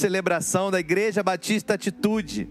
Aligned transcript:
celebração 0.00 0.70
da 0.70 0.80
Igreja 0.80 1.22
Batista 1.22 1.74
Atitude. 1.74 2.48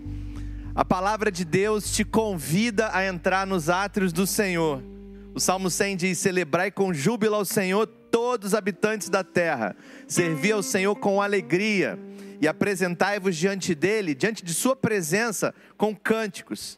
A 0.75 0.86
palavra 0.86 1.32
de 1.32 1.44
Deus 1.44 1.92
te 1.92 2.06
convida 2.06 2.92
a 2.94 3.04
entrar 3.04 3.48
nos 3.48 3.70
átrios 3.70 4.14
do 4.14 4.27
Senhor. 4.27 4.83
O 5.33 5.40
Salmo 5.40 5.67
100 5.67 5.98
diz: 5.98 6.20
Celebrai 6.20 6.70
com 6.70 6.93
júbilo 6.93 7.33
ao 7.33 7.43
Senhor 7.43 7.88
todos 7.88 8.50
os 8.50 8.54
habitantes 8.54 9.09
da 9.09 9.23
terra, 9.23 9.75
servi 10.07 10.52
ao 10.52 10.62
Senhor 10.62 10.96
com 10.98 11.20
alegria 11.20 11.98
e 12.39 12.48
apresentai-vos 12.48 13.35
diante 13.35 13.73
dele, 13.73 14.13
diante 14.13 14.45
de 14.45 14.54
sua 14.54 14.75
presença, 14.75 15.52
com 15.75 15.95
cânticos. 15.95 16.77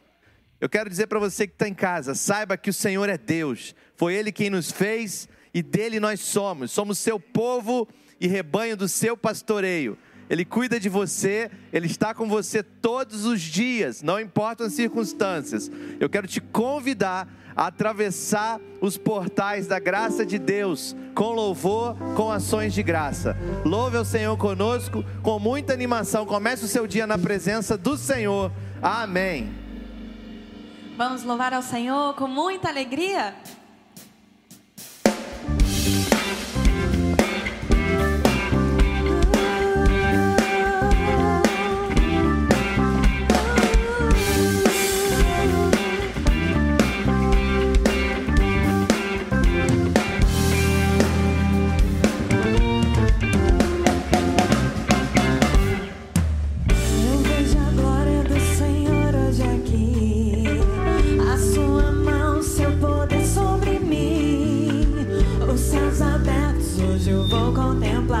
Eu 0.58 0.70
quero 0.70 0.88
dizer 0.88 1.06
para 1.06 1.18
você 1.18 1.46
que 1.46 1.52
está 1.52 1.68
em 1.68 1.74
casa, 1.74 2.14
saiba 2.14 2.56
que 2.56 2.70
o 2.70 2.74
Senhor 2.74 3.10
é 3.10 3.18
Deus, 3.18 3.74
foi 3.94 4.14
Ele 4.14 4.32
quem 4.32 4.48
nos 4.48 4.70
fez 4.72 5.28
e 5.52 5.62
dele 5.62 6.00
nós 6.00 6.20
somos, 6.20 6.70
somos 6.70 6.98
seu 6.98 7.20
povo 7.20 7.86
e 8.18 8.26
rebanho 8.26 8.74
do 8.74 8.88
seu 8.88 9.18
pastoreio. 9.18 9.98
Ele 10.32 10.46
cuida 10.46 10.80
de 10.80 10.88
você, 10.88 11.50
Ele 11.70 11.84
está 11.84 12.14
com 12.14 12.26
você 12.26 12.62
todos 12.62 13.26
os 13.26 13.38
dias, 13.38 14.00
não 14.00 14.18
importam 14.18 14.66
as 14.66 14.72
circunstâncias. 14.72 15.70
Eu 16.00 16.08
quero 16.08 16.26
te 16.26 16.40
convidar 16.40 17.28
a 17.54 17.66
atravessar 17.66 18.58
os 18.80 18.96
portais 18.96 19.66
da 19.66 19.78
graça 19.78 20.24
de 20.24 20.38
Deus 20.38 20.96
com 21.14 21.32
louvor, 21.32 21.98
com 22.16 22.32
ações 22.32 22.72
de 22.72 22.82
graça. 22.82 23.36
Louve 23.62 23.98
ao 23.98 24.06
Senhor 24.06 24.34
conosco 24.38 25.04
com 25.22 25.38
muita 25.38 25.74
animação. 25.74 26.24
Comece 26.24 26.64
o 26.64 26.68
seu 26.68 26.86
dia 26.86 27.06
na 27.06 27.18
presença 27.18 27.76
do 27.76 27.98
Senhor. 27.98 28.50
Amém. 28.80 29.52
Vamos 30.96 31.24
louvar 31.24 31.52
ao 31.52 31.62
Senhor 31.62 32.14
com 32.14 32.26
muita 32.26 32.70
alegria? 32.70 33.34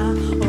I 0.02 0.41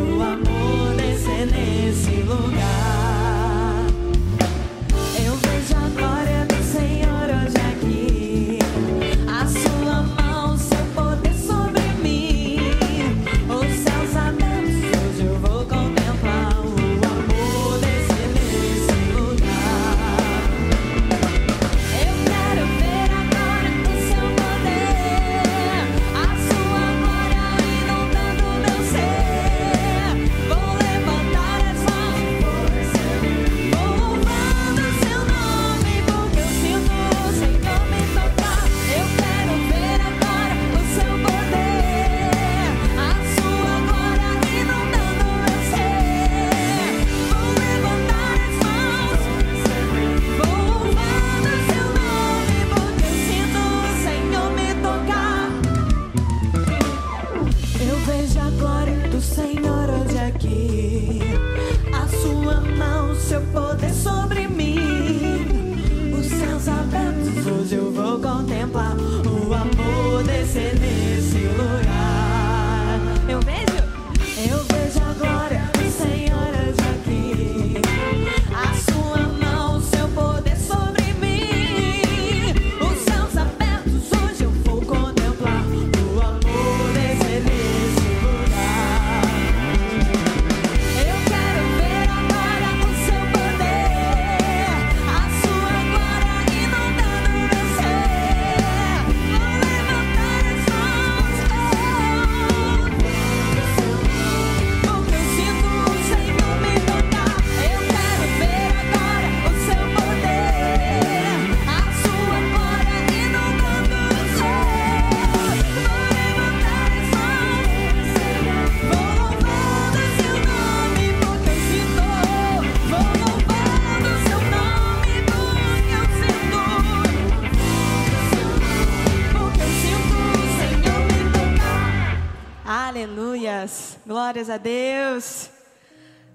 Glórias 134.13 134.47
a 134.47 134.57
Deus. 134.57 135.49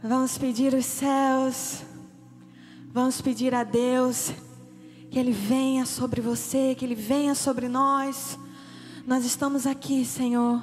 Vamos 0.02 0.36
pedir 0.36 0.74
os 0.74 0.84
céus. 0.84 1.84
Vamos 2.92 3.20
pedir 3.20 3.54
a 3.54 3.62
Deus 3.62 4.32
que 5.08 5.16
Ele 5.16 5.30
venha 5.30 5.86
sobre 5.86 6.20
você, 6.20 6.74
que 6.74 6.84
Ele 6.84 6.96
venha 6.96 7.36
sobre 7.36 7.68
nós. 7.68 8.36
Nós 9.06 9.24
estamos 9.24 9.64
aqui, 9.64 10.04
Senhor. 10.04 10.60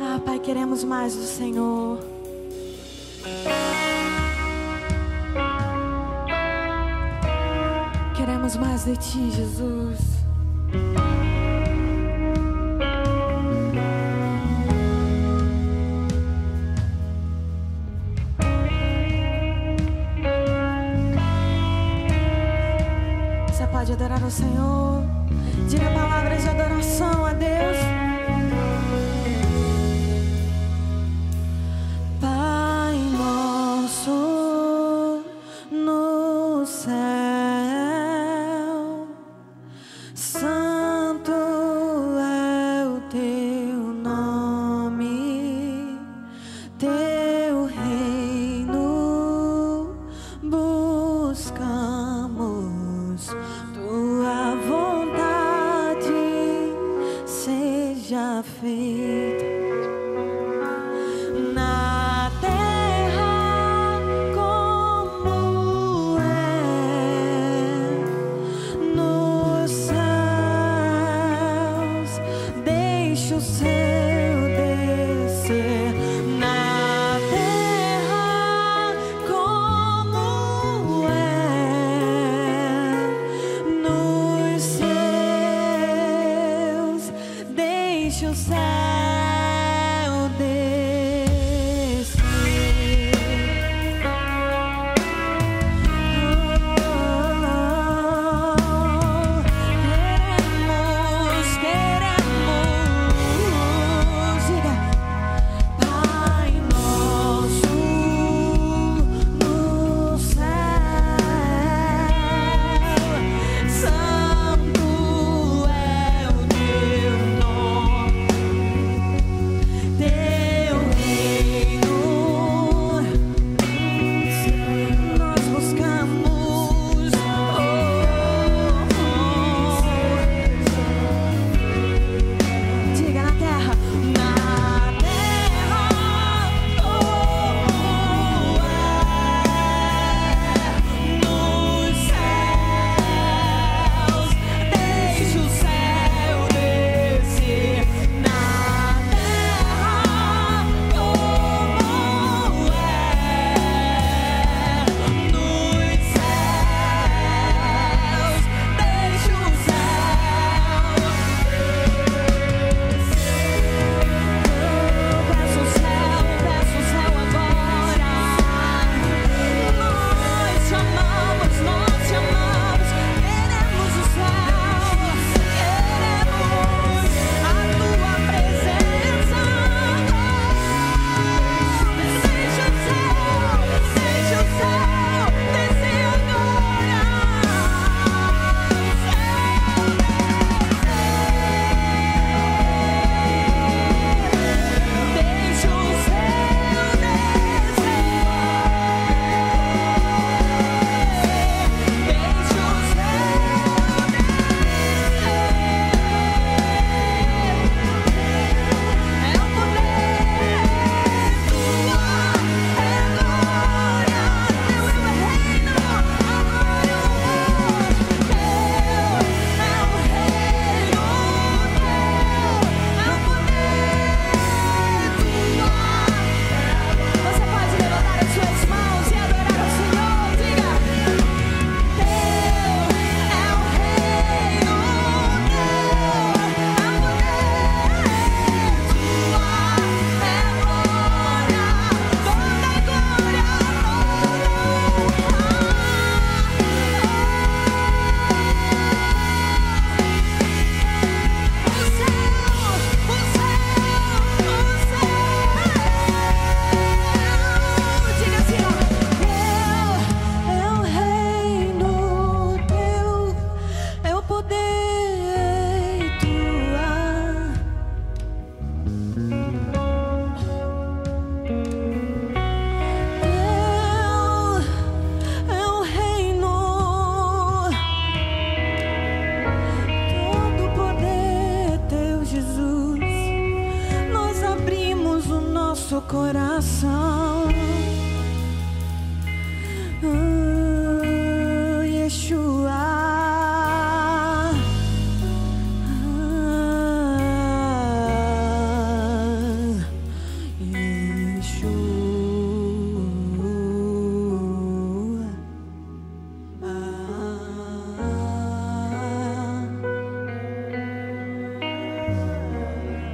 Ah, 0.00 0.20
Pai, 0.24 0.38
queremos 0.38 0.84
mais 0.84 1.16
do 1.16 1.24
Senhor. 1.24 1.98
Queremos 8.16 8.54
mais 8.54 8.84
de 8.84 8.96
Ti, 8.96 9.28
Jesus. 9.32 11.09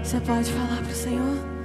Você 0.06 0.20
pode 0.20 0.52
falar 0.52 0.80
para 0.82 0.92
o 0.92 0.94
Senhor? 0.94 1.55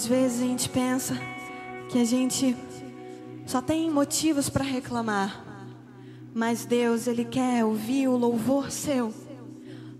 Às 0.00 0.06
vezes 0.06 0.40
a 0.40 0.46
gente 0.46 0.66
pensa 0.70 1.14
que 1.90 1.98
a 2.00 2.04
gente 2.06 2.56
só 3.44 3.60
tem 3.60 3.90
motivos 3.90 4.48
para 4.48 4.64
reclamar, 4.64 5.44
mas 6.32 6.64
Deus, 6.64 7.06
Ele 7.06 7.22
quer 7.22 7.66
ouvir 7.66 8.08
o 8.08 8.16
louvor 8.16 8.70
seu. 8.70 9.12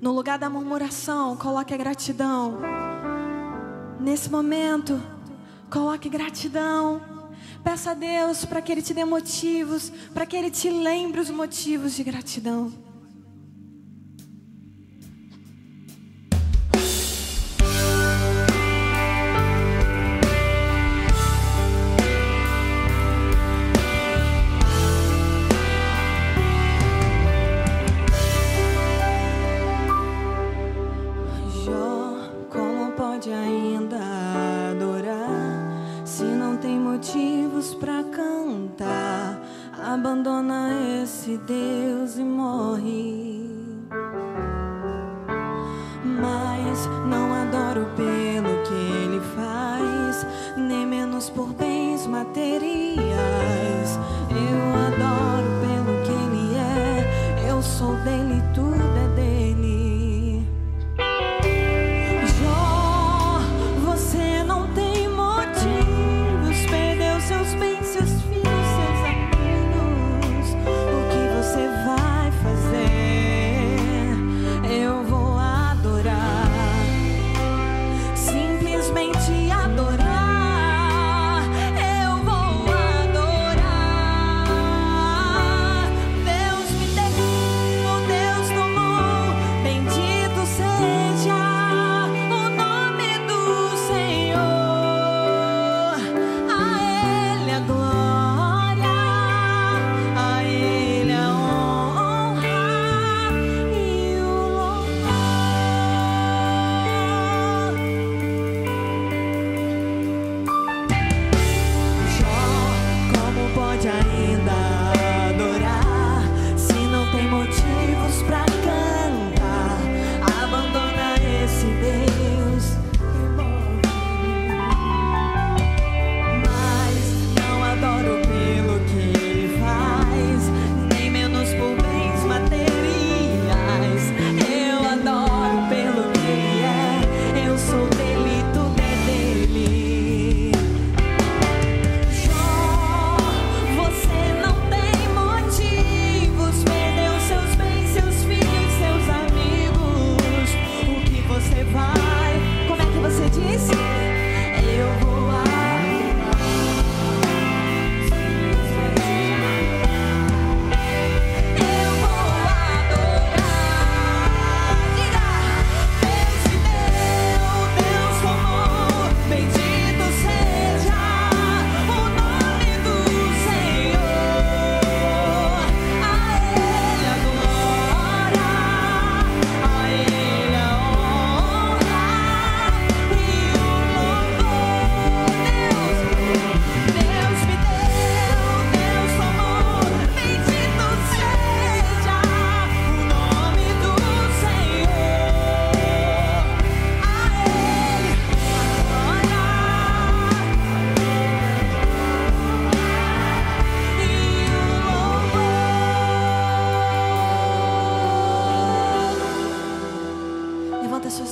No 0.00 0.12
lugar 0.12 0.38
da 0.38 0.48
murmuração, 0.48 1.36
coloque 1.36 1.74
a 1.74 1.76
gratidão. 1.76 2.56
Nesse 4.00 4.30
momento, 4.30 4.98
coloque 5.70 6.08
gratidão. 6.08 7.02
Peça 7.62 7.90
a 7.90 7.94
Deus 7.94 8.46
para 8.46 8.62
que 8.62 8.72
Ele 8.72 8.80
te 8.80 8.94
dê 8.94 9.04
motivos, 9.04 9.92
para 10.14 10.24
que 10.24 10.34
Ele 10.34 10.50
te 10.50 10.70
lembre 10.70 11.20
os 11.20 11.28
motivos 11.28 11.94
de 11.94 12.02
gratidão. 12.02 12.72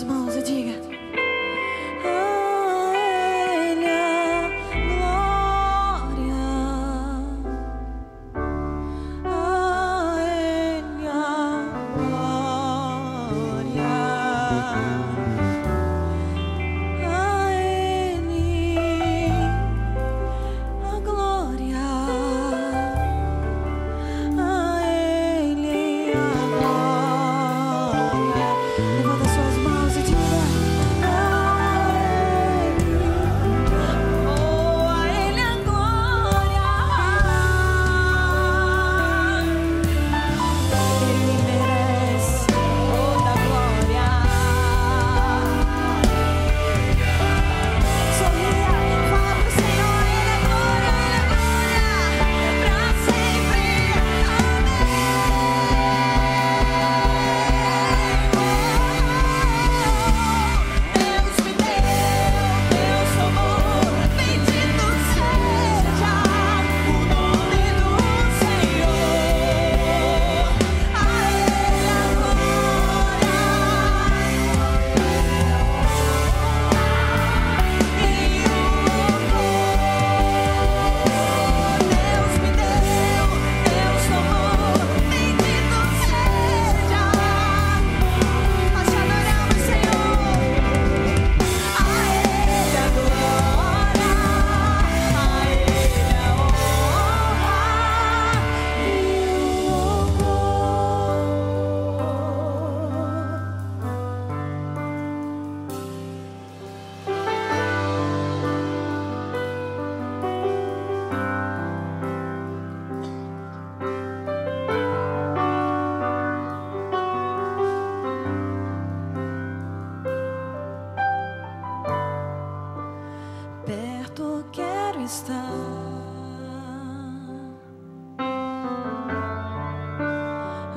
Mãos 0.05 0.37
e 0.37 0.43
diga. 0.43 0.88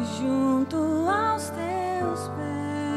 Junto 0.04 0.78
aos 1.08 1.52
teus 1.52 2.28
pés, 2.30 2.91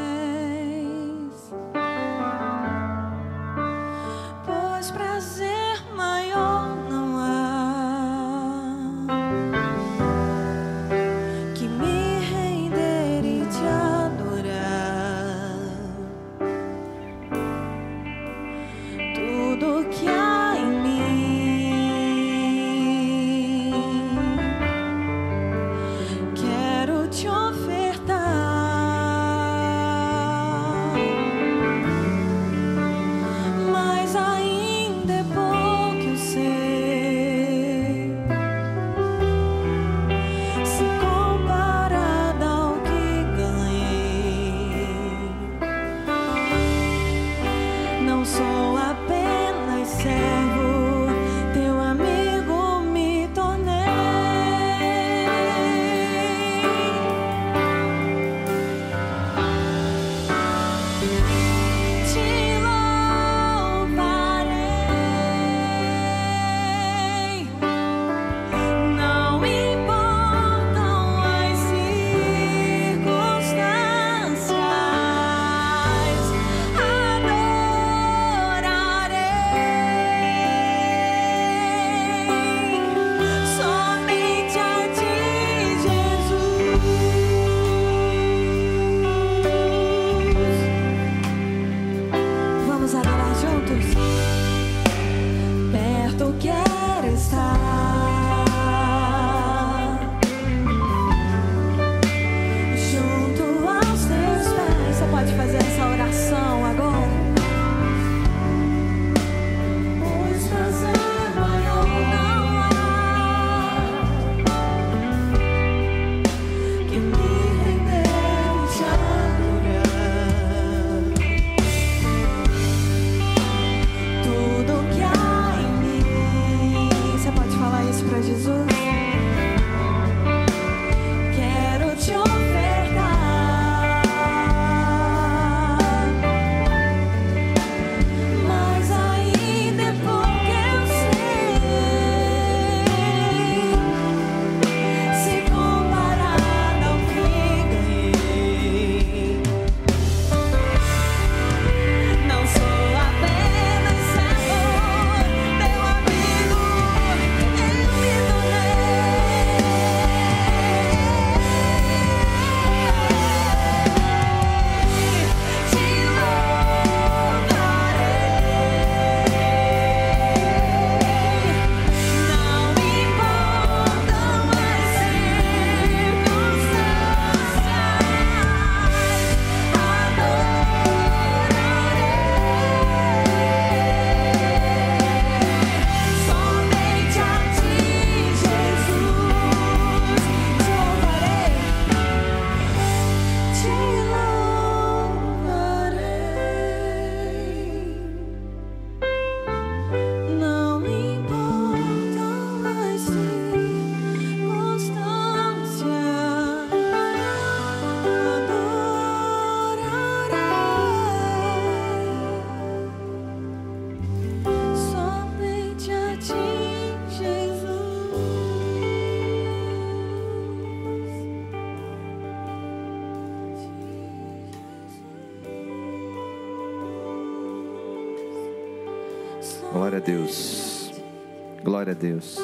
Deus. 232.05 232.37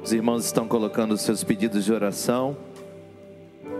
Os 0.00 0.12
irmãos 0.12 0.44
estão 0.44 0.68
colocando 0.68 1.12
os 1.12 1.20
seus 1.20 1.42
pedidos 1.42 1.84
de 1.84 1.92
oração. 1.92 2.56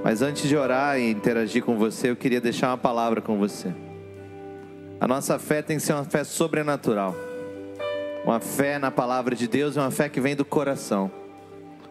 Mas 0.03 0.23
antes 0.23 0.49
de 0.49 0.57
orar 0.57 0.99
e 0.99 1.11
interagir 1.11 1.63
com 1.63 1.79
você, 1.79 2.11
eu 2.11 2.17
queria 2.17 2.41
deixar 2.41 2.69
uma 2.69 2.79
palavra 2.79 3.21
com 3.21 3.39
você. 3.39 3.73
A 5.01 5.07
nossa 5.07 5.39
fé 5.39 5.63
tem 5.63 5.77
que 5.77 5.83
ser 5.83 5.93
uma 5.93 6.05
fé 6.05 6.25
sobrenatural. 6.25 7.15
Uma 8.25 8.41
fé 8.41 8.79
na 8.79 8.91
palavra 8.91 9.37
de 9.37 9.47
Deus 9.47 9.77
é 9.77 9.81
uma 9.81 9.93
fé 9.93 10.09
que 10.09 10.21
vem 10.21 10.35
do 10.35 10.45
coração. 10.45 11.11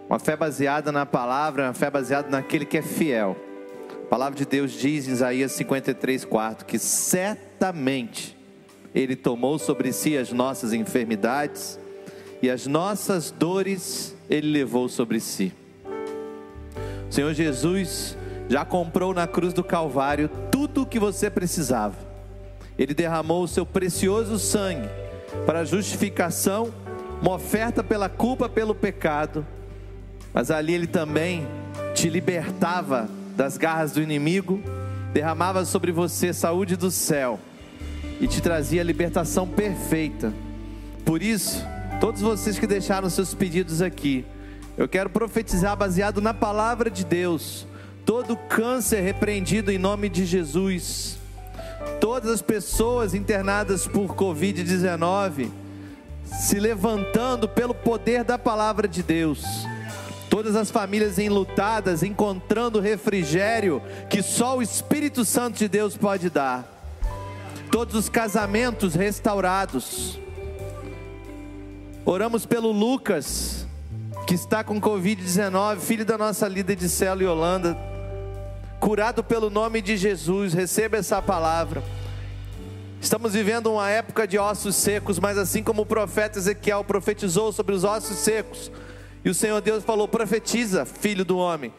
Uma 0.09 0.19
fé 0.19 0.35
baseada 0.35 0.91
na 0.91 1.05
palavra, 1.05 1.63
uma 1.63 1.73
fé 1.73 1.89
baseada 1.89 2.29
naquele 2.29 2.65
que 2.65 2.77
é 2.77 2.81
fiel. 2.81 3.37
A 4.03 4.09
palavra 4.09 4.37
de 4.37 4.45
Deus 4.45 4.71
diz 4.71 5.07
em 5.07 5.11
Isaías 5.11 5.53
53, 5.53 6.25
4 6.25 6.65
que 6.65 6.77
certamente 6.77 8.36
Ele 8.93 9.15
tomou 9.15 9.59
sobre 9.59 9.91
si 9.91 10.17
as 10.17 10.31
nossas 10.31 10.73
enfermidades 10.73 11.79
e 12.41 12.49
as 12.49 12.67
nossas 12.67 13.31
dores 13.31 14.15
ele 14.29 14.51
levou 14.51 14.87
sobre 14.87 15.19
si. 15.19 15.53
O 17.09 17.13
Senhor 17.13 17.33
Jesus 17.33 18.17
já 18.49 18.63
comprou 18.63 19.13
na 19.13 19.27
cruz 19.27 19.53
do 19.53 19.63
Calvário 19.63 20.29
tudo 20.51 20.83
o 20.83 20.85
que 20.85 20.99
você 20.99 21.29
precisava. 21.29 21.95
Ele 22.77 22.93
derramou 22.93 23.43
o 23.43 23.47
seu 23.47 23.65
precioso 23.65 24.37
sangue 24.37 24.87
para 25.45 25.65
justificação, 25.65 26.73
uma 27.21 27.33
oferta 27.33 27.83
pela 27.83 28.07
culpa, 28.07 28.47
pelo 28.47 28.75
pecado. 28.75 29.45
Mas 30.33 30.51
ali 30.51 30.73
ele 30.73 30.87
também 30.87 31.47
te 31.95 32.09
libertava 32.09 33.09
das 33.35 33.57
garras 33.57 33.93
do 33.93 34.01
inimigo, 34.01 34.61
derramava 35.13 35.65
sobre 35.65 35.91
você 35.91 36.31
saúde 36.33 36.75
do 36.75 36.91
céu 36.91 37.39
e 38.19 38.27
te 38.27 38.41
trazia 38.41 38.81
a 38.81 38.85
libertação 38.85 39.47
perfeita. 39.47 40.33
Por 41.05 41.21
isso, 41.21 41.65
Todos 41.99 42.21
vocês 42.21 42.59
que 42.59 42.67
deixaram 42.67 43.09
seus 43.09 43.33
pedidos 43.33 43.81
aqui, 43.81 44.23
eu 44.77 44.87
quero 44.87 45.09
profetizar 45.09 45.75
baseado 45.75 46.21
na 46.21 46.31
palavra 46.31 46.91
de 46.91 47.03
Deus. 47.03 47.65
Todo 48.05 48.37
câncer 48.37 49.01
repreendido 49.01 49.71
em 49.71 49.79
nome 49.79 50.07
de 50.07 50.23
Jesus. 50.23 51.17
Todas 51.99 52.29
as 52.29 52.41
pessoas 52.41 53.15
internadas 53.15 53.87
por 53.87 54.15
Covid-19 54.15 55.49
se 56.23 56.59
levantando 56.59 57.49
pelo 57.49 57.73
poder 57.73 58.23
da 58.23 58.37
palavra 58.37 58.87
de 58.87 59.01
Deus. 59.01 59.43
Todas 60.29 60.55
as 60.55 60.69
famílias 60.69 61.17
enlutadas 61.17 62.03
encontrando 62.03 62.79
refrigério 62.79 63.81
que 64.07 64.21
só 64.21 64.57
o 64.57 64.61
Espírito 64.61 65.25
Santo 65.25 65.57
de 65.57 65.67
Deus 65.67 65.97
pode 65.97 66.29
dar. 66.29 66.76
Todos 67.71 67.95
os 67.95 68.09
casamentos 68.09 68.95
restaurados 68.95 70.19
Oramos 72.09 72.45
pelo 72.45 72.71
Lucas, 72.71 73.67
que 74.25 74.33
está 74.33 74.63
com 74.63 74.79
Covid-19, 74.79 75.79
filho 75.79 76.05
da 76.05 76.17
nossa 76.17 76.47
líder 76.47 76.77
de 76.77 76.87
célula 76.87 77.23
e 77.23 77.25
Holanda, 77.27 77.77
curado 78.79 79.21
pelo 79.21 79.49
nome 79.49 79.81
de 79.81 79.97
Jesus. 79.97 80.53
Receba 80.53 80.95
essa 80.95 81.21
palavra. 81.21 81.83
Estamos 83.01 83.33
vivendo 83.33 83.73
uma 83.73 83.89
época 83.89 84.25
de 84.25 84.39
ossos 84.39 84.77
secos, 84.77 85.19
mas 85.19 85.37
assim 85.37 85.61
como 85.61 85.81
o 85.81 85.85
profeta 85.85 86.39
Ezequiel 86.39 86.81
profetizou 86.85 87.51
sobre 87.51 87.75
os 87.75 87.83
ossos 87.83 88.15
secos, 88.19 88.71
e 89.25 89.29
o 89.29 89.33
Senhor 89.33 89.59
Deus 89.59 89.83
falou: 89.83 90.07
profetiza, 90.07 90.85
filho 90.85 91.25
do 91.25 91.37
homem. 91.37 91.73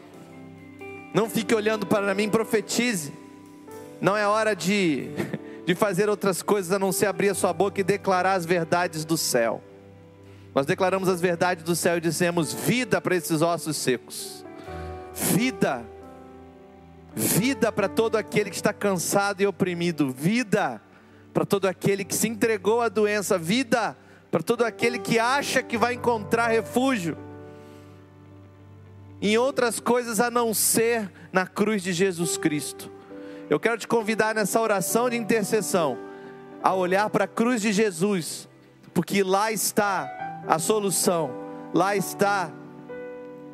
Não 1.11 1.27
fique 1.27 1.55
olhando 1.55 1.87
para 1.87 2.13
mim, 2.13 2.29
profetize. 2.29 3.11
Não 3.99 4.15
é 4.15 4.27
hora 4.27 4.55
de, 4.55 5.09
de 5.69 5.75
fazer 5.75 6.09
outras 6.09 6.41
coisas 6.41 6.71
a 6.71 6.79
não 6.79 6.91
ser 6.91 7.05
abrir 7.05 7.29
a 7.29 7.35
sua 7.35 7.53
boca 7.53 7.79
e 7.79 7.83
declarar 7.83 8.33
as 8.33 8.43
verdades 8.43 9.05
do 9.05 9.15
céu. 9.15 9.61
Nós 10.55 10.65
declaramos 10.65 11.07
as 11.07 11.21
verdades 11.21 11.63
do 11.63 11.75
céu 11.75 11.97
e 11.97 12.01
dissemos: 12.01 12.51
vida 12.51 12.99
para 12.99 13.15
esses 13.15 13.43
ossos 13.43 13.77
secos, 13.77 14.43
vida, 15.13 15.85
vida 17.13 17.71
para 17.71 17.87
todo 17.87 18.15
aquele 18.15 18.49
que 18.49 18.55
está 18.55 18.73
cansado 18.73 19.41
e 19.41 19.45
oprimido, 19.45 20.09
vida 20.09 20.81
para 21.35 21.45
todo 21.45 21.67
aquele 21.67 22.03
que 22.03 22.15
se 22.15 22.27
entregou 22.27 22.81
à 22.81 22.89
doença, 22.89 23.37
vida 23.37 23.95
para 24.31 24.41
todo 24.41 24.63
aquele 24.63 24.97
que 24.97 25.19
acha 25.19 25.61
que 25.61 25.77
vai 25.77 25.93
encontrar 25.93 26.47
refúgio. 26.47 27.15
Em 29.21 29.37
outras 29.37 29.79
coisas 29.79 30.19
a 30.19 30.31
não 30.31 30.51
ser 30.51 31.11
na 31.31 31.45
cruz 31.45 31.83
de 31.83 31.93
Jesus 31.93 32.37
Cristo. 32.37 32.89
Eu 33.49 33.59
quero 33.59 33.79
te 33.79 33.87
convidar 33.87 34.35
nessa 34.35 34.61
oração 34.61 35.09
de 35.09 35.17
intercessão 35.17 35.97
a 36.61 36.75
olhar 36.75 37.09
para 37.09 37.23
a 37.23 37.27
cruz 37.27 37.61
de 37.61 37.73
Jesus, 37.73 38.47
porque 38.93 39.23
lá 39.23 39.51
está 39.51 40.43
a 40.47 40.59
solução, 40.59 41.31
lá 41.73 41.95
está 41.95 42.51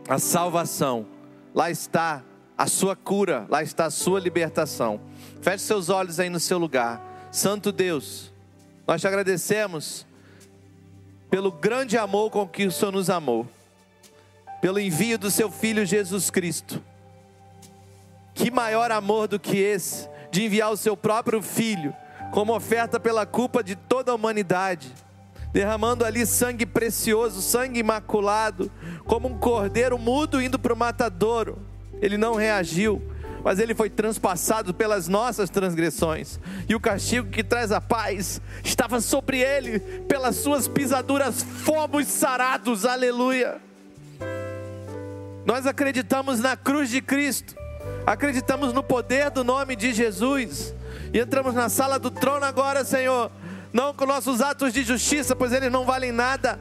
a 0.10 0.20
salvação, 0.20 1.06
lá 1.54 1.72
está 1.72 2.22
a 2.58 2.68
sua 2.68 2.94
cura, 2.94 3.46
lá 3.50 3.64
está 3.64 3.86
a 3.86 3.90
sua 3.90 4.20
libertação. 4.20 5.00
Feche 5.42 5.64
seus 5.64 5.88
olhos 5.88 6.20
aí 6.20 6.30
no 6.30 6.42
seu 6.42 6.58
lugar. 6.58 7.30
Santo 7.32 7.72
Deus, 7.72 8.34
nós 8.86 9.00
te 9.00 9.08
agradecemos 9.08 10.06
pelo 11.30 11.52
grande 11.54 11.98
amor 11.98 12.32
com 12.32 12.46
que 12.46 12.66
o 12.66 12.72
Senhor 12.72 12.92
nos 12.92 13.10
amou, 13.10 13.48
pelo 14.62 14.80
envio 14.80 15.18
do 15.18 15.32
seu 15.32 15.50
Filho 15.50 15.86
Jesus 15.86 16.30
Cristo. 16.30 16.84
Que 18.36 18.52
maior 18.52 18.92
amor 18.92 19.28
do 19.28 19.40
que 19.40 19.58
esse, 19.58 20.08
de 20.30 20.44
enviar 20.44 20.72
o 20.72 20.78
seu 20.78 20.96
próprio 20.96 21.42
Filho 21.42 21.96
como 22.32 22.56
oferta 22.56 23.00
pela 23.00 23.26
culpa 23.26 23.64
de 23.64 23.76
toda 23.76 24.12
a 24.12 24.16
humanidade 24.16 24.94
derramando 25.56 26.04
ali 26.04 26.26
sangue 26.26 26.66
precioso, 26.66 27.42
sangue 27.42 27.80
imaculado, 27.80 28.70
como 29.06 29.30
um 29.30 29.38
cordeiro 29.38 29.98
mudo 29.98 30.42
indo 30.42 30.60
para 30.60 30.74
o 30.74 30.76
matadouro. 30.76 31.58
Ele 32.02 32.18
não 32.18 32.36
reagiu, 32.36 33.02
mas 33.42 33.58
ele 33.58 33.74
foi 33.74 33.90
transpassado 33.90 34.74
pelas 34.74 35.08
nossas 35.08 35.50
transgressões, 35.50 36.42
e 36.68 36.76
o 36.76 36.80
castigo 36.80 37.30
que 37.30 37.42
traz 37.42 37.72
a 37.72 37.80
paz 37.80 38.42
estava 38.66 39.00
sobre 39.00 39.40
ele, 39.40 39.80
pelas 40.10 40.36
suas 40.36 40.68
pisaduras 40.68 41.42
fomos 41.42 42.06
sarados, 42.08 42.84
aleluia. 42.84 43.56
Nós 45.46 45.66
acreditamos 45.66 46.42
na 46.42 46.58
cruz 46.58 46.90
de 46.90 47.02
Cristo, 47.02 47.56
acreditamos 48.06 48.72
no 48.74 48.84
poder 48.84 49.30
do 49.30 49.44
nome 49.44 49.76
de 49.76 49.94
Jesus, 49.94 50.74
e 51.14 51.20
entramos 51.20 51.54
na 51.54 51.70
sala 51.70 51.98
do 51.98 52.12
trono 52.12 52.46
agora, 52.46 52.86
Senhor. 52.86 53.32
Não 53.74 53.94
com 53.94 54.06
nossos 54.06 54.42
atos 54.42 54.72
de 54.72 54.84
justiça, 54.84 55.36
pois 55.36 55.52
eles 55.52 55.72
não 55.72 55.86
valem 55.86 56.12
nada, 56.12 56.60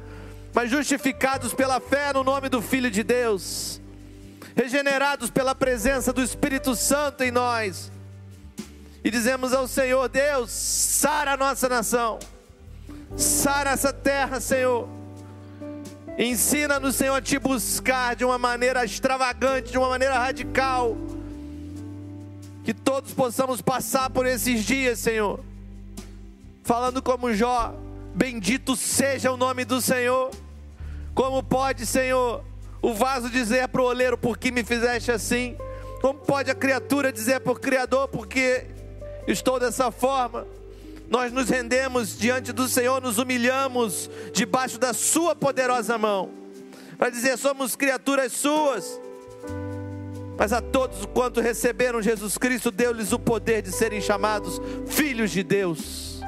mas 0.53 0.71
justificados 0.71 1.55
pela 1.55 1.81
fé 1.81 2.13
no 2.13 2.25
nome 2.25 2.49
do 2.49 2.61
Filho 2.61 2.91
de 2.91 3.03
Deus, 3.03 3.81
regenerados 4.57 5.31
pela 5.31 5.55
presença 5.55 6.13
do 6.13 6.23
Espírito 6.23 6.75
Santo 6.75 7.23
em 7.23 7.31
nós, 7.31 7.93
e 9.05 9.11
dizemos 9.11 9.53
ao 9.53 9.69
Senhor: 9.69 10.09
Deus, 10.09 10.51
sara 10.51 11.35
a 11.35 11.37
nossa 11.37 11.69
nação, 11.69 12.19
sara 13.17 13.71
essa 13.71 13.93
terra, 13.93 14.41
Senhor. 14.41 15.04
Ensina-nos, 16.19 16.97
Senhor, 16.97 17.17
a 17.17 17.23
te 17.23 17.39
buscar 17.39 18.15
de 18.15 18.25
uma 18.25 18.39
maneira 18.39 18.85
extravagante, 18.85 19.73
de 19.73 19.79
uma 19.79 19.89
maneira 19.89 20.19
radical. 20.19 20.97
Que 22.65 22.73
todos 22.73 23.13
possamos 23.13 23.61
passar 23.61 24.11
por 24.11 24.27
esses 24.27 24.65
dias, 24.65 24.99
Senhor 24.99 25.41
falando 26.65 27.03
como 27.03 27.33
Jó: 27.33 27.75
Bendito 28.15 28.75
seja 28.75 29.31
o 29.31 29.37
nome 29.37 29.65
do 29.65 29.81
Senhor. 29.81 30.31
Como 31.15 31.43
pode, 31.43 31.87
Senhor, 31.87 32.43
o 32.83 32.93
vaso 32.93 33.31
dizer 33.31 33.69
para 33.69 33.83
o 33.83 33.85
oleiro: 33.85 34.19
Por 34.19 34.37
que 34.37 34.51
me 34.51 34.65
fizeste 34.65 35.13
assim? 35.13 35.57
Como 36.01 36.19
pode 36.19 36.51
a 36.51 36.55
criatura 36.55 37.13
dizer 37.13 37.41
para 37.41 37.53
o 37.53 37.57
Criador: 37.57 38.09
Porque 38.09 38.67
estou 39.29 39.61
dessa 39.61 39.93
forma? 39.93 40.47
Nós 41.09 41.33
nos 41.33 41.49
rendemos 41.49 42.17
diante 42.17 42.53
do 42.53 42.67
Senhor, 42.67 43.01
nos 43.01 43.19
humilhamos 43.19 44.11
debaixo 44.33 44.79
da 44.79 44.93
Sua 44.93 45.35
poderosa 45.35 45.99
mão, 45.99 46.31
para 46.99 47.11
dizer: 47.11 47.37
somos 47.37 47.77
criaturas 47.77 48.33
Suas. 48.33 49.01
Mas 50.37 50.53
a 50.53 50.61
todos 50.61 51.07
quanto 51.07 51.41
receberam 51.41 52.03
Jesus 52.03 52.37
Cristo, 52.37 52.71
deu-lhes 52.71 53.13
o 53.13 53.19
poder 53.19 53.63
de 53.63 53.71
serem 53.71 54.01
chamados 54.01 54.61
filhos 54.87 55.31
de 55.31 55.45
Deus. 55.45 56.21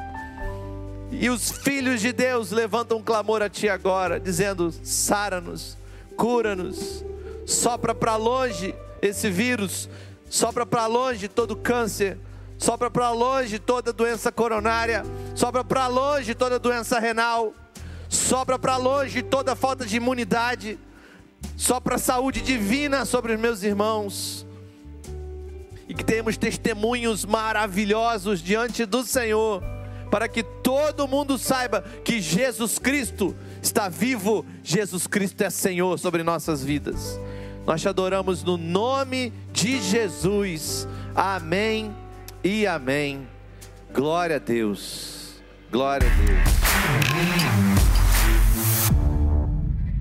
E 1.10 1.28
os 1.28 1.50
filhos 1.50 2.00
de 2.00 2.12
Deus 2.12 2.50
levantam 2.50 2.98
um 2.98 3.02
clamor 3.02 3.42
a 3.42 3.48
Ti 3.48 3.68
agora, 3.68 4.20
dizendo: 4.20 4.72
sara-nos, 4.82 5.76
cura-nos, 6.16 7.04
sopra 7.44 7.94
para 7.94 8.16
longe 8.16 8.74
esse 9.00 9.30
vírus, 9.30 9.88
sopra 10.28 10.66
para 10.66 10.86
longe 10.86 11.28
todo 11.28 11.56
câncer, 11.56 12.18
sopra 12.58 12.90
para 12.90 13.10
longe 13.10 13.58
toda 13.58 13.92
doença 13.92 14.32
coronária, 14.32 15.04
sopra 15.34 15.62
para 15.62 15.86
longe 15.86 16.34
toda 16.34 16.58
doença 16.58 16.98
renal, 16.98 17.54
sopra 18.08 18.58
para 18.58 18.76
longe 18.76 19.22
toda 19.22 19.54
falta 19.54 19.84
de 19.84 19.96
imunidade, 19.96 20.78
sopra 21.56 21.98
saúde 21.98 22.40
divina 22.40 23.04
sobre 23.04 23.34
os 23.34 23.40
meus 23.40 23.62
irmãos. 23.62 24.46
E 25.88 25.94
que 25.94 26.04
tenhamos 26.04 26.36
testemunhos 26.36 27.24
maravilhosos 27.24 28.42
diante 28.42 28.84
do 28.84 29.04
Senhor, 29.04 29.62
para 30.10 30.28
que 30.28 30.42
todo 30.42 31.06
mundo 31.06 31.38
saiba 31.38 31.82
que 32.04 32.20
Jesus 32.20 32.78
Cristo 32.78 33.36
está 33.62 33.88
vivo, 33.88 34.44
Jesus 34.62 35.06
Cristo 35.06 35.42
é 35.42 35.50
Senhor 35.50 35.98
sobre 35.98 36.22
nossas 36.22 36.64
vidas. 36.64 37.18
Nós 37.64 37.80
te 37.80 37.88
adoramos 37.88 38.42
no 38.42 38.56
nome 38.56 39.32
de 39.52 39.80
Jesus. 39.80 40.88
Amém 41.14 42.05
e 42.46 42.64
amém. 42.64 43.28
Glória 43.92 44.36
a 44.36 44.38
Deus. 44.38 45.42
Glória 45.70 46.06
a 46.06 46.14
Deus. 46.14 46.38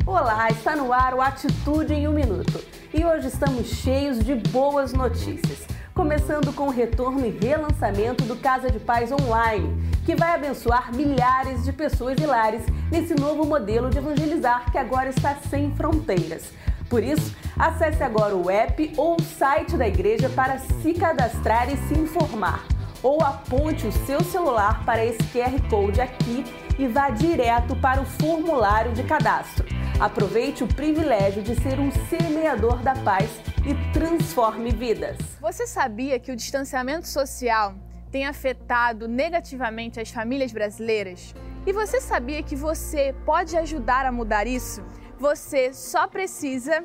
Olá, 0.06 0.48
está 0.52 0.76
no 0.76 0.94
ar 0.94 1.16
o 1.16 1.22
Atitude 1.22 1.94
em 1.94 2.08
um 2.08 2.14
Minuto. 2.14 2.64
E 2.94 3.04
hoje 3.04 3.30
estamos 3.30 3.66
cheios 3.68 4.24
de 4.24 4.36
boas 4.36 4.94
notícias. 4.94 5.66
Começando 5.96 6.54
com 6.54 6.68
o 6.68 6.72
retorno 6.72 7.26
e 7.26 7.32
relançamento 7.32 8.24
do 8.26 8.36
Casa 8.36 8.70
de 8.70 8.80
Paz 8.80 9.12
Online, 9.12 9.92
que 10.06 10.16
vai 10.16 10.36
abençoar 10.36 10.94
milhares 10.96 11.64
de 11.64 11.74
pessoas 11.74 12.16
e 12.20 12.28
lares 12.28 12.62
nesse 12.92 13.16
novo 13.16 13.44
modelo 13.44 13.90
de 13.90 13.98
evangelizar 13.98 14.72
que 14.72 14.78
agora 14.78 15.10
está 15.10 15.36
sem 15.50 15.76
fronteiras. 15.76 16.52
Por 16.96 17.04
isso, 17.04 17.36
acesse 17.60 18.02
agora 18.02 18.34
o 18.38 18.50
app 18.50 18.94
ou 18.96 19.18
o 19.18 19.22
site 19.22 19.76
da 19.76 19.86
igreja 19.86 20.30
para 20.30 20.60
se 20.60 20.94
cadastrar 20.94 21.70
e 21.70 21.76
se 21.90 21.94
informar. 21.94 22.66
Ou 23.04 23.22
aponte 23.22 23.86
o 23.86 23.92
seu 23.92 24.24
celular 24.24 24.86
para 24.86 25.04
esse 25.06 25.22
QR 25.24 25.62
Code 25.70 26.00
aqui 26.00 26.46
e 26.80 26.88
vá 26.88 27.10
direto 27.10 27.76
para 27.76 28.02
o 28.02 28.06
formulário 28.06 28.94
de 28.94 29.04
cadastro. 29.04 29.66
Aproveite 30.00 30.64
o 30.64 30.68
privilégio 30.70 31.44
de 31.44 31.62
ser 31.62 31.82
um 31.82 31.92
semeador 32.08 32.78
da 32.78 32.94
paz 32.94 33.30
e 33.66 33.92
transforme 33.92 34.72
vidas. 34.72 35.18
Você 35.42 35.68
sabia 35.68 36.18
que 36.18 36.32
o 36.32 36.36
distanciamento 36.36 37.10
social 37.10 37.76
tem 38.10 38.26
afetado 38.26 39.06
negativamente 39.06 40.00
as 40.00 40.10
famílias 40.12 40.54
brasileiras? 40.54 41.36
E 41.68 41.74
você 41.74 42.00
sabia 42.00 42.42
que 42.42 42.56
você 42.56 43.14
pode 43.26 43.58
ajudar 43.58 44.06
a 44.06 44.14
mudar 44.14 44.48
isso? 44.48 44.82
Você 45.19 45.73
só 45.73 46.08
precisa 46.08 46.84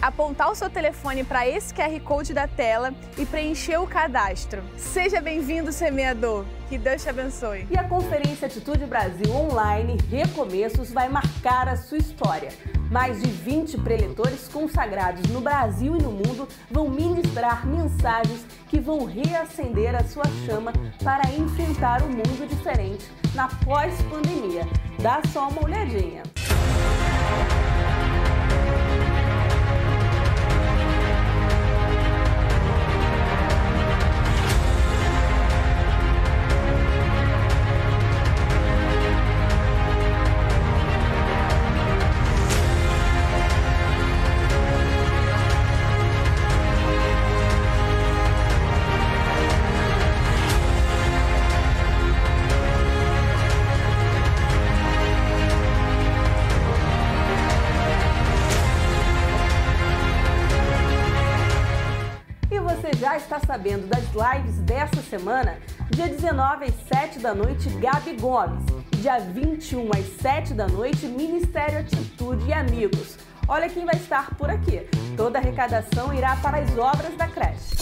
apontar 0.00 0.50
o 0.50 0.54
seu 0.54 0.70
telefone 0.70 1.22
para 1.22 1.46
esse 1.46 1.74
QR 1.74 2.00
Code 2.00 2.32
da 2.32 2.46
tela 2.46 2.94
e 3.16 3.26
preencher 3.26 3.78
o 3.78 3.86
cadastro. 3.86 4.62
Seja 4.76 5.20
bem-vindo, 5.20 5.70
semeador. 5.70 6.44
Que 6.68 6.78
Deus 6.78 7.02
te 7.02 7.08
abençoe. 7.08 7.66
E 7.70 7.76
a 7.76 7.84
Conferência 7.84 8.46
Atitude 8.46 8.86
Brasil 8.86 9.30
Online 9.30 9.98
Recomeços 10.08 10.92
vai 10.92 11.08
marcar 11.08 11.68
a 11.68 11.76
sua 11.76 11.98
história. 11.98 12.50
Mais 12.90 13.20
de 13.20 13.28
20 13.28 13.78
preletores 13.78 14.48
consagrados 14.48 15.28
no 15.30 15.40
Brasil 15.40 15.96
e 15.96 16.02
no 16.02 16.12
mundo 16.12 16.48
vão 16.70 16.88
ministrar 16.88 17.66
mensagens 17.66 18.46
que 18.68 18.80
vão 18.80 19.04
reacender 19.04 19.94
a 19.94 20.04
sua 20.04 20.24
chama 20.46 20.72
para 21.04 21.30
enfrentar 21.32 22.02
um 22.02 22.08
mundo 22.08 22.48
diferente 22.48 23.06
na 23.34 23.48
pós-pandemia. 23.64 24.62
Dá 25.02 25.20
só 25.32 25.48
uma 25.48 25.64
olhadinha. 25.64 26.22
Está 27.18 27.67
lives 64.18 64.56
dessa 64.62 65.00
semana, 65.02 65.58
dia 65.90 66.08
19 66.08 66.64
às 66.64 66.74
7 66.88 67.20
da 67.20 67.32
noite, 67.32 67.68
Gabi 67.70 68.14
Gomes. 68.20 68.64
Dia 68.96 69.20
21 69.20 69.90
às 69.92 70.20
7 70.20 70.54
da 70.54 70.66
noite, 70.66 71.06
Ministério 71.06 71.78
Atitude 71.78 72.44
e 72.48 72.52
Amigos. 72.52 73.16
Olha 73.46 73.68
quem 73.68 73.84
vai 73.84 73.94
estar 73.94 74.34
por 74.34 74.50
aqui. 74.50 74.88
Toda 75.16 75.38
arrecadação 75.38 76.12
irá 76.12 76.34
para 76.36 76.58
as 76.58 76.76
obras 76.76 77.16
da 77.16 77.28
creche. 77.28 77.76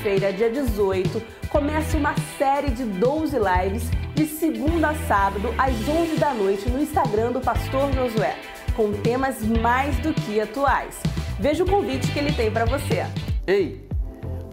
Segunda-feira, 0.00 0.32
dia 0.32 0.50
18, 0.50 1.22
começa 1.48 1.96
uma 1.96 2.14
série 2.38 2.70
de 2.70 2.84
12 2.84 3.36
lives 3.36 3.82
de 4.14 4.26
segunda 4.26 4.90
a 4.90 4.94
sábado, 5.06 5.54
às 5.58 5.74
11 5.86 6.16
da 6.16 6.32
noite, 6.32 6.68
no 6.68 6.80
Instagram 6.80 7.32
do 7.32 7.40
Pastor 7.40 7.92
Josué, 7.92 8.36
com 8.74 8.92
temas 8.92 9.42
mais 9.42 9.96
do 9.98 10.12
que 10.14 10.40
atuais. 10.40 10.98
Veja 11.38 11.64
o 11.64 11.68
convite 11.68 12.10
que 12.12 12.18
ele 12.18 12.32
tem 12.32 12.50
para 12.50 12.64
você. 12.64 13.06
Ei, 13.46 13.86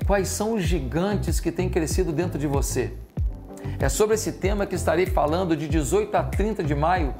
quais 0.05 0.27
são 0.27 0.55
os 0.55 0.63
gigantes 0.63 1.39
que 1.39 1.51
têm 1.51 1.69
crescido 1.69 2.11
dentro 2.11 2.37
de 2.37 2.47
você? 2.47 2.93
É 3.79 3.89
sobre 3.89 4.15
esse 4.15 4.33
tema 4.33 4.65
que 4.65 4.75
estarei 4.75 5.05
falando 5.05 5.55
de 5.55 5.67
18 5.67 6.15
a 6.15 6.23
30 6.23 6.63
de 6.63 6.75
maio, 6.75 7.13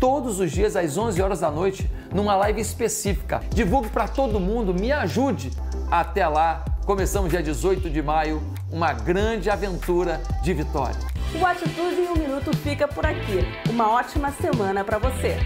todos 0.00 0.40
os 0.40 0.50
dias 0.50 0.74
às 0.76 0.96
11 0.96 1.20
horas 1.22 1.40
da 1.40 1.50
noite, 1.50 1.88
numa 2.12 2.34
live 2.36 2.60
específica. 2.60 3.40
Divulgue 3.54 3.88
para 3.88 4.08
todo 4.08 4.40
mundo, 4.40 4.74
me 4.74 4.90
ajude. 4.90 5.50
Até 5.90 6.26
lá, 6.28 6.64
começamos 6.88 7.28
dia 7.28 7.42
18 7.42 7.90
de 7.90 8.00
maio, 8.00 8.42
uma 8.72 8.94
grande 8.94 9.50
aventura 9.50 10.22
de 10.42 10.54
vitória. 10.54 10.98
O 11.38 11.44
Atitude 11.44 12.00
em 12.00 12.08
um 12.08 12.14
Minuto 12.14 12.56
fica 12.56 12.88
por 12.88 13.04
aqui. 13.04 13.44
Uma 13.68 13.90
ótima 13.90 14.32
semana 14.32 14.82
para 14.82 14.96
você. 14.96 15.36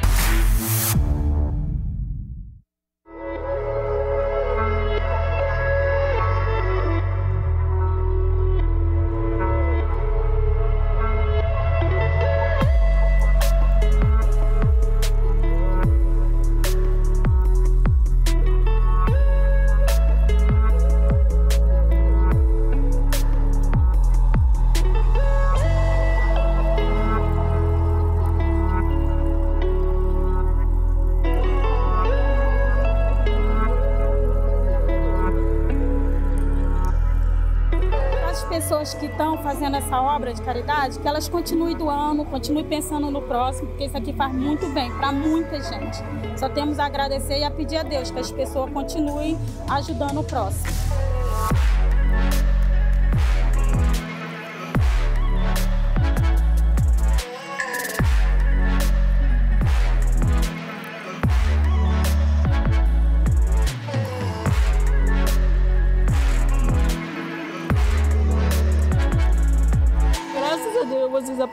Obra 40.32 40.34
de 40.34 40.42
caridade, 40.42 40.98
que 40.98 41.06
elas 41.06 41.28
continuem 41.28 41.76
doando, 41.76 42.24
continuem 42.24 42.64
pensando 42.64 43.10
no 43.10 43.22
próximo, 43.22 43.68
porque 43.68 43.84
isso 43.84 43.96
aqui 43.96 44.12
faz 44.12 44.32
muito 44.34 44.66
bem 44.70 44.90
para 44.96 45.12
muita 45.12 45.60
gente. 45.60 45.98
Só 46.36 46.48
temos 46.48 46.78
a 46.78 46.86
agradecer 46.86 47.38
e 47.38 47.44
a 47.44 47.50
pedir 47.50 47.76
a 47.76 47.82
Deus 47.82 48.10
que 48.10 48.18
as 48.18 48.32
pessoas 48.32 48.70
continuem 48.72 49.38
ajudando 49.68 50.20
o 50.20 50.24
próximo. 50.24 50.91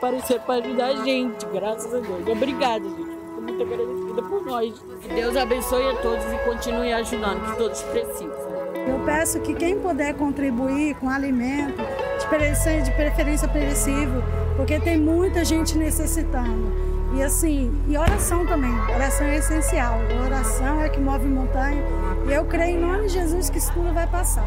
apareceram 0.00 0.42
para 0.44 0.54
ajudar 0.54 0.86
a 0.86 1.04
gente, 1.04 1.46
graças 1.52 1.94
a 1.94 1.98
Deus. 1.98 2.26
Obrigada, 2.26 2.88
gente. 2.88 3.00
Estou 3.00 3.42
muito 3.42 3.62
agradecida 3.62 4.22
por 4.22 4.44
nós. 4.46 4.82
Que 5.02 5.08
Deus 5.08 5.36
abençoe 5.36 5.90
a 5.90 5.94
todos 5.96 6.24
e 6.24 6.38
continue 6.38 6.92
ajudando, 6.92 7.50
que 7.50 7.58
todos 7.58 7.82
precisam. 7.82 8.50
Eu 8.88 8.98
peço 9.04 9.40
que 9.40 9.54
quem 9.54 9.78
puder 9.78 10.14
contribuir 10.14 10.94
com 10.94 11.08
alimento, 11.08 11.82
de 12.18 12.26
preferência, 12.26 12.82
de 12.82 12.90
preferência 12.92 13.48
perecível, 13.48 14.22
porque 14.56 14.80
tem 14.80 14.98
muita 14.98 15.44
gente 15.44 15.76
necessitando. 15.76 16.72
E 17.14 17.22
assim, 17.22 17.70
e 17.88 17.98
oração 17.98 18.46
também. 18.46 18.72
Oração 18.94 19.26
é 19.26 19.36
essencial. 19.36 19.98
A 20.18 20.26
oração 20.26 20.80
é 20.80 20.88
que 20.88 21.00
move 21.00 21.26
montanha. 21.26 21.82
E 22.26 22.32
eu 22.32 22.44
creio 22.46 22.78
em 22.78 22.80
nome 22.80 23.08
de 23.08 23.14
Jesus 23.14 23.50
que 23.50 23.58
isso 23.58 23.72
tudo 23.72 23.92
vai 23.92 24.06
passar. 24.06 24.46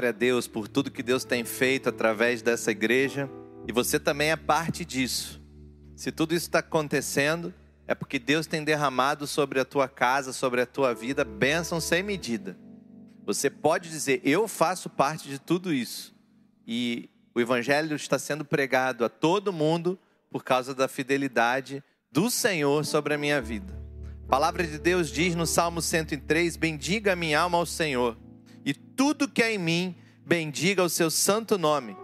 Glória 0.00 0.16
a 0.16 0.18
Deus 0.18 0.48
por 0.48 0.66
tudo 0.66 0.90
que 0.90 1.02
Deus 1.02 1.24
tem 1.24 1.44
feito 1.44 1.90
através 1.90 2.40
dessa 2.40 2.70
igreja. 2.70 3.28
E 3.68 3.72
você 3.72 4.00
também 4.00 4.30
é 4.30 4.36
parte 4.36 4.82
disso. 4.82 5.42
Se 5.94 6.10
tudo 6.10 6.34
isso 6.34 6.46
está 6.46 6.60
acontecendo, 6.60 7.52
é 7.86 7.94
porque 7.94 8.18
Deus 8.18 8.46
tem 8.46 8.64
derramado 8.64 9.26
sobre 9.26 9.60
a 9.60 9.64
tua 9.64 9.88
casa, 9.88 10.32
sobre 10.32 10.62
a 10.62 10.66
tua 10.66 10.94
vida, 10.94 11.22
bênção 11.22 11.82
sem 11.82 12.02
medida. 12.02 12.56
Você 13.26 13.50
pode 13.50 13.90
dizer, 13.90 14.22
eu 14.24 14.48
faço 14.48 14.88
parte 14.88 15.28
de 15.28 15.38
tudo 15.38 15.70
isso. 15.70 16.16
E 16.66 17.10
o 17.34 17.38
Evangelho 17.38 17.94
está 17.94 18.18
sendo 18.18 18.42
pregado 18.42 19.04
a 19.04 19.08
todo 19.10 19.52
mundo 19.52 19.98
por 20.30 20.42
causa 20.42 20.74
da 20.74 20.88
fidelidade 20.88 21.84
do 22.10 22.30
Senhor 22.30 22.86
sobre 22.86 23.12
a 23.12 23.18
minha 23.18 23.38
vida. 23.38 23.78
A 24.24 24.28
palavra 24.30 24.66
de 24.66 24.78
Deus 24.78 25.10
diz 25.10 25.34
no 25.34 25.44
Salmo 25.44 25.82
103: 25.82 26.56
Bendiga 26.56 27.12
a 27.12 27.16
minha 27.16 27.38
alma 27.38 27.58
ao 27.58 27.66
Senhor 27.66 28.16
e 28.64 28.74
tudo 28.74 29.28
que 29.28 29.42
é 29.42 29.54
em 29.54 29.58
mim, 29.58 29.96
bendiga 30.24 30.82
o 30.82 30.88
seu 30.88 31.10
santo 31.10 31.58
nome. 31.58 31.96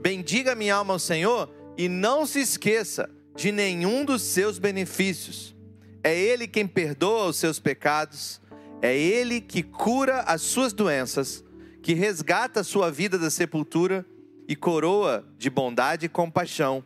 Bendiga 0.00 0.54
minha 0.54 0.76
alma 0.76 0.94
ao 0.94 0.98
Senhor 0.98 1.52
e 1.76 1.88
não 1.88 2.26
se 2.26 2.40
esqueça 2.40 3.10
de 3.34 3.50
nenhum 3.50 4.04
dos 4.04 4.22
seus 4.22 4.58
benefícios. 4.58 5.56
É 6.02 6.14
Ele 6.16 6.46
quem 6.46 6.66
perdoa 6.66 7.26
os 7.26 7.36
seus 7.36 7.58
pecados, 7.58 8.40
é 8.82 8.96
Ele 8.96 9.40
que 9.40 9.62
cura 9.62 10.20
as 10.20 10.42
suas 10.42 10.72
doenças, 10.72 11.42
que 11.82 11.94
resgata 11.94 12.60
a 12.60 12.64
sua 12.64 12.90
vida 12.90 13.18
da 13.18 13.30
sepultura 13.30 14.04
e 14.46 14.54
coroa 14.54 15.26
de 15.38 15.48
bondade 15.48 16.06
e 16.06 16.08
compaixão. 16.08 16.84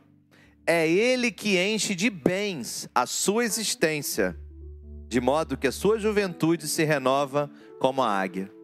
É 0.64 0.88
Ele 0.88 1.30
que 1.32 1.58
enche 1.58 1.94
de 1.94 2.08
bens 2.08 2.88
a 2.94 3.06
sua 3.06 3.44
existência, 3.44 4.38
de 5.08 5.20
modo 5.20 5.56
que 5.56 5.66
a 5.66 5.72
sua 5.72 5.98
juventude 5.98 6.68
se 6.68 6.84
renova 6.84 7.50
como 7.80 8.02
a 8.02 8.10
águia. 8.10 8.57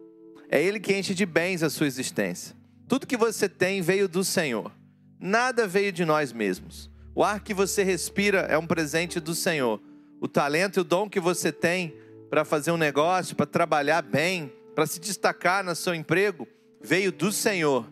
É 0.55 0.63
Ele 0.63 0.79
que 0.79 0.95
enche 0.95 1.13
de 1.13 1.25
bens 1.25 1.61
a 1.63 1.69
sua 1.69 1.85
existência. 1.85 2.55
Tudo 2.87 3.05
que 3.05 3.17
você 3.17 3.49
tem 3.49 3.81
veio 3.81 4.07
do 4.07 4.23
Senhor. 4.23 4.71
Nada 5.19 5.67
veio 5.67 5.91
de 5.91 6.05
nós 6.05 6.31
mesmos. 6.31 6.89
O 7.13 7.25
ar 7.25 7.41
que 7.41 7.53
você 7.53 7.83
respira 7.83 8.39
é 8.43 8.57
um 8.57 8.65
presente 8.65 9.19
do 9.19 9.35
Senhor. 9.35 9.81
O 10.21 10.29
talento 10.29 10.77
e 10.77 10.79
o 10.79 10.85
dom 10.85 11.09
que 11.09 11.19
você 11.19 11.51
tem 11.51 11.93
para 12.29 12.45
fazer 12.45 12.71
um 12.71 12.77
negócio, 12.77 13.35
para 13.35 13.45
trabalhar 13.45 14.01
bem, 14.01 14.49
para 14.73 14.87
se 14.87 14.97
destacar 14.97 15.61
no 15.61 15.75
seu 15.75 15.93
emprego, 15.93 16.47
veio 16.81 17.11
do 17.11 17.33
Senhor. 17.33 17.85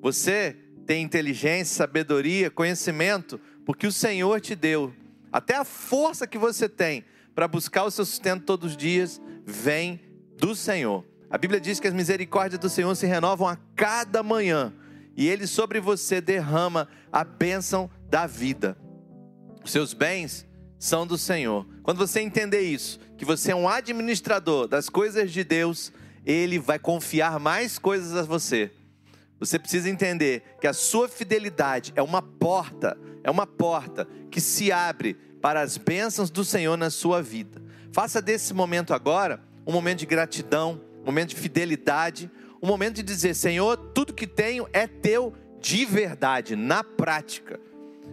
Você 0.00 0.56
tem 0.86 1.02
inteligência, 1.02 1.74
sabedoria, 1.74 2.52
conhecimento, 2.52 3.40
porque 3.64 3.84
o 3.84 3.90
Senhor 3.90 4.40
te 4.40 4.54
deu. 4.54 4.94
Até 5.32 5.56
a 5.56 5.64
força 5.64 6.24
que 6.24 6.38
você 6.38 6.68
tem 6.68 7.04
para 7.34 7.48
buscar 7.48 7.82
o 7.82 7.90
seu 7.90 8.04
sustento 8.04 8.44
todos 8.44 8.70
os 8.70 8.76
dias 8.76 9.20
vem 9.44 10.00
do 10.38 10.54
Senhor. 10.54 11.04
A 11.28 11.36
Bíblia 11.36 11.60
diz 11.60 11.80
que 11.80 11.88
as 11.88 11.94
misericórdias 11.94 12.60
do 12.60 12.68
Senhor 12.68 12.94
se 12.94 13.06
renovam 13.06 13.48
a 13.48 13.56
cada 13.74 14.22
manhã 14.22 14.72
e 15.16 15.26
Ele 15.26 15.46
sobre 15.46 15.80
você 15.80 16.20
derrama 16.20 16.88
a 17.10 17.24
bênção 17.24 17.90
da 18.08 18.26
vida. 18.26 18.76
Os 19.64 19.72
seus 19.72 19.92
bens 19.92 20.46
são 20.78 21.06
do 21.06 21.18
Senhor. 21.18 21.66
Quando 21.82 21.98
você 21.98 22.20
entender 22.20 22.60
isso, 22.60 23.00
que 23.16 23.24
você 23.24 23.50
é 23.50 23.56
um 23.56 23.68
administrador 23.68 24.68
das 24.68 24.88
coisas 24.88 25.32
de 25.32 25.42
Deus, 25.42 25.92
Ele 26.24 26.58
vai 26.58 26.78
confiar 26.78 27.40
mais 27.40 27.78
coisas 27.78 28.14
a 28.14 28.22
você. 28.22 28.70
Você 29.40 29.58
precisa 29.58 29.90
entender 29.90 30.42
que 30.60 30.66
a 30.66 30.72
sua 30.72 31.08
fidelidade 31.08 31.92
é 31.96 32.02
uma 32.02 32.22
porta, 32.22 32.96
é 33.24 33.30
uma 33.30 33.46
porta 33.46 34.06
que 34.30 34.40
se 34.40 34.70
abre 34.70 35.14
para 35.42 35.60
as 35.60 35.76
bênçãos 35.76 36.30
do 36.30 36.44
Senhor 36.44 36.76
na 36.76 36.90
sua 36.90 37.20
vida. 37.20 37.60
Faça 37.92 38.22
desse 38.22 38.54
momento 38.54 38.94
agora 38.94 39.42
um 39.66 39.72
momento 39.72 39.98
de 39.98 40.06
gratidão, 40.06 40.80
momento 41.06 41.30
de 41.30 41.36
fidelidade, 41.36 42.30
um 42.62 42.66
momento 42.66 42.96
de 42.96 43.02
dizer: 43.02 43.34
Senhor, 43.34 43.76
tudo 43.94 44.12
que 44.12 44.26
tenho 44.26 44.66
é 44.72 44.86
teu 44.86 45.32
de 45.60 45.84
verdade, 45.84 46.54
na 46.56 46.84
prática. 46.84 47.58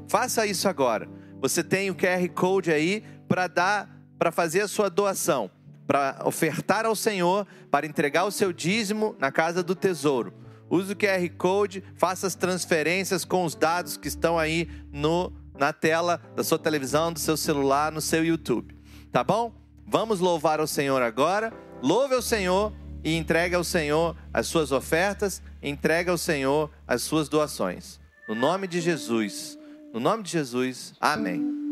Faça 0.07 0.45
isso 0.45 0.67
agora. 0.67 1.09
Você 1.41 1.63
tem 1.63 1.89
o 1.89 1.95
QR 1.95 2.27
Code 2.33 2.71
aí 2.71 3.03
para 3.27 3.47
dar, 3.47 3.89
para 4.17 4.31
fazer 4.31 4.61
a 4.61 4.67
sua 4.67 4.89
doação, 4.89 5.49
para 5.85 6.21
ofertar 6.25 6.85
ao 6.85 6.95
Senhor, 6.95 7.45
para 7.69 7.85
entregar 7.85 8.25
o 8.25 8.31
seu 8.31 8.53
dízimo 8.53 9.15
na 9.19 9.31
casa 9.31 9.61
do 9.61 9.75
tesouro. 9.75 10.33
Use 10.69 10.93
o 10.93 10.95
QR 10.95 11.29
Code, 11.37 11.83
faça 11.95 12.25
as 12.25 12.35
transferências 12.35 13.25
com 13.25 13.43
os 13.43 13.55
dados 13.55 13.97
que 13.97 14.07
estão 14.07 14.39
aí 14.39 14.69
no, 14.91 15.33
na 15.57 15.73
tela 15.73 16.21
da 16.35 16.43
sua 16.43 16.57
televisão, 16.57 17.11
do 17.11 17.19
seu 17.19 17.35
celular, 17.37 17.91
no 17.91 18.01
seu 18.01 18.23
YouTube. 18.23 18.75
Tá 19.11 19.23
bom? 19.23 19.53
Vamos 19.85 20.19
louvar 20.19 20.59
ao 20.59 20.67
Senhor 20.67 21.01
agora. 21.01 21.53
Louve 21.81 22.15
ao 22.15 22.21
Senhor 22.21 22.73
e 23.03 23.15
entregue 23.15 23.55
ao 23.55 23.63
Senhor 23.63 24.15
as 24.33 24.47
suas 24.47 24.71
ofertas, 24.71 25.41
entregue 25.61 26.09
ao 26.09 26.17
Senhor 26.17 26.71
as 26.87 27.01
suas 27.01 27.27
doações. 27.27 27.99
No 28.27 28.35
nome 28.35 28.67
de 28.67 28.79
Jesus, 28.79 29.57
no 29.93 29.99
nome 29.99 30.23
de 30.23 30.31
Jesus, 30.31 30.93
amém. 30.99 31.62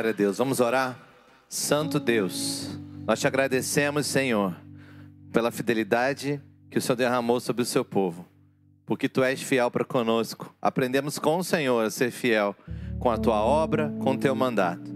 Glória 0.00 0.14
a 0.14 0.16
Deus. 0.16 0.38
Vamos 0.38 0.60
orar? 0.60 0.98
Santo 1.46 2.00
Deus, 2.00 2.70
nós 3.06 3.20
te 3.20 3.26
agradecemos, 3.26 4.06
Senhor, 4.06 4.56
pela 5.30 5.50
fidelidade 5.50 6.40
que 6.70 6.78
o 6.78 6.80
Senhor 6.80 6.96
derramou 6.96 7.38
sobre 7.38 7.60
o 7.60 7.66
seu 7.66 7.84
povo, 7.84 8.26
porque 8.86 9.10
tu 9.10 9.22
és 9.22 9.42
fiel 9.42 9.70
para 9.70 9.84
conosco. 9.84 10.56
Aprendemos 10.62 11.18
com 11.18 11.36
o 11.36 11.44
Senhor 11.44 11.84
a 11.84 11.90
ser 11.90 12.10
fiel 12.10 12.56
com 12.98 13.10
a 13.10 13.18
tua 13.18 13.42
obra, 13.42 13.92
com 14.00 14.12
o 14.12 14.18
teu 14.18 14.34
mandato. 14.34 14.90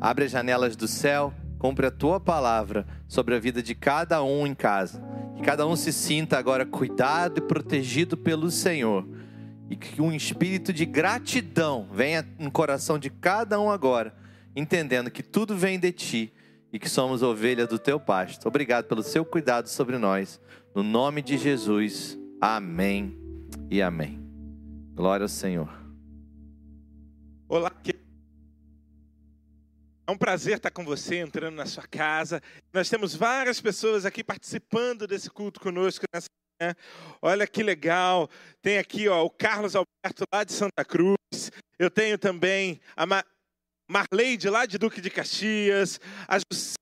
Abre 0.00 0.26
as 0.26 0.30
janelas 0.30 0.76
do 0.76 0.86
céu, 0.86 1.34
cumpre 1.58 1.86
a 1.86 1.90
tua 1.90 2.20
palavra 2.20 2.86
sobre 3.08 3.34
a 3.34 3.40
vida 3.40 3.60
de 3.60 3.74
cada 3.74 4.22
um 4.22 4.46
em 4.46 4.54
casa. 4.54 5.02
Que 5.34 5.42
cada 5.42 5.66
um 5.66 5.74
se 5.74 5.92
sinta 5.92 6.38
agora 6.38 6.64
cuidado 6.64 7.38
e 7.38 7.40
protegido 7.40 8.16
pelo 8.16 8.48
Senhor. 8.48 9.04
E 9.68 9.74
que 9.74 10.00
um 10.00 10.12
espírito 10.12 10.72
de 10.72 10.86
gratidão 10.86 11.88
venha 11.92 12.24
no 12.38 12.50
coração 12.52 12.96
de 12.96 13.10
cada 13.10 13.60
um 13.60 13.68
agora, 13.68 14.19
entendendo 14.54 15.10
que 15.10 15.22
tudo 15.22 15.56
vem 15.56 15.78
de 15.78 15.92
ti 15.92 16.34
e 16.72 16.78
que 16.78 16.88
somos 16.88 17.22
ovelha 17.22 17.66
do 17.66 17.78
teu 17.78 17.98
pasto. 17.98 18.46
Obrigado 18.46 18.86
pelo 18.86 19.02
seu 19.02 19.24
cuidado 19.24 19.68
sobre 19.68 19.98
nós. 19.98 20.40
No 20.74 20.82
nome 20.82 21.22
de 21.22 21.36
Jesus. 21.36 22.18
Amém 22.40 23.18
e 23.70 23.82
amém. 23.82 24.20
Glória 24.94 25.24
ao 25.24 25.28
Senhor. 25.28 25.68
Olá, 27.48 27.72
é 30.06 30.12
um 30.12 30.16
prazer 30.16 30.56
estar 30.56 30.72
com 30.72 30.84
você, 30.84 31.18
entrando 31.18 31.54
na 31.54 31.66
sua 31.66 31.86
casa. 31.86 32.42
Nós 32.72 32.88
temos 32.88 33.14
várias 33.14 33.60
pessoas 33.60 34.04
aqui 34.04 34.24
participando 34.24 35.06
desse 35.06 35.30
culto 35.30 35.60
conosco 35.60 36.04
nessa 36.12 36.26
manhã. 36.60 36.74
Olha 37.22 37.46
que 37.46 37.62
legal. 37.62 38.28
Tem 38.60 38.78
aqui 38.78 39.08
ó, 39.08 39.24
o 39.24 39.30
Carlos 39.30 39.76
Alberto, 39.76 40.24
lá 40.32 40.42
de 40.42 40.52
Santa 40.52 40.84
Cruz. 40.84 41.52
Eu 41.78 41.90
tenho 41.90 42.18
também 42.18 42.80
a 42.96 43.06
Ma 43.06 43.24
Marleide, 43.90 44.48
lá 44.48 44.66
de 44.66 44.78
Duque 44.78 45.00
de 45.00 45.10
Caxias. 45.10 45.98
A 46.28 46.36
Juscelia 46.38 46.76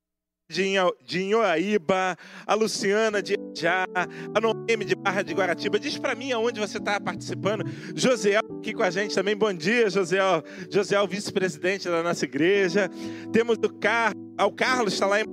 de 0.50 0.62
Inho- 0.64 0.94
de 1.04 1.22
Inhoaíba. 1.22 2.16
A 2.46 2.54
Luciana 2.54 3.22
de 3.22 3.34
Já. 3.56 3.86
A 4.34 4.40
Noemi 4.40 4.84
de 4.84 4.94
Barra 4.94 5.22
de 5.22 5.32
Guaratiba. 5.32 5.78
Diz 5.78 5.96
para 5.98 6.14
mim 6.14 6.32
aonde 6.32 6.60
você 6.60 6.76
está 6.76 7.00
participando. 7.00 7.64
Josiel 7.96 8.42
aqui 8.58 8.74
com 8.74 8.82
a 8.82 8.90
gente 8.90 9.14
também. 9.14 9.34
Bom 9.34 9.52
dia, 9.54 9.88
Josiel. 9.88 10.42
Josiel, 10.70 11.06
vice-presidente 11.08 11.88
da 11.88 12.02
nossa 12.02 12.24
igreja. 12.26 12.90
Temos 13.32 13.56
o 13.56 13.68
Car... 13.78 14.12
ah, 14.36 14.46
o 14.46 14.52
Carlos 14.52 14.92
está 14.92 15.06
lá 15.06 15.20
em 15.20 15.24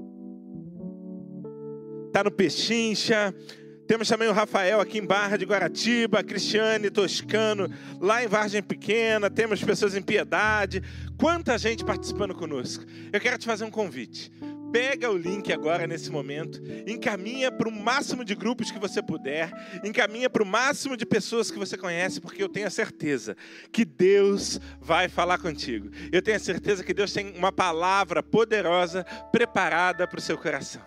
está 2.07 2.23
no 2.23 2.31
Pechincha. 2.31 3.35
Temos 3.87 4.07
também 4.07 4.27
o 4.27 4.33
Rafael 4.33 4.81
aqui 4.81 4.97
em 4.97 5.05
Barra 5.05 5.37
de 5.37 5.45
Guaratiba, 5.45 6.23
Cristiane 6.23 6.89
Toscano 6.89 7.69
lá 7.99 8.23
em 8.23 8.27
Vargem 8.27 8.61
Pequena, 8.61 9.29
temos 9.29 9.63
pessoas 9.63 9.95
em 9.95 10.01
Piedade. 10.01 10.81
Quanta 11.17 11.57
gente 11.57 11.85
participando 11.85 12.33
conosco. 12.33 12.83
Eu 13.13 13.21
quero 13.21 13.37
te 13.37 13.45
fazer 13.45 13.63
um 13.63 13.71
convite. 13.71 14.31
Pega 14.71 15.09
o 15.09 15.17
link 15.17 15.53
agora 15.53 15.87
nesse 15.87 16.11
momento, 16.11 16.61
encaminha 16.85 17.49
para 17.49 17.69
o 17.69 17.71
máximo 17.71 18.25
de 18.25 18.35
grupos 18.35 18.71
que 18.71 18.79
você 18.79 19.01
puder, 19.01 19.49
encaminha 19.85 20.29
para 20.29 20.43
o 20.43 20.45
máximo 20.45 20.97
de 20.97 21.05
pessoas 21.05 21.49
que 21.49 21.57
você 21.57 21.77
conhece, 21.77 22.19
porque 22.19 22.43
eu 22.43 22.49
tenho 22.49 22.67
a 22.67 22.71
certeza 22.71 23.37
que 23.71 23.85
Deus 23.85 24.59
vai 24.81 25.07
falar 25.07 25.37
contigo. 25.37 25.89
Eu 26.11 26.21
tenho 26.21 26.35
a 26.35 26.41
certeza 26.41 26.83
que 26.83 26.93
Deus 26.93 27.13
tem 27.13 27.37
uma 27.37 27.53
palavra 27.53 28.21
poderosa 28.21 29.05
preparada 29.31 30.05
para 30.05 30.19
o 30.19 30.21
seu 30.21 30.37
coração. 30.37 30.81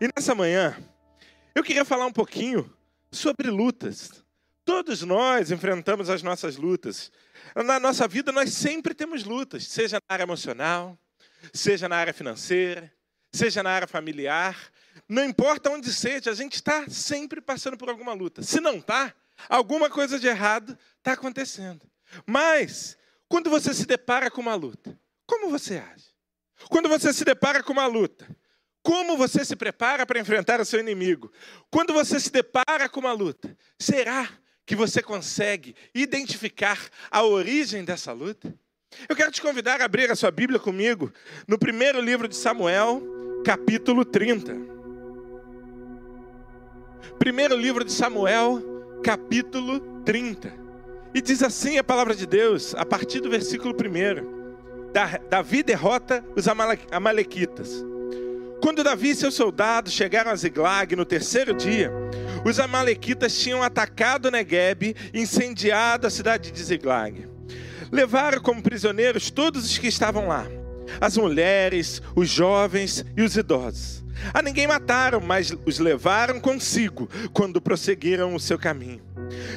E 0.00 0.08
nessa 0.16 0.34
manhã, 0.34 0.74
eu 1.58 1.64
queria 1.64 1.84
falar 1.84 2.06
um 2.06 2.12
pouquinho 2.12 2.72
sobre 3.10 3.50
lutas. 3.50 4.24
Todos 4.64 5.02
nós 5.02 5.50
enfrentamos 5.50 6.08
as 6.08 6.22
nossas 6.22 6.56
lutas. 6.56 7.10
Na 7.52 7.80
nossa 7.80 8.06
vida, 8.06 8.30
nós 8.30 8.52
sempre 8.52 8.94
temos 8.94 9.24
lutas, 9.24 9.66
seja 9.66 9.96
na 9.96 10.14
área 10.14 10.22
emocional, 10.22 10.96
seja 11.52 11.88
na 11.88 11.96
área 11.96 12.14
financeira, 12.14 12.92
seja 13.32 13.60
na 13.60 13.70
área 13.70 13.88
familiar. 13.88 14.56
Não 15.08 15.24
importa 15.24 15.68
onde 15.68 15.92
seja, 15.92 16.30
a 16.30 16.34
gente 16.34 16.54
está 16.54 16.88
sempre 16.88 17.40
passando 17.40 17.76
por 17.76 17.88
alguma 17.88 18.12
luta. 18.12 18.40
Se 18.42 18.60
não 18.60 18.76
está, 18.76 19.12
alguma 19.48 19.90
coisa 19.90 20.16
de 20.16 20.28
errado 20.28 20.78
está 20.98 21.14
acontecendo. 21.14 21.84
Mas, 22.24 22.96
quando 23.28 23.50
você 23.50 23.74
se 23.74 23.84
depara 23.84 24.30
com 24.30 24.40
uma 24.40 24.54
luta, 24.54 24.96
como 25.26 25.50
você 25.50 25.78
age? 25.78 26.06
Quando 26.68 26.88
você 26.88 27.12
se 27.12 27.24
depara 27.24 27.64
com 27.64 27.72
uma 27.72 27.86
luta, 27.86 28.28
como 28.88 29.18
você 29.18 29.44
se 29.44 29.54
prepara 29.54 30.06
para 30.06 30.18
enfrentar 30.18 30.62
o 30.62 30.64
seu 30.64 30.80
inimigo? 30.80 31.30
Quando 31.70 31.92
você 31.92 32.18
se 32.18 32.32
depara 32.32 32.88
com 32.88 33.00
uma 33.00 33.12
luta, 33.12 33.54
será 33.78 34.26
que 34.64 34.74
você 34.74 35.02
consegue 35.02 35.76
identificar 35.94 36.78
a 37.10 37.22
origem 37.22 37.84
dessa 37.84 38.12
luta? 38.12 38.54
Eu 39.06 39.14
quero 39.14 39.30
te 39.30 39.42
convidar 39.42 39.82
a 39.82 39.84
abrir 39.84 40.10
a 40.10 40.16
sua 40.16 40.30
Bíblia 40.30 40.58
comigo 40.58 41.12
no 41.46 41.58
primeiro 41.58 42.00
livro 42.00 42.26
de 42.26 42.34
Samuel, 42.34 43.02
capítulo 43.44 44.06
30. 44.06 44.56
Primeiro 47.18 47.54
livro 47.58 47.84
de 47.84 47.92
Samuel, 47.92 48.62
capítulo 49.04 49.80
30. 50.06 50.50
E 51.14 51.20
diz 51.20 51.42
assim 51.42 51.76
a 51.76 51.84
palavra 51.84 52.14
de 52.14 52.26
Deus, 52.26 52.74
a 52.74 52.86
partir 52.86 53.20
do 53.20 53.28
versículo 53.28 53.74
1. 53.74 54.92
Da- 54.92 55.18
Davi 55.28 55.62
derrota 55.62 56.24
os 56.34 56.48
Amale- 56.48 56.80
Amalequitas. 56.90 57.84
Quando 58.68 58.84
Davi 58.84 59.08
e 59.08 59.14
seus 59.14 59.32
soldados 59.32 59.94
chegaram 59.94 60.30
a 60.30 60.36
Ziglag 60.36 60.94
no 60.94 61.06
terceiro 61.06 61.54
dia, 61.54 61.90
os 62.44 62.60
Amalequitas 62.60 63.34
tinham 63.38 63.62
atacado 63.62 64.30
Negueb 64.30 64.94
e 65.10 65.18
incendiado 65.18 66.06
a 66.06 66.10
cidade 66.10 66.50
de 66.50 66.62
Ziglag. 66.62 67.26
Levaram 67.90 68.42
como 68.42 68.62
prisioneiros 68.62 69.30
todos 69.30 69.64
os 69.64 69.78
que 69.78 69.86
estavam 69.86 70.28
lá, 70.28 70.46
as 71.00 71.16
mulheres, 71.16 72.02
os 72.14 72.28
jovens 72.28 73.06
e 73.16 73.22
os 73.22 73.38
idosos. 73.38 74.04
A 74.34 74.42
ninguém 74.42 74.66
mataram, 74.66 75.18
mas 75.18 75.50
os 75.64 75.78
levaram 75.78 76.38
consigo 76.38 77.08
quando 77.32 77.62
prosseguiram 77.62 78.34
o 78.34 78.40
seu 78.40 78.58
caminho. 78.58 79.00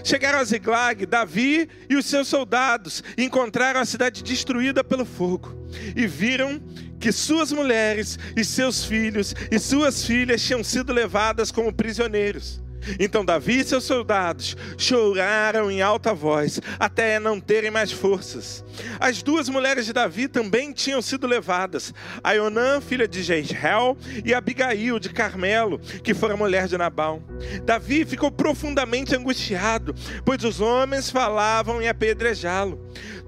Chegaram 0.06 0.40
a 0.40 0.44
Ziglag, 0.46 1.06
Davi 1.06 1.68
e 1.90 1.98
os 1.98 2.06
seus 2.06 2.30
soldados 2.30 3.04
e 3.18 3.26
encontraram 3.26 3.82
a 3.82 3.86
cidade 3.86 4.24
destruída 4.24 4.86
pelo 4.86 5.04
fogo. 5.04 5.61
E 5.96 6.08
viram 6.08 6.62
que 7.00 7.12
suas 7.12 7.52
mulheres 7.52 8.18
e 8.36 8.46
seus 8.46 8.86
filhos 8.86 9.34
e 9.50 9.58
suas 9.58 10.06
filhas 10.06 10.42
tinham 10.42 10.64
sido 10.64 10.94
levadas 10.94 11.52
como 11.52 11.74
prisioneiros. 11.74 12.62
Então 13.00 13.24
Davi 13.24 13.60
e 13.60 13.64
seus 13.64 13.84
soldados 13.84 14.56
choraram 14.78 15.70
em 15.70 15.82
alta 15.82 16.14
voz, 16.14 16.60
até 16.80 17.20
não 17.20 17.40
terem 17.40 17.70
mais 17.70 17.92
forças. 17.92 18.64
As 19.00 19.22
duas 19.22 19.48
mulheres 19.50 19.86
de 19.86 19.94
Davi 19.94 20.28
também 20.28 20.72
tinham 20.72 21.02
sido 21.02 21.28
levadas: 21.28 21.94
a 22.24 22.34
Ionã, 22.34 22.82
filha 22.82 23.08
de 23.08 23.22
Jezreel, 23.22 23.98
e 24.26 24.34
Abigail 24.34 25.00
de 25.00 25.10
Carmelo, 25.10 25.80
que 26.04 26.14
fora 26.14 26.36
mulher 26.36 26.68
de 26.68 26.78
Nabal. 26.78 27.22
Davi 27.64 28.06
ficou 28.06 28.32
profundamente 28.32 29.16
angustiado, 29.16 29.94
pois 30.26 30.44
os 30.44 30.60
homens 30.60 31.10
falavam 31.10 31.82
em 31.82 31.88
apedrejá-lo. 31.88 32.80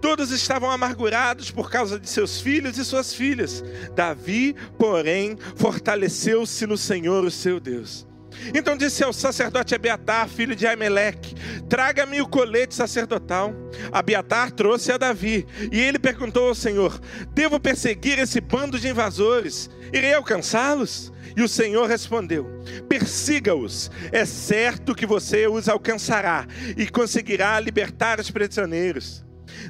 Todos 0.03 0.31
estavam 0.31 0.69
amargurados 0.69 1.49
por 1.49 1.71
causa 1.71 1.97
de 1.97 2.09
seus 2.09 2.41
filhos 2.41 2.77
e 2.77 2.83
suas 2.83 3.13
filhas. 3.13 3.63
Davi, 3.95 4.53
porém, 4.77 5.37
fortaleceu-se 5.55 6.67
no 6.67 6.77
Senhor, 6.77 7.23
o 7.23 7.31
seu 7.31 7.57
Deus. 7.57 8.05
Então 8.53 8.75
disse 8.75 9.01
ao 9.01 9.13
sacerdote 9.13 9.73
Abiatar, 9.73 10.27
filho 10.27 10.57
de 10.57 10.67
Aimeleque: 10.67 11.33
Traga-me 11.69 12.21
o 12.21 12.27
colete 12.27 12.75
sacerdotal. 12.75 13.53
Abiatar 13.93 14.51
trouxe 14.51 14.91
a 14.91 14.97
Davi, 14.97 15.47
e 15.71 15.79
ele 15.79 15.97
perguntou 15.97 16.49
ao 16.49 16.55
Senhor: 16.55 16.99
Devo 17.33 17.57
perseguir 17.57 18.19
esse 18.19 18.41
bando 18.41 18.77
de 18.77 18.89
invasores? 18.89 19.69
Irei 19.93 20.13
alcançá-los? 20.13 21.13
E 21.33 21.41
o 21.41 21.47
Senhor 21.47 21.87
respondeu: 21.87 22.45
Persiga-os. 22.89 23.89
É 24.11 24.25
certo 24.25 24.93
que 24.93 25.05
você 25.05 25.47
os 25.47 25.69
alcançará 25.69 26.45
e 26.75 26.89
conseguirá 26.89 27.57
libertar 27.61 28.19
os 28.19 28.29
prisioneiros. 28.29 29.23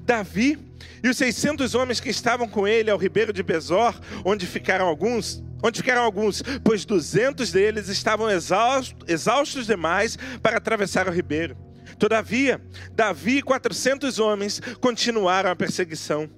Davi 0.03 0.57
e 1.03 1.09
os 1.09 1.17
600 1.17 1.75
homens 1.75 1.99
que 1.99 2.09
estavam 2.09 2.47
com 2.47 2.67
ele 2.67 2.89
ao 2.89 2.97
ribeiro 2.97 3.33
de 3.33 3.43
Besor, 3.43 3.99
onde 4.23 4.45
ficaram 4.45 4.87
alguns, 4.87 5.43
onde 5.61 5.79
ficaram 5.79 6.03
alguns, 6.03 6.41
pois 6.63 6.85
200 6.85 7.51
deles 7.51 7.87
estavam 7.87 8.29
exaustos, 8.29 8.95
exaustos 9.07 9.65
demais 9.65 10.17
para 10.41 10.57
atravessar 10.57 11.07
o 11.07 11.11
ribeiro. 11.11 11.57
Todavia, 11.97 12.61
Davi 12.91 13.37
e 13.37 13.41
400 13.41 14.19
homens 14.19 14.61
continuaram 14.81 15.49
a 15.49 15.55
perseguição. 15.55 16.29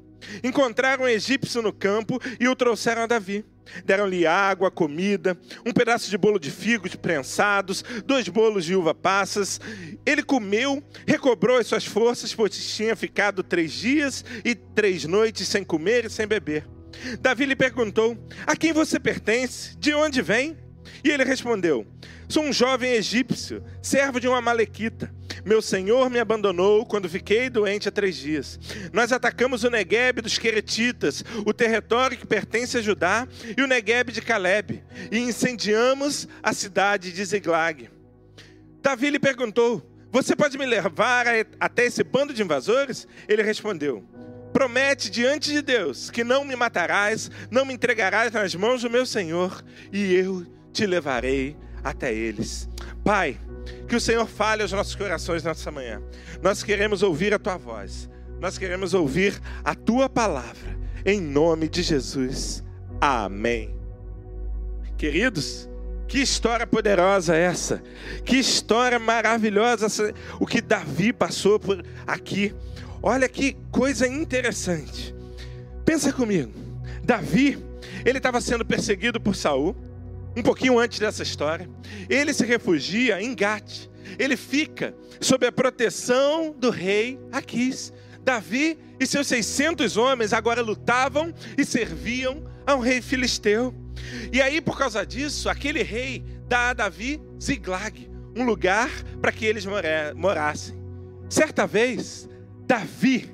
Encontraram 0.43 1.05
um 1.05 1.07
egípcio 1.07 1.61
no 1.61 1.71
campo 1.71 2.19
e 2.39 2.47
o 2.47 2.55
trouxeram 2.55 3.03
a 3.03 3.07
Davi. 3.07 3.45
Deram-lhe 3.83 4.25
água, 4.25 4.71
comida, 4.71 5.37
um 5.65 5.71
pedaço 5.71 6.09
de 6.09 6.17
bolo 6.17 6.39
de 6.39 6.51
figos 6.51 6.95
prensados, 6.95 7.83
dois 8.05 8.27
bolos 8.27 8.65
de 8.65 8.75
uva 8.75 8.93
passas. 8.93 9.59
Ele 10.05 10.23
comeu, 10.23 10.83
recobrou 11.07 11.57
as 11.57 11.67
suas 11.67 11.85
forças, 11.85 12.33
pois 12.33 12.75
tinha 12.75 12.95
ficado 12.95 13.43
três 13.43 13.71
dias 13.71 14.23
e 14.43 14.55
três 14.55 15.05
noites 15.05 15.47
sem 15.47 15.63
comer 15.63 16.05
e 16.05 16.09
sem 16.09 16.27
beber. 16.27 16.67
Davi 17.19 17.45
lhe 17.45 17.55
perguntou: 17.55 18.17
A 18.45 18.55
quem 18.55 18.73
você 18.73 18.99
pertence? 18.99 19.77
De 19.77 19.93
onde 19.93 20.21
vem? 20.21 20.57
E 21.03 21.09
ele 21.09 21.23
respondeu: 21.23 21.85
Sou 22.27 22.43
um 22.43 22.53
jovem 22.53 22.93
egípcio, 22.93 23.63
servo 23.81 24.19
de 24.19 24.27
uma 24.27 24.41
malequita. 24.41 25.13
Meu 25.45 25.61
senhor 25.61 26.09
me 26.09 26.19
abandonou 26.19 26.83
quando 26.87 27.07
fiquei 27.07 27.51
doente 27.51 27.87
há 27.87 27.91
três 27.91 28.15
dias. 28.15 28.59
Nós 28.91 29.11
atacamos 29.11 29.63
o 29.63 29.69
Negueb 29.69 30.19
dos 30.21 30.39
Queretitas, 30.39 31.23
o 31.45 31.53
território 31.53 32.17
que 32.17 32.25
pertence 32.25 32.79
a 32.79 32.81
Judá, 32.81 33.27
e 33.55 33.61
o 33.61 33.67
Negueb 33.67 34.11
de 34.11 34.23
Caleb, 34.23 34.83
e 35.11 35.19
incendiamos 35.19 36.27
a 36.41 36.51
cidade 36.51 37.11
de 37.11 37.23
Ziglag. 37.23 37.91
Davi 38.81 39.11
lhe 39.11 39.19
perguntou: 39.19 39.87
Você 40.11 40.35
pode 40.35 40.57
me 40.57 40.65
levar 40.65 41.27
até 41.59 41.85
esse 41.85 42.03
bando 42.03 42.33
de 42.33 42.41
invasores? 42.41 43.07
Ele 43.27 43.43
respondeu: 43.43 44.03
Promete 44.51 45.11
diante 45.11 45.51
de 45.51 45.61
Deus 45.61 46.09
que 46.09 46.23
não 46.23 46.43
me 46.43 46.55
matarás, 46.55 47.29
não 47.51 47.65
me 47.65 47.73
entregarás 47.73 48.31
nas 48.31 48.55
mãos 48.55 48.81
do 48.81 48.89
meu 48.89 49.05
senhor, 49.05 49.63
e 49.93 50.15
eu 50.15 50.43
te 50.73 50.87
levarei 50.87 51.55
até 51.83 52.11
eles. 52.11 52.67
Pai, 53.03 53.37
que 53.87 53.95
o 53.95 54.01
Senhor 54.01 54.27
fale 54.27 54.61
aos 54.61 54.71
nossos 54.71 54.95
corações 54.95 55.43
nessa 55.43 55.71
manhã. 55.71 56.01
Nós 56.41 56.63
queremos 56.63 57.03
ouvir 57.03 57.33
a 57.33 57.39
tua 57.39 57.57
voz. 57.57 58.09
Nós 58.39 58.57
queremos 58.57 58.93
ouvir 58.93 59.39
a 59.63 59.73
tua 59.73 60.09
palavra. 60.09 60.75
Em 61.05 61.21
nome 61.21 61.69
de 61.69 61.81
Jesus. 61.83 62.63
Amém. 62.99 63.75
Queridos, 64.97 65.69
que 66.07 66.19
história 66.19 66.65
poderosa 66.65 67.35
essa. 67.35 67.81
Que 68.23 68.37
história 68.37 68.99
maravilhosa 68.99 69.85
essa- 69.87 70.13
o 70.39 70.45
que 70.45 70.61
Davi 70.61 71.11
passou 71.11 71.59
por 71.59 71.83
aqui. 72.07 72.53
Olha 73.01 73.27
que 73.29 73.55
coisa 73.71 74.07
interessante. 74.07 75.13
Pensa 75.83 76.11
comigo. 76.11 76.51
Davi, 77.03 77.57
ele 78.03 78.17
estava 78.17 78.41
sendo 78.41 78.65
perseguido 78.65 79.19
por 79.21 79.35
Saul 79.35 79.75
um 80.35 80.41
pouquinho 80.41 80.79
antes 80.79 80.99
dessa 80.99 81.23
história. 81.23 81.69
Ele 82.09 82.33
se 82.33 82.45
refugia 82.45 83.21
em 83.21 83.33
Gate. 83.33 83.87
Ele 84.19 84.37
fica 84.37 84.95
sob 85.19 85.45
a 85.45 85.51
proteção 85.51 86.53
do 86.57 86.69
rei 86.69 87.19
Aquis. 87.31 87.93
Davi 88.23 88.77
e 88.99 89.05
seus 89.05 89.27
600 89.27 89.97
homens 89.97 90.33
agora 90.33 90.61
lutavam 90.61 91.33
e 91.57 91.63
serviam 91.63 92.43
ao 92.65 92.79
rei 92.79 93.01
filisteu. 93.01 93.73
E 94.31 94.41
aí, 94.41 94.59
por 94.59 94.77
causa 94.77 95.05
disso, 95.05 95.49
aquele 95.49 95.83
rei 95.83 96.23
dá 96.47 96.69
a 96.69 96.73
Davi 96.73 97.21
Ziglag, 97.41 98.09
um 98.35 98.43
lugar 98.43 98.89
para 99.21 99.31
que 99.31 99.45
eles 99.45 99.65
morassem. 100.15 100.75
Certa 101.29 101.65
vez, 101.65 102.27
Davi 102.67 103.29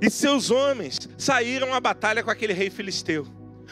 e 0.00 0.10
seus 0.10 0.50
homens 0.50 0.98
saíram 1.16 1.72
à 1.72 1.80
batalha 1.80 2.22
com 2.22 2.30
aquele 2.30 2.52
rei 2.52 2.70
filisteu. 2.70 3.26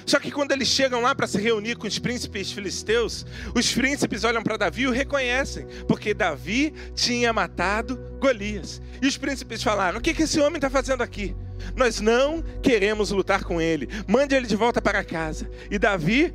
Só 0.06 0.18
que 0.18 0.30
quando 0.30 0.52
eles 0.52 0.68
chegam 0.68 1.00
lá 1.00 1.14
para 1.14 1.26
se 1.26 1.40
reunir 1.40 1.76
com 1.76 1.86
os 1.86 1.98
príncipes 1.98 2.52
filisteus, 2.52 3.24
os 3.54 3.72
príncipes 3.72 4.24
olham 4.24 4.42
para 4.42 4.56
Davi 4.56 4.82
e 4.82 4.86
o 4.86 4.92
reconhecem, 4.92 5.66
porque 5.86 6.14
Davi 6.14 6.72
tinha 6.94 7.32
matado 7.32 7.96
Golias. 8.18 8.80
E 9.00 9.06
os 9.06 9.16
príncipes 9.16 9.62
falaram: 9.62 9.98
O 9.98 10.00
que, 10.00 10.14
que 10.14 10.22
esse 10.22 10.40
homem 10.40 10.56
está 10.56 10.70
fazendo 10.70 11.02
aqui? 11.02 11.34
Nós 11.76 12.00
não 12.00 12.42
queremos 12.62 13.10
lutar 13.10 13.44
com 13.44 13.60
ele. 13.60 13.88
Mande 14.06 14.34
ele 14.34 14.46
de 14.46 14.56
volta 14.56 14.82
para 14.82 15.04
casa. 15.04 15.48
E 15.70 15.78
Davi, 15.78 16.34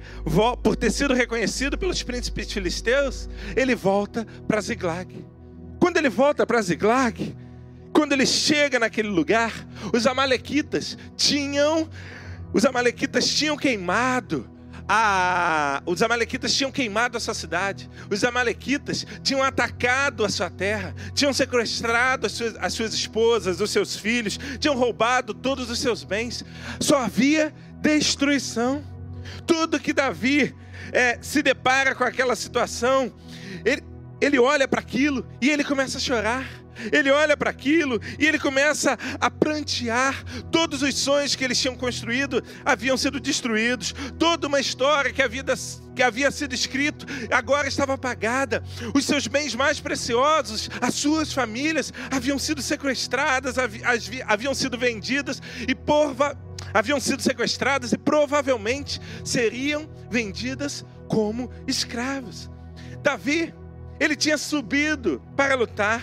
por 0.63 0.76
ter 0.76 0.91
sido 0.91 1.13
reconhecido 1.13 1.78
pelos 1.78 2.01
príncipes 2.01 2.51
filisteus, 2.51 3.30
ele 3.55 3.76
volta 3.76 4.26
para 4.47 4.61
Ziglag. 4.61 5.26
Quando 5.80 5.97
ele 5.97 6.09
volta 6.09 6.45
para 6.45 6.61
Ziglag, 6.61 7.36
quando 7.93 8.13
ele 8.13 8.26
chega 8.26 8.80
naquele 8.80 9.09
lugar, 9.09 9.51
os 9.93 10.05
amalequitas 10.05 10.97
tinham 11.15 11.89
os 12.53 12.65
amalequitas 12.65 13.27
tinham 13.27 13.57
queimado 13.57 14.49
a 14.87 15.81
os 15.85 16.01
amalequitas 16.01 16.55
tinham 16.55 16.71
queimado 16.71 17.17
a 17.17 17.19
sua 17.19 17.33
cidade. 17.33 17.89
Os 18.09 18.23
amalequitas 18.23 19.05
tinham 19.21 19.43
atacado 19.43 20.23
a 20.23 20.29
sua 20.29 20.49
terra, 20.49 20.95
tinham 21.13 21.33
sequestrado 21.33 22.25
as 22.25 22.31
suas, 22.31 22.55
as 22.57 22.73
suas 22.73 22.93
esposas, 22.93 23.59
os 23.59 23.69
seus 23.69 23.97
filhos, 23.97 24.39
tinham 24.59 24.77
roubado 24.77 25.33
todos 25.33 25.69
os 25.69 25.79
seus 25.79 26.03
bens. 26.03 26.43
Só 26.79 26.99
havia 26.99 27.53
destruição. 27.81 28.83
Tudo 29.45 29.79
que 29.79 29.91
Davi 29.91 30.55
eh, 30.93 31.17
se 31.21 31.41
depara 31.41 31.93
com 31.93 32.03
aquela 32.03 32.35
situação, 32.35 33.13
ele, 33.65 33.83
ele 34.21 34.39
olha 34.39 34.67
para 34.67 34.79
aquilo 34.79 35.25
e 35.41 35.49
ele 35.49 35.63
começa 35.63 35.97
a 35.97 36.01
chorar. 36.01 36.47
Ele 36.91 37.09
olha 37.11 37.36
para 37.36 37.49
aquilo 37.49 37.99
e 38.19 38.25
ele 38.25 38.39
começa 38.39 38.97
a 39.19 39.30
prantear. 39.32 40.23
Todos 40.51 40.82
os 40.82 40.95
sonhos 40.95 41.36
que 41.36 41.43
eles 41.43 41.59
tinham 41.59 41.75
construído 41.75 42.43
haviam 42.65 42.97
sido 42.97 43.19
destruídos. 43.19 43.93
Toda 44.17 44.47
uma 44.47 44.59
história 44.59 45.11
que 45.11 45.21
havia, 45.21 45.43
que 45.95 46.03
havia 46.03 46.32
sido 46.32 46.53
escrito 46.53 47.05
agora 47.32 47.67
estava 47.67 47.93
apagada. 47.93 48.63
Os 48.93 49.05
seus 49.05 49.28
bens 49.28 49.55
mais 49.55 49.80
preciosos, 49.80 50.69
as 50.82 50.93
suas 50.93 51.34
famílias, 51.34 51.93
haviam 52.11 52.38
sido 52.39 52.61
sequestradas, 52.61 53.57
havi- 53.57 53.84
as 53.84 54.07
vi- 54.07 54.23
haviam 54.28 54.53
sido 54.53 54.78
vendidas 54.78 55.41
e 55.67 55.73
porva, 55.73 56.38
haviam 56.73 56.99
sido 56.99 57.21
sequestradas 57.21 57.91
e 57.93 57.97
provavelmente 57.97 58.99
seriam 59.23 59.89
vendidas 60.09 60.86
como 61.07 61.51
escravos. 61.67 62.49
Davi, 63.01 63.53
ele 63.99 64.15
tinha 64.15 64.38
subido 64.38 65.21
para 65.36 65.55
lutar, 65.55 66.01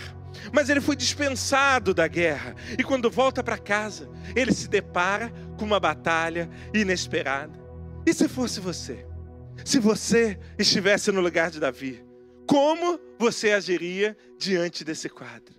mas 0.52 0.68
ele 0.68 0.80
foi 0.80 0.96
dispensado 0.96 1.94
da 1.94 2.06
guerra. 2.06 2.54
E 2.78 2.82
quando 2.82 3.10
volta 3.10 3.42
para 3.42 3.58
casa, 3.58 4.08
ele 4.34 4.52
se 4.52 4.68
depara 4.68 5.32
com 5.58 5.64
uma 5.64 5.80
batalha 5.80 6.48
inesperada. 6.72 7.58
E 8.06 8.12
se 8.12 8.28
fosse 8.28 8.60
você? 8.60 9.06
Se 9.64 9.78
você 9.78 10.38
estivesse 10.58 11.10
no 11.12 11.20
lugar 11.20 11.50
de 11.50 11.60
Davi, 11.60 12.04
como 12.46 13.00
você 13.18 13.52
agiria 13.52 14.16
diante 14.38 14.84
desse 14.84 15.08
quadro? 15.08 15.54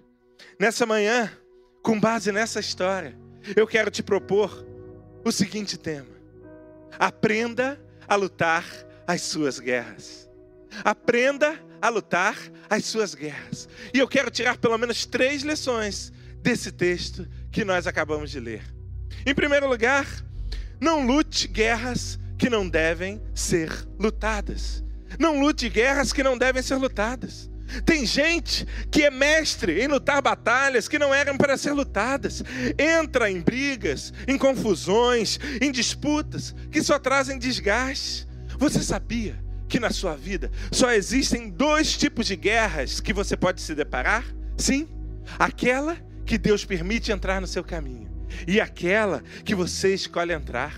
Nessa 0.59 0.86
manhã, 0.86 1.31
com 1.81 1.99
base 1.99 2.31
nessa 2.31 2.59
história, 2.59 3.17
eu 3.55 3.65
quero 3.65 3.89
te 3.89 4.03
propor 4.03 4.65
o 5.23 5.31
seguinte 5.31 5.77
tema: 5.77 6.15
aprenda 6.99 7.79
a 8.07 8.15
lutar 8.15 8.65
as 9.07 9.21
suas 9.21 9.59
guerras. 9.59 10.29
Aprenda 10.83 11.59
a 11.86 11.89
lutar 11.89 12.36
as 12.67 12.86
suas 12.86 13.13
guerras. 13.13 13.69
E 13.93 13.99
eu 13.99 14.07
quero 14.07 14.31
tirar 14.31 14.57
pelo 14.57 14.77
menos 14.77 15.05
três 15.05 15.43
lições 15.43 16.11
desse 16.41 16.71
texto 16.71 17.27
que 17.51 17.63
nós 17.63 17.86
acabamos 17.86 18.31
de 18.31 18.39
ler. 18.39 18.63
Em 19.23 19.36
primeiro 19.36 19.67
lugar, 19.67 20.07
não 20.81 21.05
lute 21.05 21.47
guerras 21.47 22.19
que 22.39 22.49
não 22.49 22.67
devem 22.67 23.21
ser 23.36 23.69
lutadas. 23.99 24.83
Não 25.19 25.39
lute 25.39 25.69
guerras 25.69 26.11
que 26.11 26.23
não 26.23 26.36
devem 26.36 26.63
ser 26.63 26.75
lutadas. 26.75 27.51
Tem 27.86 28.03
gente 28.03 28.65
que 28.89 29.03
é 29.03 29.11
mestre 29.11 29.79
em 29.79 29.88
lutar 29.88 30.23
batalhas 30.23 30.88
que 30.88 30.97
não 30.97 31.13
eram 31.13 31.38
para 31.38 31.55
ser 31.55 31.71
lutadas. 31.71 32.43
Entra 32.79 33.29
em 33.29 33.39
brigas, 33.41 34.11
em 34.27 34.39
confusões, 34.39 35.39
em 35.61 35.71
disputas 35.71 36.55
que 36.71 36.81
só 36.81 36.97
trazem 36.97 37.38
desgaste. 37.38 38.27
Você 38.57 38.81
sabia 38.81 39.45
que 39.68 39.80
na 39.80 39.89
sua 39.89 40.16
vida 40.16 40.51
só 40.72 40.91
existem 40.91 41.49
dois 41.49 41.97
tipos 41.97 42.28
de 42.28 42.36
guerras 42.36 42.99
que 42.99 43.13
você 43.13 43.36
pode 43.36 43.61
se 43.61 43.74
deparar? 43.74 44.26
Sim, 44.57 44.88
aquela 45.39 45.97
que 46.26 46.38
Deus 46.38 46.66
permite 46.66 47.11
entrar 47.11 47.39
no 47.41 47.47
seu 47.47 47.63
caminho 47.63 48.09
e 48.47 48.59
aquela 48.59 49.24
que 49.43 49.55
você 49.55 49.93
escolhe 49.93 50.34
entrar. 50.34 50.76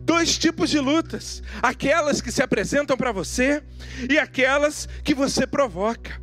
Dois 0.00 0.38
tipos 0.38 0.70
de 0.70 0.78
lutas: 0.78 1.42
aquelas 1.62 2.20
que 2.20 2.32
se 2.32 2.42
apresentam 2.42 2.96
para 2.96 3.12
você 3.12 3.62
e 4.08 4.18
aquelas 4.18 4.88
que 5.04 5.14
você 5.14 5.46
provoca. 5.46 6.20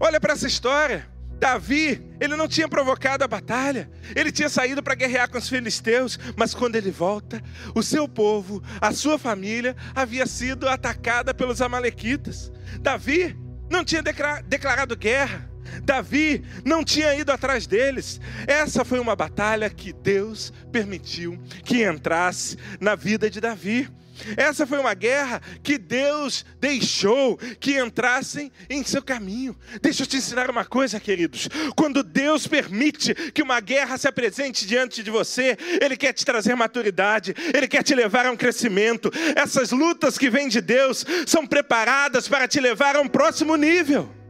Olha 0.00 0.20
para 0.20 0.32
essa 0.32 0.46
história. 0.46 1.08
Davi, 1.42 2.00
ele 2.20 2.36
não 2.36 2.46
tinha 2.46 2.68
provocado 2.68 3.24
a 3.24 3.26
batalha, 3.26 3.90
ele 4.14 4.30
tinha 4.30 4.48
saído 4.48 4.80
para 4.80 4.94
guerrear 4.94 5.28
com 5.28 5.38
os 5.38 5.48
filisteus, 5.48 6.16
mas 6.36 6.54
quando 6.54 6.76
ele 6.76 6.92
volta, 6.92 7.42
o 7.74 7.82
seu 7.82 8.06
povo, 8.06 8.62
a 8.80 8.92
sua 8.92 9.18
família, 9.18 9.74
havia 9.92 10.24
sido 10.24 10.68
atacada 10.68 11.34
pelos 11.34 11.60
amalequitas. 11.60 12.52
Davi 12.78 13.36
não 13.68 13.84
tinha 13.84 14.04
declarado 14.46 14.96
guerra, 14.96 15.50
Davi 15.82 16.44
não 16.64 16.84
tinha 16.84 17.14
ido 17.14 17.30
atrás 17.30 17.66
deles. 17.66 18.20
Essa 18.46 18.84
foi 18.84 18.98
uma 18.98 19.16
batalha 19.16 19.70
que 19.70 19.92
Deus 19.92 20.52
permitiu 20.70 21.38
que 21.64 21.84
entrasse 21.84 22.56
na 22.80 22.94
vida 22.94 23.30
de 23.30 23.40
Davi. 23.40 23.88
Essa 24.36 24.66
foi 24.66 24.78
uma 24.78 24.94
guerra 24.94 25.40
que 25.62 25.78
Deus 25.78 26.44
deixou 26.60 27.36
que 27.58 27.78
entrassem 27.78 28.52
em 28.68 28.84
seu 28.84 29.02
caminho. 29.02 29.56
Deixa 29.80 30.02
eu 30.02 30.06
te 30.06 30.16
ensinar 30.16 30.50
uma 30.50 30.64
coisa, 30.64 31.00
queridos. 31.00 31.48
Quando 31.74 32.02
Deus 32.02 32.46
permite 32.46 33.14
que 33.32 33.42
uma 33.42 33.60
guerra 33.60 33.98
se 33.98 34.06
apresente 34.06 34.66
diante 34.66 35.02
de 35.02 35.10
você, 35.10 35.56
Ele 35.80 35.96
quer 35.96 36.12
te 36.12 36.24
trazer 36.24 36.54
maturidade, 36.54 37.34
Ele 37.54 37.66
quer 37.66 37.82
te 37.82 37.94
levar 37.94 38.26
a 38.26 38.30
um 38.30 38.36
crescimento. 38.36 39.10
Essas 39.34 39.70
lutas 39.70 40.18
que 40.18 40.30
vêm 40.30 40.48
de 40.48 40.60
Deus 40.60 41.04
são 41.26 41.46
preparadas 41.46 42.28
para 42.28 42.46
te 42.46 42.60
levar 42.60 42.96
a 42.96 43.00
um 43.00 43.08
próximo 43.08 43.56
nível. 43.56 44.21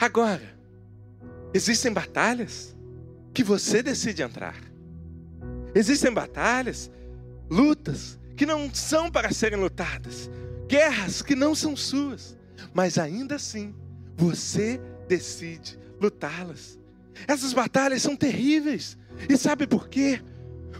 Agora, 0.00 0.56
existem 1.52 1.92
batalhas 1.92 2.76
que 3.34 3.42
você 3.42 3.82
decide 3.82 4.22
entrar. 4.22 4.56
Existem 5.74 6.12
batalhas, 6.12 6.90
lutas 7.50 8.18
que 8.36 8.46
não 8.46 8.72
são 8.72 9.10
para 9.10 9.32
serem 9.32 9.58
lutadas, 9.58 10.30
guerras 10.68 11.22
que 11.22 11.34
não 11.34 11.54
são 11.54 11.76
suas, 11.76 12.36
mas 12.72 12.98
ainda 12.98 13.34
assim 13.34 13.74
você 14.16 14.80
decide 15.08 15.78
lutá-las. 16.00 16.78
Essas 17.26 17.52
batalhas 17.52 18.02
são 18.02 18.14
terríveis. 18.14 18.96
E 19.28 19.36
sabe 19.36 19.66
por 19.66 19.88
quê? 19.88 20.22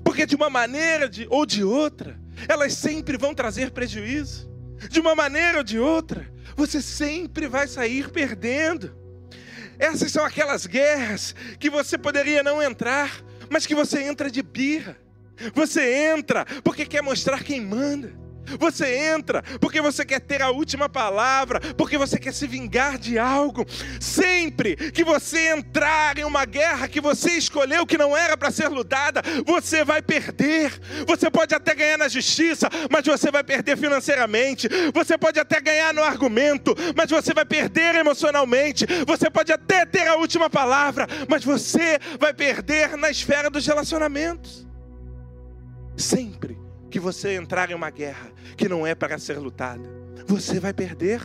Porque 0.05 0.25
de 0.27 0.37
uma 0.37 0.49
maneira 0.49 1.09
de, 1.09 1.27
ou 1.31 1.45
de 1.45 1.65
outra, 1.65 2.19
elas 2.49 2.75
sempre 2.75 3.17
vão 3.17 3.35
trazer 3.35 3.73
prejuízo. 3.73 4.49
De 4.89 5.01
uma 5.01 5.15
maneira 5.15 5.59
ou 5.59 5.65
de 5.65 5.79
outra, 5.79 6.33
você 6.57 6.81
sempre 6.81 7.49
vai 7.49 7.67
sair 7.67 8.11
perdendo. 8.11 8.95
Essas 9.79 10.11
são 10.11 10.25
aquelas 10.25 10.67
guerras 10.67 11.35
que 11.59 11.71
você 11.71 11.97
poderia 11.97 12.43
não 12.43 12.63
entrar, 12.63 13.23
mas 13.49 13.67
que 13.67 13.75
você 13.75 14.03
entra 14.03 14.31
de 14.31 14.43
birra. 14.43 14.97
Você 15.55 15.95
entra 16.13 16.45
porque 16.65 16.85
quer 16.85 17.03
mostrar 17.03 17.45
quem 17.45 17.61
manda. 17.61 18.13
Você 18.59 18.97
entra 18.97 19.43
porque 19.61 19.81
você 19.81 20.05
quer 20.05 20.21
ter 20.21 20.43
a 20.43 20.51
última 20.51 20.89
palavra, 20.89 21.61
porque 21.75 21.99
você 21.99 22.19
quer 22.19 22.33
se 22.33 22.47
vingar 22.47 22.99
de 22.99 23.19
algo. 23.19 23.67
Sempre 24.01 24.77
que 24.77 25.05
você 25.05 25.49
entrar 25.49 26.19
em 26.19 26.25
uma 26.25 26.45
guerra 26.45 26.89
que 26.89 27.01
você 27.01 27.33
escolheu 27.33 27.87
que 27.87 27.99
não 27.99 28.17
era 28.17 28.37
para 28.37 28.51
ser 28.51 28.69
lutada, 28.69 29.23
você 29.45 29.85
vai 29.85 30.01
perder. 30.03 30.73
Você 31.07 31.31
pode 31.31 31.55
até 31.55 31.75
ganhar 31.75 31.99
na 31.99 32.09
justiça, 32.09 32.69
mas 32.91 33.05
você 33.05 33.31
vai 33.31 33.43
perder 33.45 33.77
financeiramente. 33.77 34.69
Você 34.93 35.17
pode 35.19 35.39
até 35.41 35.61
ganhar 35.61 35.93
no 35.93 36.03
argumento, 36.03 36.75
mas 36.97 37.11
você 37.11 37.35
vai 37.35 37.45
perder 37.45 37.95
emocionalmente. 37.95 38.87
Você 39.07 39.31
pode 39.31 39.53
até 39.53 39.85
ter 39.85 40.07
a 40.07 40.17
última 40.17 40.49
palavra, 40.49 41.07
mas 41.29 41.45
você 41.45 41.99
vai 42.19 42.33
perder 42.33 42.97
na 42.97 43.11
esfera 43.11 43.51
dos 43.51 43.67
relacionamentos. 43.67 44.67
Sempre 45.97 46.68
que 46.91 46.99
você 46.99 47.35
entrar 47.35 47.71
em 47.71 47.75
uma 47.75 47.91
guerra 47.91 48.33
que 48.57 48.69
não 48.69 48.87
é 48.87 48.95
para 48.95 49.19
ser 49.19 49.39
lutada, 49.39 49.89
você 50.27 50.59
vai 50.59 50.73
perder. 50.73 51.23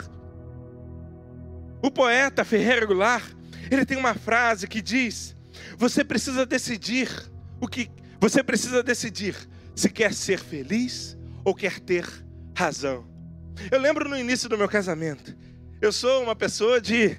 O 1.82 1.91
poeta 1.91 2.45
Ferreira 2.45 2.86
Goulart, 2.86 3.26
ele 3.70 3.86
tem 3.86 3.97
uma 3.97 4.14
frase 4.14 4.68
que 4.68 4.82
diz: 4.82 5.36
Você 5.78 6.03
precisa 6.03 6.45
decidir 6.45 7.09
o 7.59 7.68
que 7.68 7.89
você 8.20 8.41
precisa 8.41 8.82
decidir 8.82 9.36
se 9.76 9.89
quer 9.89 10.14
ser 10.14 10.39
feliz 10.39 11.18
ou 11.43 11.53
quer 11.53 11.80
ter 11.80 12.07
razão. 12.55 13.05
Eu 13.70 13.80
lembro 13.80 14.07
no 14.07 14.18
início 14.18 14.47
do 14.47 14.57
meu 14.57 14.70
casamento, 14.70 15.36
eu 15.82 15.91
sou 15.91 16.24
uma 16.24 16.36
pessoa 16.36 16.80
de 16.80 17.18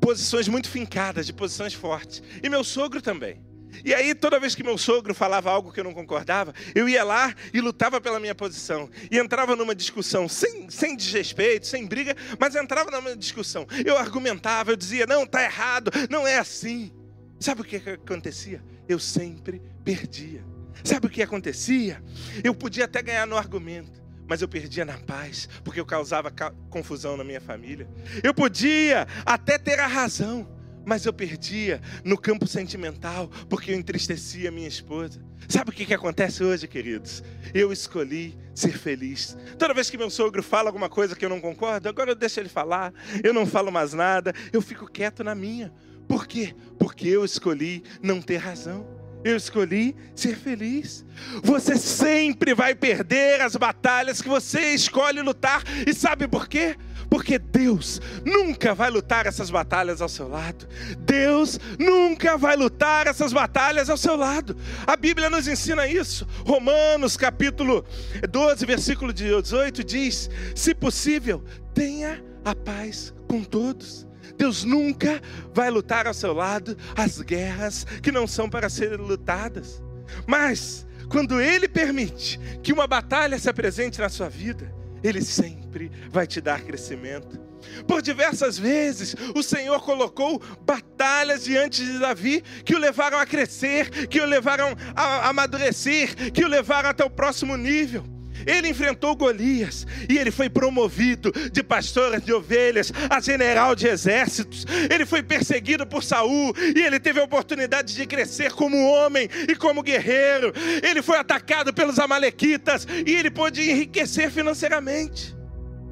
posições 0.00 0.46
muito 0.46 0.68
fincadas, 0.68 1.26
de 1.26 1.32
posições 1.32 1.72
fortes, 1.72 2.22
e 2.42 2.48
meu 2.48 2.62
sogro 2.62 3.00
também. 3.00 3.42
E 3.84 3.94
aí, 3.94 4.14
toda 4.14 4.40
vez 4.40 4.54
que 4.54 4.62
meu 4.62 4.78
sogro 4.78 5.14
falava 5.14 5.50
algo 5.50 5.72
que 5.72 5.80
eu 5.80 5.84
não 5.84 5.94
concordava, 5.94 6.54
eu 6.74 6.88
ia 6.88 7.04
lá 7.04 7.34
e 7.52 7.60
lutava 7.60 8.00
pela 8.00 8.18
minha 8.18 8.34
posição. 8.34 8.88
E 9.10 9.18
entrava 9.18 9.54
numa 9.54 9.74
discussão, 9.74 10.28
sem, 10.28 10.68
sem 10.70 10.96
desrespeito, 10.96 11.66
sem 11.66 11.86
briga, 11.86 12.16
mas 12.38 12.54
entrava 12.54 12.90
numa 12.90 13.16
discussão. 13.16 13.66
Eu 13.84 13.96
argumentava, 13.96 14.72
eu 14.72 14.76
dizia, 14.76 15.06
não, 15.06 15.24
está 15.24 15.42
errado, 15.42 15.90
não 16.10 16.26
é 16.26 16.38
assim. 16.38 16.92
Sabe 17.38 17.60
o 17.60 17.64
que 17.64 17.76
acontecia? 17.76 18.62
Eu 18.88 18.98
sempre 18.98 19.60
perdia. 19.84 20.44
Sabe 20.84 21.06
o 21.06 21.10
que 21.10 21.22
acontecia? 21.22 22.02
Eu 22.42 22.54
podia 22.54 22.84
até 22.84 23.02
ganhar 23.02 23.26
no 23.26 23.36
argumento, 23.36 24.02
mas 24.28 24.42
eu 24.42 24.48
perdia 24.48 24.84
na 24.84 24.98
paz, 24.98 25.48
porque 25.64 25.80
eu 25.80 25.86
causava 25.86 26.32
confusão 26.70 27.16
na 27.16 27.24
minha 27.24 27.40
família. 27.40 27.88
Eu 28.22 28.34
podia 28.34 29.06
até 29.24 29.58
ter 29.58 29.78
a 29.80 29.86
razão, 29.86 30.48
mas 30.86 31.04
eu 31.04 31.12
perdia 31.12 31.82
no 32.04 32.16
campo 32.16 32.46
sentimental, 32.46 33.28
porque 33.50 33.72
eu 33.72 33.76
entristecia 33.76 34.52
minha 34.52 34.68
esposa. 34.68 35.20
Sabe 35.48 35.70
o 35.70 35.72
que, 35.72 35.84
que 35.84 35.92
acontece 35.92 36.44
hoje, 36.44 36.68
queridos? 36.68 37.24
Eu 37.52 37.72
escolhi 37.72 38.38
ser 38.54 38.78
feliz. 38.78 39.36
Toda 39.58 39.74
vez 39.74 39.90
que 39.90 39.98
meu 39.98 40.08
sogro 40.08 40.42
fala 40.44 40.68
alguma 40.68 40.88
coisa 40.88 41.16
que 41.16 41.24
eu 41.24 41.28
não 41.28 41.40
concordo, 41.40 41.88
agora 41.88 42.12
eu 42.12 42.14
deixo 42.14 42.38
ele 42.38 42.48
falar, 42.48 42.94
eu 43.22 43.34
não 43.34 43.44
falo 43.44 43.72
mais 43.72 43.92
nada, 43.92 44.32
eu 44.52 44.62
fico 44.62 44.86
quieto 44.86 45.24
na 45.24 45.34
minha. 45.34 45.72
Por 46.06 46.24
quê? 46.26 46.54
Porque 46.78 47.08
eu 47.08 47.24
escolhi 47.24 47.82
não 48.00 48.22
ter 48.22 48.36
razão. 48.36 48.86
Eu 49.24 49.36
escolhi 49.36 49.96
ser 50.14 50.36
feliz. 50.36 51.04
Você 51.42 51.76
sempre 51.76 52.54
vai 52.54 52.74
perder 52.74 53.40
as 53.40 53.56
batalhas 53.56 54.22
que 54.22 54.28
você 54.28 54.72
escolhe 54.72 55.20
lutar. 55.20 55.62
E 55.86 55.92
sabe 55.92 56.28
por 56.28 56.48
quê? 56.48 56.76
Porque 57.08 57.38
Deus 57.38 58.00
nunca 58.24 58.74
vai 58.74 58.90
lutar 58.90 59.26
essas 59.26 59.50
batalhas 59.50 60.00
ao 60.00 60.08
seu 60.08 60.28
lado. 60.28 60.68
Deus 61.00 61.58
nunca 61.78 62.36
vai 62.36 62.56
lutar 62.56 63.06
essas 63.06 63.32
batalhas 63.32 63.88
ao 63.90 63.96
seu 63.96 64.16
lado. 64.16 64.56
A 64.86 64.96
Bíblia 64.96 65.30
nos 65.30 65.46
ensina 65.48 65.86
isso. 65.86 66.26
Romanos 66.44 67.16
capítulo 67.16 67.84
12, 68.28 68.66
versículo 68.66 69.12
18 69.12 69.84
diz: 69.84 70.30
Se 70.54 70.74
possível, 70.74 71.44
tenha 71.74 72.22
a 72.44 72.54
paz 72.54 73.12
com 73.28 73.42
todos. 73.42 74.05
Deus 74.36 74.64
nunca 74.64 75.20
vai 75.54 75.70
lutar 75.70 76.06
ao 76.06 76.14
seu 76.14 76.32
lado 76.32 76.76
as 76.94 77.20
guerras 77.20 77.84
que 78.02 78.12
não 78.12 78.26
são 78.26 78.48
para 78.48 78.68
serem 78.68 78.98
lutadas. 78.98 79.82
Mas, 80.26 80.86
quando 81.08 81.40
Ele 81.40 81.68
permite 81.68 82.38
que 82.62 82.72
uma 82.72 82.86
batalha 82.86 83.38
se 83.38 83.48
apresente 83.48 84.00
na 84.00 84.08
sua 84.08 84.28
vida, 84.28 84.72
Ele 85.02 85.22
sempre 85.22 85.90
vai 86.10 86.26
te 86.26 86.40
dar 86.40 86.62
crescimento. 86.62 87.46
Por 87.86 88.00
diversas 88.00 88.58
vezes, 88.58 89.14
o 89.34 89.42
Senhor 89.42 89.80
colocou 89.82 90.40
batalhas 90.60 91.44
diante 91.44 91.84
de 91.84 91.98
Davi 91.98 92.42
que 92.64 92.74
o 92.74 92.78
levaram 92.78 93.18
a 93.18 93.26
crescer, 93.26 94.08
que 94.08 94.20
o 94.20 94.26
levaram 94.26 94.76
a 94.94 95.28
amadurecer, 95.28 96.32
que 96.32 96.44
o 96.44 96.48
levaram 96.48 96.90
até 96.90 97.04
o 97.04 97.10
próximo 97.10 97.56
nível. 97.56 98.15
Ele 98.46 98.68
enfrentou 98.68 99.16
Golias 99.16 99.86
e 100.08 100.16
ele 100.16 100.30
foi 100.30 100.48
promovido 100.48 101.32
de 101.50 101.62
pastor 101.62 102.20
de 102.20 102.32
ovelhas 102.32 102.92
a 103.10 103.20
general 103.20 103.74
de 103.74 103.88
exércitos. 103.88 104.64
Ele 104.90 105.04
foi 105.04 105.22
perseguido 105.22 105.86
por 105.86 106.04
Saul 106.04 106.54
e 106.56 106.80
ele 106.80 107.00
teve 107.00 107.20
a 107.20 107.24
oportunidade 107.24 107.94
de 107.94 108.06
crescer 108.06 108.52
como 108.52 108.86
homem 108.86 109.28
e 109.48 109.56
como 109.56 109.82
guerreiro. 109.82 110.52
Ele 110.82 111.02
foi 111.02 111.18
atacado 111.18 111.74
pelos 111.74 111.98
amalequitas 111.98 112.86
e 113.06 113.14
ele 113.14 113.30
pôde 113.30 113.68
enriquecer 113.68 114.30
financeiramente. 114.30 115.36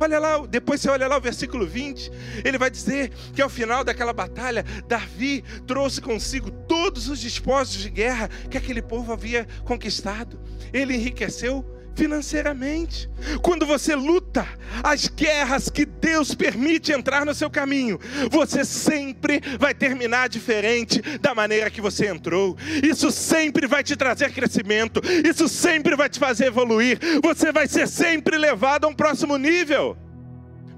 Olha 0.00 0.18
lá, 0.18 0.44
depois 0.46 0.80
você 0.80 0.90
olha 0.90 1.06
lá 1.06 1.16
o 1.16 1.20
versículo 1.20 1.66
20, 1.66 2.10
ele 2.44 2.58
vai 2.58 2.68
dizer 2.68 3.10
que 3.32 3.40
ao 3.40 3.48
final 3.48 3.84
daquela 3.84 4.12
batalha, 4.12 4.64
Davi 4.88 5.44
trouxe 5.66 6.00
consigo 6.00 6.50
todos 6.50 7.08
os 7.08 7.20
despojos 7.20 7.74
de 7.74 7.90
guerra 7.90 8.28
que 8.50 8.58
aquele 8.58 8.82
povo 8.82 9.12
havia 9.12 9.46
conquistado. 9.64 10.40
Ele 10.72 10.94
enriqueceu 10.94 11.64
financeiramente. 11.94 13.08
Quando 13.42 13.66
você 13.66 13.94
luta 13.94 14.46
as 14.82 15.08
guerras 15.08 15.68
que 15.68 15.84
Deus 15.84 16.34
permite 16.34 16.92
entrar 16.92 17.24
no 17.24 17.34
seu 17.34 17.50
caminho, 17.50 17.98
você 18.30 18.64
sempre 18.64 19.40
vai 19.58 19.74
terminar 19.74 20.28
diferente 20.28 21.00
da 21.18 21.34
maneira 21.34 21.70
que 21.70 21.80
você 21.80 22.06
entrou. 22.08 22.56
Isso 22.82 23.10
sempre 23.10 23.66
vai 23.66 23.82
te 23.82 23.96
trazer 23.96 24.32
crescimento, 24.32 25.00
isso 25.24 25.48
sempre 25.48 25.96
vai 25.96 26.08
te 26.08 26.18
fazer 26.18 26.46
evoluir. 26.46 26.98
Você 27.22 27.52
vai 27.52 27.66
ser 27.66 27.88
sempre 27.88 28.36
levado 28.36 28.84
a 28.84 28.88
um 28.88 28.94
próximo 28.94 29.36
nível. 29.36 29.96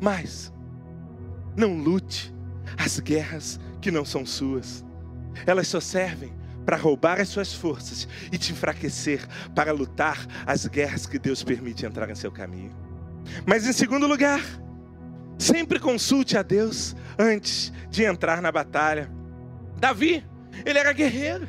Mas 0.01 0.53
não 1.57 1.77
lute 1.77 2.33
as 2.77 3.01
guerras 3.01 3.59
que 3.81 3.91
não 3.91 4.05
são 4.05 4.27
suas. 4.27 4.85
Elas 5.47 5.69
só 5.69 5.81
servem 5.81 6.33
para 6.67 6.77
roubar 6.77 7.21
as 7.21 7.29
suas 7.29 7.55
forças 7.55 8.09
e 8.33 8.37
te 8.37 8.53
enfraquecer 8.53 9.25
para 9.55 9.73
lutar 9.73 10.27
as 10.45 10.67
guerras 10.67 11.07
que 11.07 11.19
Deus 11.19 11.45
permite 11.45 11.87
entrar 11.87 12.11
em 12.11 12.14
seu 12.17 12.33
caminho. 12.33 12.73
Mas 13.47 13.67
em 13.67 13.73
segundo 13.73 14.07
lugar, 14.07 14.41
sempre 15.39 15.79
consulte 15.79 16.37
a 16.37 16.43
Deus 16.43 16.97
antes 17.17 17.73
de 17.89 18.03
entrar 18.05 18.43
na 18.43 18.51
batalha. 18.51 19.11
Davi, 19.79 20.25
ele 20.64 20.79
era 20.79 20.93
guerreiro. 20.93 21.49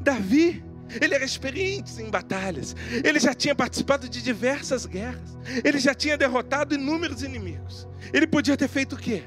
Davi, 0.00 0.64
ele 1.00 1.14
era 1.14 1.24
experiente 1.24 2.00
em 2.00 2.10
batalhas. 2.10 2.74
Ele 3.04 3.20
já 3.20 3.34
tinha 3.34 3.54
participado 3.54 4.08
de 4.08 4.22
diversas 4.22 4.86
guerras. 4.86 5.36
Ele 5.62 5.78
já 5.78 5.94
tinha 5.94 6.16
derrotado 6.16 6.74
inúmeros 6.74 7.22
inimigos. 7.22 7.86
Ele 8.12 8.26
podia 8.26 8.56
ter 8.56 8.68
feito 8.68 8.94
o 8.94 8.98
quê? 8.98 9.24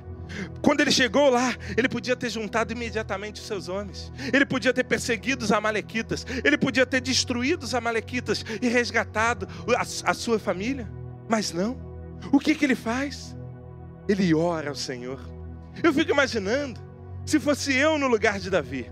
Quando 0.62 0.82
ele 0.82 0.92
chegou 0.92 1.30
lá, 1.30 1.56
ele 1.76 1.88
podia 1.90 2.16
ter 2.16 2.30
juntado 2.30 2.74
imediatamente 2.74 3.42
os 3.42 3.48
seus 3.48 3.70
homens, 3.70 4.12
ele 4.34 4.46
podia 4.46 4.74
ter 4.74 4.84
perseguido 4.84 5.44
os 5.44 5.52
Amalequitas, 5.52 6.26
ele 6.44 6.58
podia 6.58 6.86
ter 6.86 7.02
destruído 7.02 7.64
os 7.64 7.74
Amalequitas 7.74 8.44
e 8.62 8.68
resgatado 8.68 9.48
a, 9.76 9.82
a 9.82 10.14
sua 10.14 10.40
família, 10.40 10.90
mas 11.30 11.52
não. 11.52 11.78
O 12.32 12.40
que, 12.40 12.56
que 12.56 12.66
ele 12.66 12.76
faz? 12.76 13.36
Ele 14.08 14.34
ora 14.34 14.70
ao 14.70 14.76
Senhor. 14.76 15.20
Eu 15.84 15.94
fico 15.94 16.12
imaginando, 16.12 16.80
se 17.26 17.40
fosse 17.40 17.74
eu 17.74 17.98
no 17.98 18.08
lugar 18.08 18.40
de 18.40 18.50
Davi, 18.50 18.92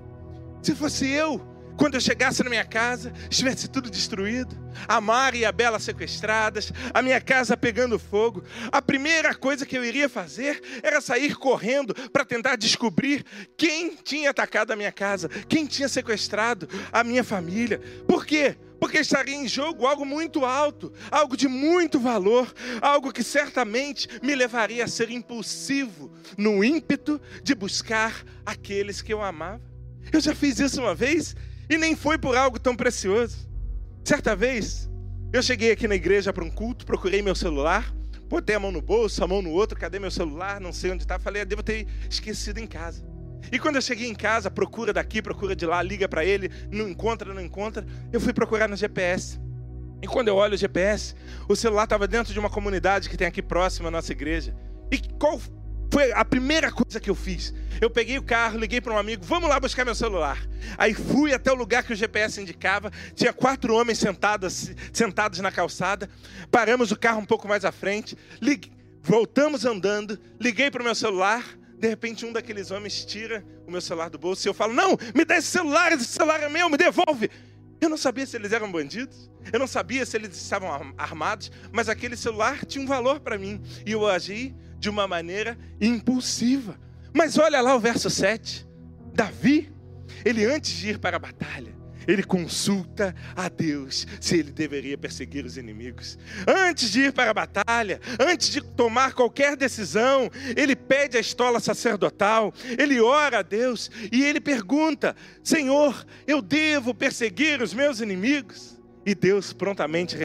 se 0.61 0.75
fosse 0.75 1.07
eu 1.09 1.54
quando 1.77 1.95
eu 1.95 2.01
chegasse 2.01 2.43
na 2.43 2.49
minha 2.49 2.65
casa, 2.65 3.11
estivesse 3.29 3.67
tudo 3.67 3.89
destruído, 3.89 4.57
a 4.87 4.99
Mari 5.01 5.39
e 5.39 5.45
a 5.45 5.51
Bela 5.51 5.79
sequestradas, 5.79 6.71
a 6.93 7.01
minha 7.01 7.19
casa 7.19 7.57
pegando 7.57 7.99
fogo, 7.99 8.43
a 8.71 8.81
primeira 8.81 9.33
coisa 9.33 9.65
que 9.65 9.77
eu 9.77 9.83
iria 9.83 10.09
fazer 10.09 10.61
era 10.81 11.01
sair 11.01 11.35
correndo 11.35 11.93
para 12.11 12.25
tentar 12.25 12.55
descobrir 12.55 13.25
quem 13.57 13.95
tinha 13.95 14.29
atacado 14.29 14.71
a 14.71 14.75
minha 14.75 14.91
casa, 14.91 15.29
quem 15.47 15.65
tinha 15.65 15.87
sequestrado 15.87 16.67
a 16.91 17.03
minha 17.03 17.23
família. 17.23 17.79
Por 18.07 18.25
quê? 18.25 18.55
Porque 18.79 18.99
estaria 18.99 19.35
em 19.35 19.47
jogo 19.47 19.87
algo 19.87 20.05
muito 20.05 20.45
alto, 20.45 20.91
algo 21.09 21.35
de 21.35 21.47
muito 21.47 21.99
valor, 21.99 22.53
algo 22.81 23.11
que 23.11 23.23
certamente 23.23 24.07
me 24.21 24.35
levaria 24.35 24.83
a 24.83 24.87
ser 24.87 25.09
impulsivo 25.09 26.11
no 26.37 26.63
ímpeto 26.63 27.19
de 27.41 27.55
buscar 27.55 28.23
aqueles 28.45 29.01
que 29.01 29.13
eu 29.13 29.21
amava. 29.21 29.61
Eu 30.11 30.19
já 30.19 30.35
fiz 30.35 30.59
isso 30.59 30.81
uma 30.81 30.93
vez 30.93 31.35
e 31.69 31.77
nem 31.77 31.95
foi 31.95 32.17
por 32.17 32.35
algo 32.35 32.59
tão 32.59 32.75
precioso. 32.75 33.49
Certa 34.03 34.35
vez, 34.35 34.89
eu 35.33 35.41
cheguei 35.41 35.71
aqui 35.71 35.87
na 35.87 35.95
igreja 35.95 36.31
para 36.31 36.43
um 36.43 36.49
culto, 36.49 36.85
procurei 36.85 37.21
meu 37.21 37.35
celular, 37.35 37.93
botei 38.29 38.55
a 38.55 38.59
mão 38.59 38.71
no 38.71 38.81
bolso, 38.81 39.23
a 39.23 39.27
mão 39.27 39.41
no 39.41 39.51
outro, 39.51 39.77
cadê 39.77 39.99
meu 39.99 40.11
celular? 40.11 40.59
Não 40.59 40.71
sei 40.71 40.91
onde 40.91 41.03
está. 41.03 41.19
Falei, 41.19 41.41
ah, 41.41 41.45
devo 41.45 41.63
ter 41.63 41.87
esquecido 42.09 42.59
em 42.59 42.67
casa. 42.67 43.05
E 43.51 43.59
quando 43.59 43.75
eu 43.75 43.81
cheguei 43.81 44.07
em 44.07 44.15
casa, 44.15 44.49
procura 44.49 44.91
daqui, 44.91 45.21
procura 45.21 45.55
de 45.55 45.65
lá, 45.65 45.81
liga 45.81 46.07
para 46.07 46.25
ele, 46.25 46.49
não 46.71 46.87
encontra, 46.89 47.33
não 47.33 47.41
encontra. 47.41 47.85
Eu 48.11 48.19
fui 48.19 48.33
procurar 48.33 48.67
no 48.67 48.75
GPS. 48.75 49.39
E 50.01 50.07
quando 50.07 50.27
eu 50.27 50.35
olho 50.35 50.53
o 50.53 50.57
GPS, 50.57 51.15
o 51.47 51.55
celular 51.55 51.85
estava 51.85 52.07
dentro 52.07 52.33
de 52.33 52.39
uma 52.39 52.49
comunidade 52.49 53.09
que 53.09 53.17
tem 53.17 53.27
aqui 53.27 53.41
próxima 53.41 53.87
à 53.87 53.91
nossa 53.91 54.11
igreja. 54.11 54.55
E 54.91 54.99
qual 55.19 55.39
foi 55.91 56.11
a 56.11 56.25
primeira 56.25 56.71
coisa 56.71 56.99
que 56.99 57.09
eu 57.09 57.15
fiz? 57.15 57.53
Eu 57.81 57.89
peguei 57.89 58.17
o 58.17 58.23
carro, 58.23 58.57
liguei 58.57 58.79
para 58.79 58.93
um 58.93 58.97
amigo, 58.97 59.23
vamos 59.25 59.49
lá 59.49 59.59
buscar 59.59 59.83
meu 59.83 59.95
celular. 59.95 60.37
Aí 60.77 60.93
fui 60.93 61.33
até 61.33 61.51
o 61.51 61.55
lugar 61.55 61.83
que 61.83 61.93
o 61.93 61.95
GPS 61.95 62.39
indicava, 62.41 62.91
tinha 63.13 63.33
quatro 63.33 63.73
homens 63.73 63.99
sentados, 63.99 64.71
sentados 64.93 65.39
na 65.39 65.51
calçada. 65.51 66.09
Paramos 66.49 66.91
o 66.91 66.97
carro 66.97 67.19
um 67.19 67.25
pouco 67.25 67.47
mais 67.47 67.65
à 67.65 67.71
frente, 67.71 68.17
voltamos 69.01 69.65
andando, 69.65 70.19
liguei 70.39 70.71
para 70.71 70.81
o 70.81 70.85
meu 70.85 70.95
celular. 70.95 71.43
De 71.77 71.87
repente, 71.87 72.25
um 72.25 72.31
daqueles 72.31 72.71
homens 72.71 73.03
tira 73.05 73.45
o 73.67 73.71
meu 73.71 73.81
celular 73.81 74.09
do 74.09 74.17
bolso 74.17 74.47
e 74.47 74.49
eu 74.49 74.53
falo: 74.53 74.73
Não, 74.73 74.97
me 75.13 75.25
dá 75.25 75.37
esse 75.37 75.49
celular, 75.49 75.91
esse 75.91 76.05
celular 76.05 76.41
é 76.41 76.49
meu, 76.49 76.69
me 76.69 76.77
devolve. 76.77 77.29
Eu 77.81 77.89
não 77.89 77.97
sabia 77.97 78.25
se 78.25 78.37
eles 78.37 78.53
eram 78.53 78.71
bandidos, 78.71 79.29
eu 79.51 79.59
não 79.59 79.67
sabia 79.67 80.05
se 80.05 80.15
eles 80.15 80.35
estavam 80.35 80.93
armados, 80.97 81.51
mas 81.71 81.89
aquele 81.89 82.15
celular 82.15 82.65
tinha 82.65 82.83
um 82.83 82.87
valor 82.87 83.19
para 83.19 83.37
mim 83.37 83.61
e 83.85 83.91
eu 83.91 84.07
agi 84.07 84.55
de 84.85 84.89
uma 84.89 85.07
maneira 85.07 85.57
impulsiva. 85.81 86.79
Mas 87.11 87.39
olha 87.39 87.59
lá 87.59 87.75
o 87.75 87.79
verso 87.79 88.07
7. 88.07 88.67
Davi, 89.15 89.73
ele 90.23 90.45
antes 90.45 90.73
de 90.73 90.91
ir 90.91 90.99
para 90.99 91.17
a 91.17 91.19
batalha, 91.19 91.75
ele 92.07 92.21
consulta 92.21 93.15
a 93.35 93.49
Deus 93.49 94.05
se 94.21 94.37
ele 94.37 94.51
deveria 94.51 94.95
perseguir 94.95 95.43
os 95.43 95.57
inimigos. 95.57 96.19
Antes 96.45 96.91
de 96.91 96.99
ir 97.05 97.13
para 97.13 97.31
a 97.31 97.33
batalha, 97.33 97.99
antes 98.19 98.49
de 98.49 98.61
tomar 98.61 99.13
qualquer 99.13 99.57
decisão, 99.57 100.29
ele 100.55 100.75
pede 100.75 101.17
a 101.17 101.19
estola 101.19 101.59
sacerdotal, 101.59 102.53
ele 102.77 103.01
ora 103.01 103.39
a 103.39 103.41
Deus 103.41 103.89
e 104.11 104.23
ele 104.23 104.39
pergunta: 104.39 105.15
Senhor, 105.43 106.05
eu 106.27 106.43
devo 106.43 106.93
perseguir 106.93 107.59
os 107.59 107.73
meus 107.73 108.01
inimigos? 108.01 108.79
E 109.03 109.15
Deus 109.15 109.51
prontamente 109.51 110.15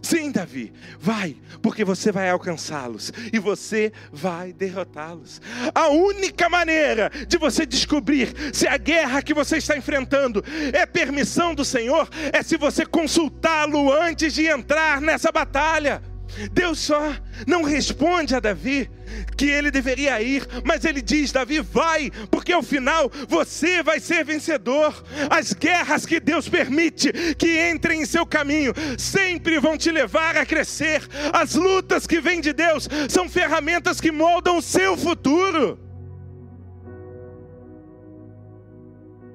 Sim, 0.00 0.30
Davi, 0.30 0.72
vai, 0.98 1.36
porque 1.60 1.84
você 1.84 2.10
vai 2.10 2.30
alcançá-los 2.30 3.12
e 3.32 3.38
você 3.38 3.92
vai 4.12 4.52
derrotá-los. 4.52 5.40
A 5.74 5.88
única 5.88 6.48
maneira 6.48 7.10
de 7.28 7.36
você 7.36 7.66
descobrir 7.66 8.34
se 8.52 8.66
a 8.66 8.76
guerra 8.76 9.22
que 9.22 9.34
você 9.34 9.58
está 9.58 9.76
enfrentando 9.76 10.42
é 10.72 10.86
permissão 10.86 11.54
do 11.54 11.64
Senhor 11.64 12.08
é 12.32 12.42
se 12.42 12.56
você 12.56 12.86
consultá-lo 12.86 13.92
antes 13.92 14.32
de 14.32 14.46
entrar 14.46 15.00
nessa 15.00 15.30
batalha. 15.30 16.13
Deus 16.52 16.78
só 16.78 17.14
não 17.46 17.62
responde 17.62 18.34
a 18.34 18.40
Davi 18.40 18.90
que 19.36 19.46
ele 19.46 19.70
deveria 19.70 20.20
ir, 20.20 20.46
mas 20.64 20.84
ele 20.84 21.00
diz: 21.00 21.32
Davi, 21.32 21.60
vai, 21.60 22.10
porque 22.30 22.52
ao 22.52 22.62
final 22.62 23.10
você 23.28 23.82
vai 23.82 24.00
ser 24.00 24.24
vencedor. 24.24 25.04
As 25.30 25.52
guerras 25.52 26.04
que 26.04 26.20
Deus 26.20 26.48
permite 26.48 27.12
que 27.36 27.70
entrem 27.70 28.02
em 28.02 28.06
seu 28.06 28.26
caminho 28.26 28.72
sempre 28.98 29.58
vão 29.58 29.76
te 29.76 29.90
levar 29.90 30.36
a 30.36 30.46
crescer. 30.46 31.02
As 31.32 31.54
lutas 31.54 32.06
que 32.06 32.20
vêm 32.20 32.40
de 32.40 32.52
Deus 32.52 32.88
são 33.08 33.28
ferramentas 33.28 34.00
que 34.00 34.10
moldam 34.10 34.58
o 34.58 34.62
seu 34.62 34.96
futuro. 34.96 35.78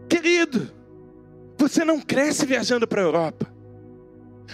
Querido, 0.10 0.72
você 1.58 1.86
não 1.86 2.02
cresce 2.02 2.45
viajando 2.45 2.88
para 2.88 3.02
a 3.02 3.06
Europa. 3.06 3.59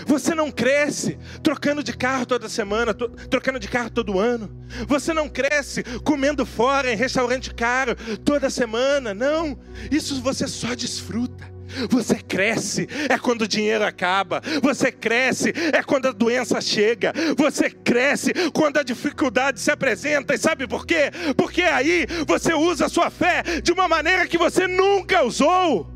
Você 0.05 0.35
não 0.35 0.51
cresce 0.51 1.17
trocando 1.41 1.83
de 1.83 1.95
carro 1.95 2.25
toda 2.25 2.49
semana, 2.49 2.93
trocando 2.93 3.59
de 3.59 3.67
carro 3.67 3.89
todo 3.89 4.19
ano. 4.19 4.49
Você 4.87 5.13
não 5.13 5.29
cresce 5.29 5.83
comendo 6.03 6.45
fora 6.45 6.91
em 6.91 6.97
restaurante 6.97 7.53
caro 7.53 7.95
toda 8.23 8.49
semana. 8.49 9.13
Não, 9.13 9.57
isso 9.89 10.21
você 10.21 10.47
só 10.47 10.75
desfruta. 10.75 11.55
Você 11.89 12.15
cresce 12.15 12.87
é 13.09 13.17
quando 13.17 13.43
o 13.43 13.47
dinheiro 13.47 13.85
acaba. 13.85 14.41
Você 14.61 14.91
cresce 14.91 15.53
é 15.73 15.81
quando 15.81 16.07
a 16.07 16.11
doença 16.11 16.59
chega. 16.61 17.13
Você 17.37 17.69
cresce 17.69 18.33
quando 18.53 18.77
a 18.77 18.83
dificuldade 18.83 19.59
se 19.59 19.71
apresenta. 19.71 20.35
E 20.35 20.37
sabe 20.37 20.67
por 20.67 20.85
quê? 20.85 21.11
Porque 21.37 21.63
aí 21.63 22.05
você 22.27 22.53
usa 22.53 22.85
a 22.85 22.89
sua 22.89 23.09
fé 23.09 23.43
de 23.63 23.71
uma 23.71 23.87
maneira 23.87 24.27
que 24.27 24.37
você 24.37 24.67
nunca 24.67 25.23
usou. 25.23 25.89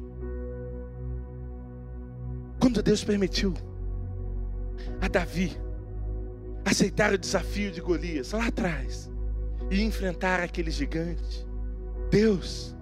Quando 2.60 2.82
Deus 2.82 3.04
permitiu 3.04 3.54
a 5.02 5.08
Davi 5.08 5.58
aceitar 6.66 7.14
o 7.14 7.18
desafio 7.18 7.72
de 7.72 7.82
Golias 7.82 8.32
lá 8.32 8.48
atrás 8.48 9.10
e 9.72 9.82
enfrentar 9.82 10.42
aquele 10.42 10.72
gigante. 10.72 11.48
Deus 12.12 12.76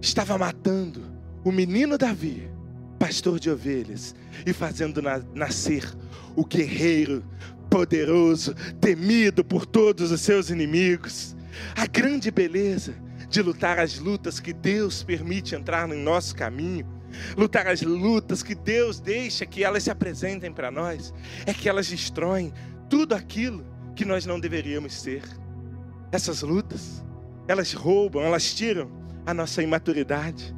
estava 0.00 0.36
matando 0.38 1.02
o 1.44 1.50
menino 1.50 1.98
Davi, 1.98 2.48
pastor 2.98 3.38
de 3.40 3.50
ovelhas, 3.50 4.14
e 4.46 4.52
fazendo 4.52 5.02
nascer 5.34 5.84
o 6.36 6.44
guerreiro 6.44 7.24
poderoso, 7.68 8.54
temido 8.80 9.44
por 9.44 9.66
todos 9.66 10.10
os 10.10 10.20
seus 10.20 10.50
inimigos. 10.50 11.34
A 11.74 11.86
grande 11.86 12.30
beleza 12.30 12.94
de 13.28 13.40
lutar 13.42 13.78
as 13.78 13.98
lutas 13.98 14.38
que 14.38 14.52
Deus 14.52 15.02
permite 15.02 15.54
entrar 15.54 15.88
no 15.88 15.96
nosso 15.96 16.34
caminho 16.34 16.86
lutar 17.36 17.66
as 17.66 17.82
lutas 17.82 18.42
que 18.42 18.54
Deus 18.54 19.00
deixa 19.00 19.44
que 19.44 19.64
elas 19.64 19.82
se 19.82 19.90
apresentem 19.90 20.52
para 20.52 20.70
nós, 20.70 21.12
é 21.44 21.52
que 21.52 21.68
elas 21.68 21.88
destroem 21.88 22.52
tudo 22.88 23.14
aquilo 23.14 23.64
que 23.94 24.04
nós 24.04 24.24
não 24.26 24.40
deveríamos 24.40 24.94
ser. 24.94 25.22
Essas 26.10 26.42
lutas, 26.42 27.04
elas 27.48 27.72
roubam, 27.72 28.22
elas 28.22 28.54
tiram 28.54 28.90
a 29.26 29.34
nossa 29.34 29.62
imaturidade. 29.62 30.54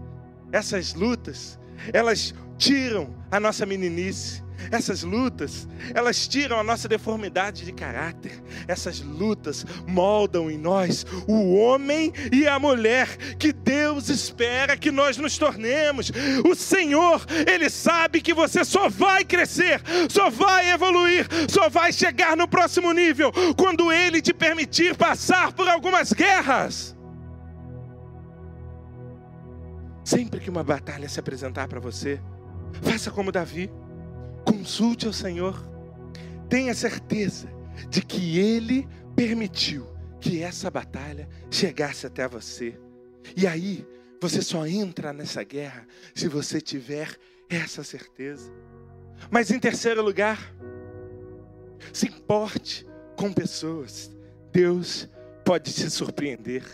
Essas 0.52 0.94
lutas, 0.94 1.59
elas 1.92 2.34
tiram 2.57 3.14
a 3.30 3.40
nossa 3.40 3.66
meninice. 3.66 4.43
Essas 4.70 5.02
lutas, 5.02 5.68
elas 5.94 6.26
tiram 6.26 6.59
a 6.59 6.64
nossa 6.64 6.88
deformidade 6.88 7.64
de 7.64 7.72
caráter. 7.72 8.42
Essas 8.66 9.00
lutas 9.00 9.64
moldam 9.86 10.50
em 10.50 10.59
nós 10.59 11.05
o 11.26 11.55
homem 11.55 12.12
e 12.32 12.46
a 12.46 12.59
mulher 12.59 13.16
que 13.38 13.52
Deus 13.52 14.09
espera 14.09 14.76
que 14.76 14.90
nós 14.90 15.16
nos 15.16 15.36
tornemos. 15.36 16.11
O 16.48 16.55
Senhor, 16.55 17.24
Ele 17.46 17.68
sabe 17.68 18.20
que 18.20 18.34
você 18.34 18.64
só 18.64 18.88
vai 18.88 19.24
crescer, 19.24 19.80
só 20.09 20.30
vai 20.30 20.70
evoluir, 20.70 21.26
só 21.48 21.68
vai 21.68 21.92
chegar 21.92 22.36
no 22.36 22.48
próximo 22.48 22.92
nível 22.92 23.32
quando 23.57 23.92
Ele 23.92 24.20
te 24.20 24.32
permitir 24.32 24.96
passar 24.96 25.52
por 25.52 25.68
algumas 25.68 26.12
guerras. 26.12 26.96
Sempre 30.05 30.38
que 30.38 30.50
uma 30.50 30.62
batalha 30.62 31.09
se 31.09 31.18
apresentar 31.18 31.66
para 31.66 31.80
você, 31.80 32.20
faça 32.82 33.11
como 33.11 33.32
Davi. 33.32 33.70
Consulte 34.45 35.07
ao 35.07 35.12
Senhor. 35.12 35.57
Tenha 36.49 36.74
certeza 36.74 37.49
de 37.88 38.03
que 38.03 38.38
Ele 38.38 38.86
permitiu 39.16 39.86
que 40.20 40.42
essa 40.42 40.70
batalha 40.70 41.28
chegasse 41.51 42.07
até 42.07 42.26
você. 42.26 42.78
E 43.36 43.47
aí, 43.47 43.86
você 44.20 44.40
só 44.40 44.66
entra 44.66 45.12
nessa 45.12 45.42
guerra 45.42 45.86
se 46.14 46.28
você 46.28 46.61
tiver 46.61 47.16
essa 47.49 47.84
certeza. 47.84 48.51
Mas 49.30 49.51
em 49.51 49.59
terceiro 49.59 50.03
lugar, 50.03 50.55
se 51.92 52.07
importe 52.07 52.86
com 53.16 53.32
pessoas. 53.32 54.11
Deus 54.53 55.09
pode 55.45 55.72
te 55.72 55.90
surpreender. 55.90 56.64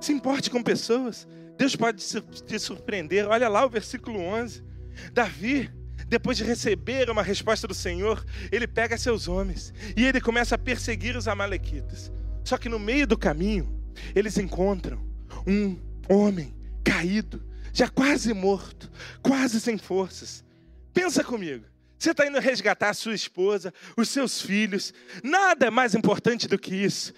Se 0.00 0.12
importe 0.12 0.50
com 0.50 0.62
pessoas. 0.62 1.28
Deus 1.56 1.76
pode 1.76 2.02
te 2.46 2.58
surpreender. 2.58 3.28
Olha 3.28 3.48
lá 3.48 3.64
o 3.64 3.70
versículo 3.70 4.18
11. 4.18 4.64
Davi 5.12 5.70
depois 6.12 6.36
de 6.36 6.44
receber 6.44 7.08
uma 7.08 7.22
resposta 7.22 7.66
do 7.66 7.72
Senhor, 7.72 8.22
ele 8.52 8.66
pega 8.66 8.98
seus 8.98 9.28
homens 9.28 9.72
e 9.96 10.04
ele 10.04 10.20
começa 10.20 10.56
a 10.56 10.58
perseguir 10.58 11.16
os 11.16 11.26
amalequitas. 11.26 12.12
Só 12.44 12.58
que 12.58 12.68
no 12.68 12.78
meio 12.78 13.06
do 13.06 13.16
caminho, 13.16 13.82
eles 14.14 14.36
encontram 14.36 15.02
um 15.46 15.80
homem 16.10 16.54
caído, 16.84 17.42
já 17.72 17.88
quase 17.88 18.34
morto, 18.34 18.92
quase 19.22 19.58
sem 19.58 19.78
forças. 19.78 20.44
Pensa 20.92 21.24
comigo. 21.24 21.64
Você 21.98 22.10
está 22.10 22.26
indo 22.26 22.38
resgatar 22.40 22.90
a 22.90 22.94
sua 22.94 23.14
esposa, 23.14 23.72
os 23.96 24.10
seus 24.10 24.42
filhos, 24.42 24.92
nada 25.24 25.68
é 25.68 25.70
mais 25.70 25.94
importante 25.94 26.46
do 26.46 26.58
que 26.58 26.74
isso. 26.74 27.14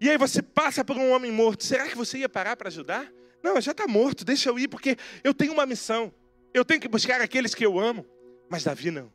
E 0.00 0.08
aí 0.08 0.16
você 0.16 0.40
passa 0.40 0.84
por 0.84 0.96
um 0.96 1.10
homem 1.10 1.32
morto. 1.32 1.64
Será 1.64 1.88
que 1.88 1.96
você 1.96 2.18
ia 2.18 2.28
parar 2.28 2.54
para 2.54 2.68
ajudar? 2.68 3.10
Não, 3.42 3.60
já 3.60 3.72
está 3.72 3.88
morto, 3.88 4.24
deixa 4.24 4.48
eu 4.48 4.56
ir, 4.60 4.68
porque 4.68 4.96
eu 5.24 5.34
tenho 5.34 5.52
uma 5.52 5.66
missão. 5.66 6.14
Eu 6.54 6.64
tenho 6.64 6.80
que 6.80 6.86
buscar 6.86 7.20
aqueles 7.20 7.52
que 7.52 7.66
eu 7.66 7.80
amo. 7.80 8.06
Mas 8.48 8.64
Davi 8.64 8.90
não. 8.90 9.12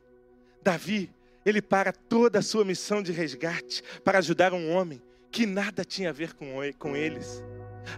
Davi, 0.62 1.10
ele 1.44 1.60
para 1.60 1.92
toda 1.92 2.38
a 2.38 2.42
sua 2.42 2.64
missão 2.64 3.02
de 3.02 3.12
resgate 3.12 3.82
para 4.04 4.18
ajudar 4.18 4.52
um 4.52 4.70
homem 4.70 5.02
que 5.30 5.46
nada 5.46 5.84
tinha 5.84 6.10
a 6.10 6.12
ver 6.12 6.32
com, 6.34 6.96
eles. 6.96 7.42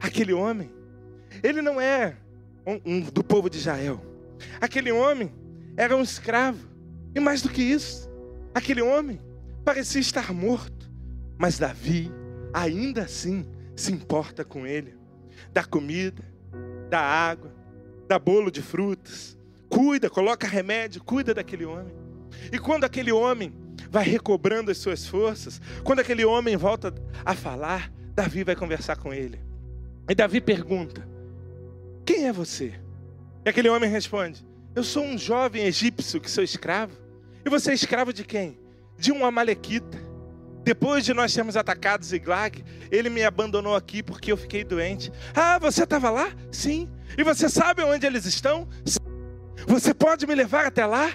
Aquele 0.00 0.32
homem, 0.32 0.72
ele 1.42 1.60
não 1.60 1.80
é 1.80 2.16
um, 2.66 2.80
um 2.84 3.00
do 3.00 3.22
povo 3.22 3.48
de 3.50 3.58
Israel. 3.58 4.00
Aquele 4.60 4.90
homem 4.90 5.32
era 5.76 5.96
um 5.96 6.02
escravo. 6.02 6.66
E 7.14 7.20
mais 7.20 7.42
do 7.42 7.48
que 7.48 7.62
isso, 7.62 8.10
aquele 8.54 8.82
homem 8.82 9.20
parecia 9.64 10.00
estar 10.00 10.32
morto. 10.32 10.90
Mas 11.38 11.58
Davi, 11.58 12.10
ainda 12.52 13.02
assim, 13.02 13.46
se 13.76 13.92
importa 13.92 14.44
com 14.44 14.66
ele. 14.66 14.94
Dá 15.52 15.62
comida, 15.64 16.24
dá 16.88 17.00
água, 17.00 17.54
dá 18.08 18.18
bolo 18.18 18.50
de 18.50 18.62
frutas, 18.62 19.35
cuida, 19.76 20.08
coloca 20.08 20.46
remédio, 20.46 21.04
cuida 21.04 21.34
daquele 21.34 21.66
homem. 21.66 21.94
E 22.50 22.58
quando 22.58 22.84
aquele 22.84 23.12
homem 23.12 23.52
vai 23.90 24.04
recobrando 24.04 24.70
as 24.70 24.78
suas 24.78 25.06
forças, 25.06 25.60
quando 25.84 25.98
aquele 25.98 26.24
homem 26.24 26.56
volta 26.56 26.94
a 27.22 27.34
falar, 27.34 27.92
Davi 28.14 28.42
vai 28.42 28.56
conversar 28.56 28.96
com 28.96 29.12
ele. 29.12 29.38
E 30.08 30.14
Davi 30.14 30.40
pergunta: 30.40 31.06
Quem 32.06 32.26
é 32.26 32.32
você? 32.32 32.72
E 33.44 33.50
aquele 33.50 33.68
homem 33.68 33.90
responde: 33.90 34.46
Eu 34.74 34.82
sou 34.82 35.04
um 35.04 35.18
jovem 35.18 35.64
egípcio 35.64 36.22
que 36.22 36.30
sou 36.30 36.42
escravo. 36.42 36.96
E 37.44 37.50
você 37.50 37.72
é 37.72 37.74
escravo 37.74 38.14
de 38.14 38.24
quem? 38.24 38.58
De 38.96 39.12
um 39.12 39.26
amalequita. 39.26 39.98
Depois 40.64 41.04
de 41.04 41.12
nós 41.12 41.34
termos 41.34 41.54
atacado 41.54 42.02
Ziglag, 42.02 42.64
ele 42.90 43.10
me 43.10 43.22
abandonou 43.22 43.76
aqui 43.76 44.02
porque 44.02 44.32
eu 44.32 44.38
fiquei 44.38 44.64
doente. 44.64 45.12
Ah, 45.34 45.58
você 45.58 45.84
estava 45.84 46.08
lá? 46.08 46.32
Sim. 46.50 46.88
E 47.16 47.22
você 47.22 47.48
sabe 47.48 47.82
onde 47.82 48.06
eles 48.06 48.24
estão? 48.24 48.66
Sim. 48.84 49.05
Você 49.66 49.92
pode 49.92 50.26
me 50.26 50.34
levar 50.34 50.66
até 50.66 50.86
lá? 50.86 51.12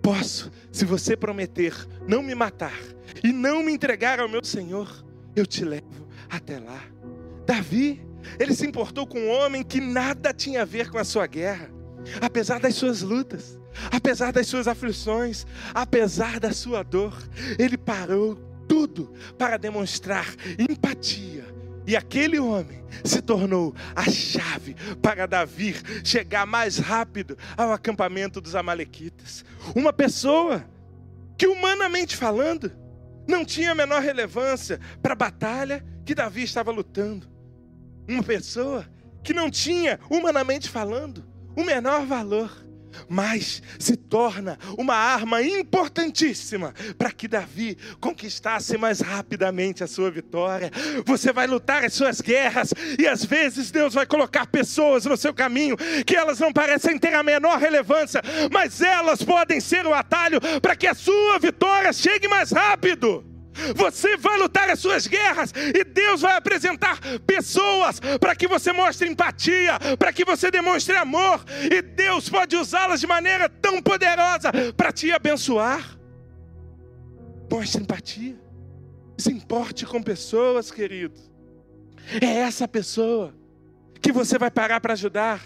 Posso, 0.00 0.50
se 0.70 0.84
você 0.84 1.16
prometer 1.16 1.74
não 2.06 2.22
me 2.22 2.34
matar 2.34 2.78
e 3.22 3.32
não 3.32 3.62
me 3.62 3.72
entregar 3.72 4.20
ao 4.20 4.28
meu 4.28 4.44
Senhor, 4.44 5.04
eu 5.34 5.44
te 5.44 5.64
levo 5.64 6.08
até 6.30 6.58
lá. 6.58 6.80
Davi, 7.44 8.00
ele 8.38 8.54
se 8.54 8.66
importou 8.66 9.06
com 9.06 9.18
um 9.18 9.30
homem 9.30 9.62
que 9.62 9.80
nada 9.80 10.32
tinha 10.32 10.62
a 10.62 10.64
ver 10.64 10.90
com 10.90 10.98
a 10.98 11.04
sua 11.04 11.26
guerra, 11.26 11.70
apesar 12.20 12.60
das 12.60 12.74
suas 12.74 13.02
lutas, 13.02 13.58
apesar 13.90 14.32
das 14.32 14.46
suas 14.46 14.68
aflições, 14.68 15.46
apesar 15.74 16.38
da 16.38 16.52
sua 16.52 16.82
dor, 16.82 17.16
ele 17.58 17.76
parou 17.76 18.36
tudo 18.68 19.12
para 19.36 19.56
demonstrar 19.56 20.26
empatia. 20.58 21.57
E 21.88 21.96
aquele 21.96 22.38
homem 22.38 22.84
se 23.02 23.22
tornou 23.22 23.74
a 23.96 24.04
chave 24.10 24.76
para 25.00 25.24
Davi 25.24 25.74
chegar 26.04 26.44
mais 26.44 26.76
rápido 26.76 27.38
ao 27.56 27.72
acampamento 27.72 28.42
dos 28.42 28.54
Amalequitas. 28.54 29.42
Uma 29.74 29.90
pessoa 29.90 30.62
que, 31.38 31.46
humanamente 31.46 32.14
falando, 32.14 32.70
não 33.26 33.42
tinha 33.42 33.72
a 33.72 33.74
menor 33.74 34.02
relevância 34.02 34.78
para 35.00 35.14
a 35.14 35.16
batalha 35.16 35.82
que 36.04 36.14
Davi 36.14 36.42
estava 36.42 36.70
lutando. 36.70 37.26
Uma 38.06 38.22
pessoa 38.22 38.86
que 39.24 39.32
não 39.32 39.50
tinha, 39.50 39.98
humanamente 40.10 40.68
falando, 40.68 41.24
o 41.56 41.64
menor 41.64 42.04
valor 42.04 42.67
mas 43.08 43.62
se 43.78 43.96
torna 43.96 44.58
uma 44.76 44.94
arma 44.94 45.42
importantíssima 45.42 46.74
para 46.96 47.10
que 47.10 47.28
Davi 47.28 47.76
conquistasse 48.00 48.76
mais 48.78 49.00
rapidamente 49.00 49.84
a 49.84 49.86
sua 49.86 50.10
vitória. 50.10 50.70
Você 51.04 51.32
vai 51.32 51.46
lutar 51.46 51.84
as 51.84 51.92
suas 51.92 52.20
guerras 52.20 52.72
e 52.98 53.06
às 53.06 53.24
vezes 53.24 53.70
Deus 53.70 53.94
vai 53.94 54.06
colocar 54.06 54.46
pessoas 54.46 55.04
no 55.04 55.16
seu 55.16 55.34
caminho 55.34 55.76
que 56.06 56.16
elas 56.16 56.38
não 56.38 56.52
parecem 56.52 56.98
ter 56.98 57.14
a 57.14 57.22
menor 57.22 57.58
relevância, 57.58 58.22
mas 58.50 58.80
elas 58.80 59.22
podem 59.22 59.60
ser 59.60 59.86
o 59.86 59.94
atalho 59.94 60.40
para 60.60 60.76
que 60.76 60.86
a 60.86 60.94
sua 60.94 61.38
vitória 61.38 61.92
chegue 61.92 62.28
mais 62.28 62.50
rápido. 62.50 63.37
Você 63.74 64.16
vai 64.16 64.38
lutar 64.38 64.68
as 64.70 64.78
suas 64.78 65.06
guerras 65.06 65.52
e 65.52 65.84
Deus 65.84 66.20
vai 66.20 66.36
apresentar 66.36 66.98
pessoas 67.26 68.00
para 68.20 68.34
que 68.34 68.46
você 68.46 68.72
mostre 68.72 69.08
empatia, 69.08 69.78
para 69.98 70.12
que 70.12 70.24
você 70.24 70.50
demonstre 70.50 70.96
amor, 70.96 71.44
e 71.70 71.82
Deus 71.82 72.28
pode 72.28 72.56
usá-las 72.56 73.00
de 73.00 73.06
maneira 73.06 73.48
tão 73.48 73.82
poderosa 73.82 74.50
para 74.76 74.92
te 74.92 75.10
abençoar. 75.12 75.98
Mostre 77.50 77.82
empatia. 77.82 78.36
Se 79.16 79.32
importe 79.32 79.84
com 79.84 80.02
pessoas, 80.02 80.70
querido. 80.70 81.18
É 82.20 82.26
essa 82.26 82.68
pessoa 82.68 83.34
que 84.00 84.12
você 84.12 84.38
vai 84.38 84.50
parar 84.50 84.80
para 84.80 84.92
ajudar, 84.92 85.42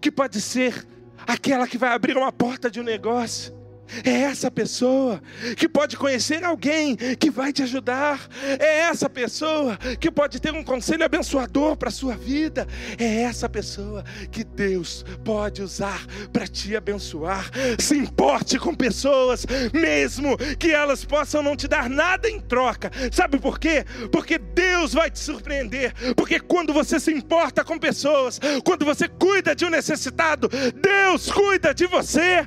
que 0.00 0.10
pode 0.10 0.40
ser 0.40 0.86
aquela 1.26 1.66
que 1.66 1.76
vai 1.76 1.90
abrir 1.90 2.16
uma 2.16 2.32
porta 2.32 2.70
de 2.70 2.80
um 2.80 2.82
negócio 2.82 3.59
é 4.04 4.10
essa 4.22 4.50
pessoa 4.50 5.20
que 5.56 5.68
pode 5.68 5.96
conhecer 5.96 6.44
alguém 6.44 6.96
que 6.96 7.30
vai 7.30 7.52
te 7.52 7.62
ajudar. 7.62 8.28
É 8.58 8.80
essa 8.80 9.08
pessoa 9.08 9.76
que 9.98 10.10
pode 10.10 10.40
ter 10.40 10.52
um 10.52 10.62
conselho 10.62 11.04
abençoador 11.04 11.76
para 11.76 11.88
a 11.88 11.92
sua 11.92 12.16
vida. 12.16 12.66
É 12.98 13.22
essa 13.22 13.48
pessoa 13.48 14.04
que 14.30 14.44
Deus 14.44 15.04
pode 15.24 15.62
usar 15.62 16.04
para 16.32 16.46
te 16.46 16.76
abençoar. 16.76 17.50
Se 17.78 17.96
importe 17.96 18.58
com 18.58 18.74
pessoas, 18.74 19.46
mesmo 19.72 20.36
que 20.58 20.70
elas 20.70 21.04
possam 21.04 21.42
não 21.42 21.56
te 21.56 21.66
dar 21.68 21.88
nada 21.88 22.28
em 22.28 22.40
troca. 22.40 22.90
Sabe 23.12 23.38
por 23.38 23.58
quê? 23.58 23.84
Porque 24.12 24.38
Deus 24.38 24.92
vai 24.92 25.10
te 25.10 25.18
surpreender. 25.18 25.92
Porque 26.14 26.40
quando 26.40 26.72
você 26.72 26.98
se 26.98 27.12
importa 27.12 27.64
com 27.64 27.78
pessoas, 27.78 28.40
quando 28.64 28.84
você 28.84 29.08
cuida 29.08 29.54
de 29.54 29.64
um 29.64 29.70
necessitado, 29.70 30.48
Deus 30.80 31.30
cuida 31.30 31.74
de 31.74 31.86
você. 31.86 32.46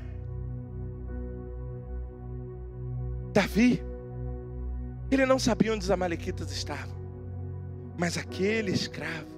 Davi, 3.34 3.84
ele 5.10 5.26
não 5.26 5.40
sabia 5.40 5.74
onde 5.74 5.84
os 5.84 5.90
amalequitas 5.90 6.52
estavam, 6.52 6.96
mas 7.98 8.16
aquele 8.16 8.72
escravo, 8.72 9.34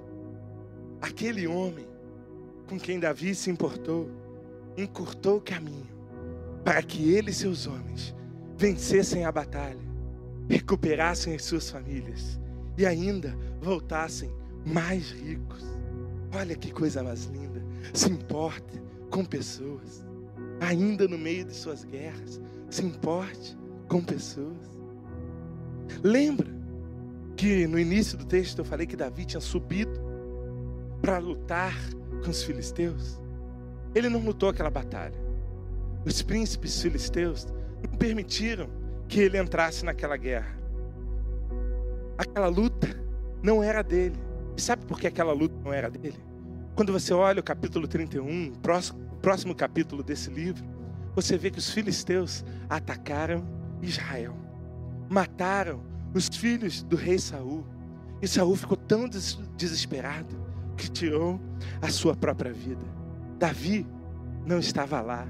aquele 1.02 1.48
homem 1.48 1.88
com 2.68 2.78
quem 2.78 3.00
Davi 3.00 3.34
se 3.34 3.50
importou, 3.50 4.12
encurtou 4.76 5.38
o 5.38 5.42
caminho 5.42 5.88
para 6.66 6.84
que 6.84 7.14
ele 7.14 7.32
e 7.32 7.34
seus 7.34 7.68
homens 7.68 8.14
vencessem 8.58 9.24
a 9.24 9.32
batalha, 9.32 9.80
recuperassem 10.50 11.34
as 11.34 11.46
suas 11.46 11.70
famílias 11.70 12.38
e 12.78 12.86
ainda 12.86 13.34
voltassem 13.62 14.30
mais 14.66 15.12
ricos. 15.12 15.64
Olha 16.34 16.54
que 16.54 16.70
coisa 16.70 17.02
mais 17.02 17.26
linda. 17.28 17.64
Se 17.94 18.10
importe 18.10 18.82
com 19.10 19.24
pessoas, 19.24 20.04
ainda 20.60 21.08
no 21.08 21.18
meio 21.18 21.46
de 21.46 21.54
suas 21.54 21.86
guerras. 21.86 22.42
Se 22.70 22.84
importe 22.84 23.58
com 23.88 24.04
pessoas. 24.04 24.58
Lembra 26.04 26.48
que 27.36 27.68
no 27.68 27.80
início 27.80 28.18
do 28.18 28.26
texto 28.26 28.60
eu 28.60 28.66
falei 28.66 28.88
que 28.88 28.96
Davi 28.96 29.26
tinha 29.26 29.42
subido 29.42 30.00
para 31.02 31.18
lutar 31.18 31.76
com 32.24 32.30
os 32.30 32.44
filisteus? 32.44 33.20
Ele 33.94 34.10
não 34.10 34.20
lutou 34.20 34.50
aquela 34.50 34.70
batalha. 34.70 35.20
Os 36.06 36.22
príncipes 36.22 36.82
filisteus 36.82 37.48
não 37.84 37.98
permitiram 37.98 38.70
que 39.08 39.20
ele 39.20 39.40
entrasse 39.40 39.86
naquela 39.86 40.18
guerra. 40.18 40.56
Aquela 42.18 42.48
luta 42.48 42.88
não 43.42 43.64
era 43.64 43.82
dele. 43.82 44.18
E 44.58 44.62
sabe 44.62 44.86
por 44.86 45.00
que 45.00 45.08
aquela 45.08 45.34
luta 45.34 45.56
não 45.64 45.74
era 45.74 45.90
dele? 45.90 46.20
Quando 46.76 46.92
você 46.92 47.14
olha 47.14 47.40
o 47.40 47.44
capítulo 47.44 47.88
31, 47.88 48.54
próximo, 48.56 49.00
próximo 49.22 49.56
capítulo 49.56 50.04
desse 50.04 50.30
livro, 50.30 50.64
você 51.16 51.38
vê 51.38 51.50
que 51.50 51.60
os 51.60 51.70
filisteus 51.70 52.44
atacaram 52.70 53.46
Israel. 53.86 54.36
Mataram 55.10 55.82
os 56.14 56.28
filhos 56.28 56.84
do 56.84 56.96
rei 56.96 57.20
Saul. 57.20 57.66
E 58.22 58.28
Saul 58.28 58.56
ficou 58.56 58.78
tão 58.78 59.10
desesperado 59.58 60.36
que 60.78 60.90
tirou 60.90 61.40
a 61.82 61.90
sua 61.90 62.16
própria 62.16 62.52
vida. 62.52 62.86
Davi 63.38 63.86
não 64.46 64.60
estava 64.60 65.02
lá. 65.02 65.28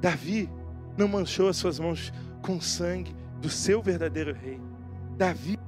Davi 0.00 0.48
não 0.96 1.08
manchou 1.08 1.48
as 1.48 1.56
suas 1.56 1.78
mãos 1.78 2.12
com 2.40 2.60
sangue 2.60 3.14
do 3.40 3.48
seu 3.48 3.82
verdadeiro 3.82 4.34
rei. 4.34 4.60
Davi 5.16 5.58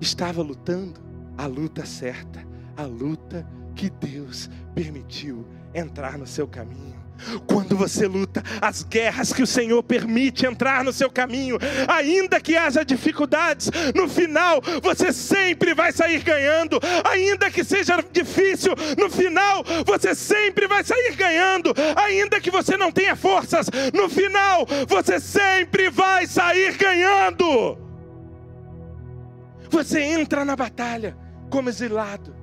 estava 0.00 0.42
lutando 0.42 1.00
a 1.36 1.46
luta 1.46 1.84
certa, 1.84 2.46
a 2.76 2.82
luta 2.84 3.46
que 3.74 3.90
Deus 3.90 4.50
permitiu 4.74 5.46
entrar 5.74 6.18
no 6.18 6.26
seu 6.26 6.46
caminho. 6.46 7.07
Quando 7.46 7.76
você 7.76 8.06
luta 8.06 8.42
as 8.60 8.82
guerras 8.82 9.32
que 9.32 9.42
o 9.42 9.46
Senhor 9.46 9.82
permite 9.82 10.46
entrar 10.46 10.84
no 10.84 10.92
seu 10.92 11.10
caminho, 11.10 11.58
ainda 11.86 12.40
que 12.40 12.56
haja 12.56 12.84
dificuldades, 12.84 13.70
no 13.94 14.08
final 14.08 14.60
você 14.82 15.12
sempre 15.12 15.74
vai 15.74 15.92
sair 15.92 16.22
ganhando, 16.22 16.80
ainda 17.04 17.50
que 17.50 17.64
seja 17.64 18.02
difícil, 18.12 18.74
no 18.96 19.10
final 19.10 19.64
você 19.84 20.14
sempre 20.14 20.66
vai 20.66 20.84
sair 20.84 21.14
ganhando, 21.16 21.74
ainda 21.96 22.40
que 22.40 22.50
você 22.50 22.76
não 22.76 22.92
tenha 22.92 23.16
forças, 23.16 23.68
no 23.92 24.08
final 24.08 24.66
você 24.86 25.20
sempre 25.20 25.90
vai 25.90 26.26
sair 26.26 26.76
ganhando. 26.76 27.78
Você 29.70 30.00
entra 30.00 30.44
na 30.44 30.56
batalha 30.56 31.16
como 31.50 31.68
exilado 31.68 32.37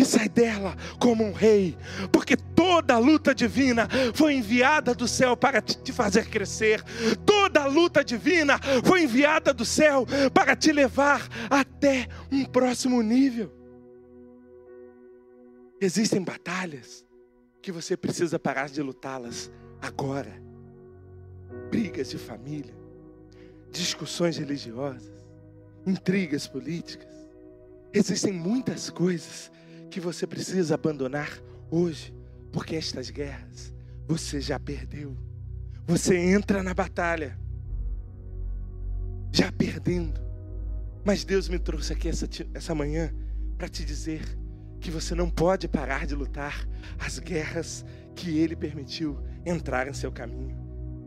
e 0.00 0.04
sai 0.04 0.28
dela 0.28 0.74
como 0.98 1.22
um 1.22 1.32
rei, 1.32 1.76
porque 2.10 2.34
toda 2.34 2.94
a 2.94 2.98
luta 2.98 3.34
divina 3.34 3.86
foi 4.14 4.34
enviada 4.34 4.94
do 4.94 5.06
céu 5.06 5.36
para 5.36 5.60
te 5.60 5.92
fazer 5.92 6.26
crescer, 6.28 6.82
toda 7.26 7.62
a 7.62 7.66
luta 7.66 8.02
divina 8.02 8.58
foi 8.82 9.02
enviada 9.02 9.52
do 9.52 9.64
céu 9.64 10.06
para 10.32 10.56
te 10.56 10.72
levar 10.72 11.28
até 11.50 12.08
um 12.32 12.44
próximo 12.46 13.02
nível. 13.02 13.52
Existem 15.78 16.22
batalhas 16.22 17.04
que 17.60 17.70
você 17.70 17.94
precisa 17.94 18.38
parar 18.38 18.70
de 18.70 18.80
lutá-las 18.80 19.50
agora. 19.82 20.40
Brigas 21.70 22.10
de 22.10 22.16
família, 22.18 22.74
discussões 23.70 24.38
religiosas, 24.38 25.26
intrigas 25.86 26.46
políticas. 26.46 27.10
Existem 27.92 28.32
muitas 28.32 28.88
coisas 28.88 29.50
que 29.90 30.00
você 30.00 30.26
precisa 30.26 30.74
abandonar 30.74 31.38
hoje, 31.70 32.14
porque 32.52 32.76
estas 32.76 33.10
guerras 33.10 33.74
você 34.06 34.40
já 34.40 34.58
perdeu. 34.58 35.16
Você 35.86 36.16
entra 36.16 36.62
na 36.62 36.72
batalha 36.72 37.38
já 39.32 39.52
perdendo. 39.52 40.20
Mas 41.04 41.24
Deus 41.24 41.48
me 41.48 41.58
trouxe 41.58 41.92
aqui 41.92 42.08
essa, 42.08 42.28
essa 42.54 42.74
manhã 42.74 43.12
para 43.56 43.68
te 43.68 43.84
dizer 43.84 44.22
que 44.80 44.90
você 44.90 45.14
não 45.14 45.30
pode 45.30 45.68
parar 45.68 46.06
de 46.06 46.14
lutar 46.14 46.66
as 46.98 47.18
guerras 47.18 47.84
que 48.14 48.38
Ele 48.38 48.56
permitiu 48.56 49.18
entrar 49.44 49.88
em 49.88 49.92
seu 49.92 50.10
caminho. 50.10 50.59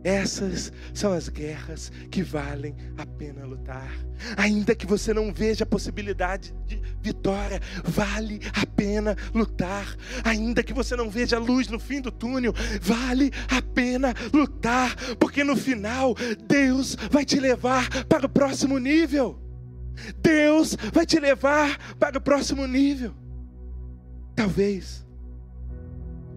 Essas 0.04 0.72
são 0.94 1.14
as 1.14 1.30
guerras 1.30 1.90
que 2.12 2.22
valem 2.22 2.76
a 2.98 3.06
pena 3.06 3.46
lutar. 3.46 3.90
Ainda 4.36 4.76
que 4.76 4.86
você 4.86 5.14
não 5.14 5.32
veja 5.32 5.64
a 5.64 5.68
possibilidade 5.68 6.54
de 6.66 6.82
vitória, 7.02 7.62
vale 7.86 8.42
a 8.54 8.66
pena 8.66 9.16
lutar. 9.34 9.96
Ainda 10.26 10.62
que 10.62 10.74
você 10.74 10.96
não 10.96 11.10
veja 11.10 11.38
a 11.38 11.40
luz 11.40 11.70
no 11.70 11.80
fim 11.80 12.02
do 12.02 12.12
túnel, 12.12 12.54
vale 12.82 13.32
a 13.50 13.62
pena 13.62 14.14
lutar, 14.34 14.96
porque 15.18 15.44
no 15.44 15.56
final 15.56 16.14
Deus 16.48 16.96
vai 17.10 17.24
te 17.24 17.40
levar 17.40 18.06
para 18.06 18.26
o 18.26 18.30
próximo 18.30 18.78
nível. 18.80 19.40
Deus 20.22 20.76
vai 20.92 21.06
te 21.06 21.20
levar 21.20 21.96
para 21.96 22.18
o 22.18 22.22
próximo 22.22 22.68
nível. 22.68 23.14
Talvez 24.36 25.06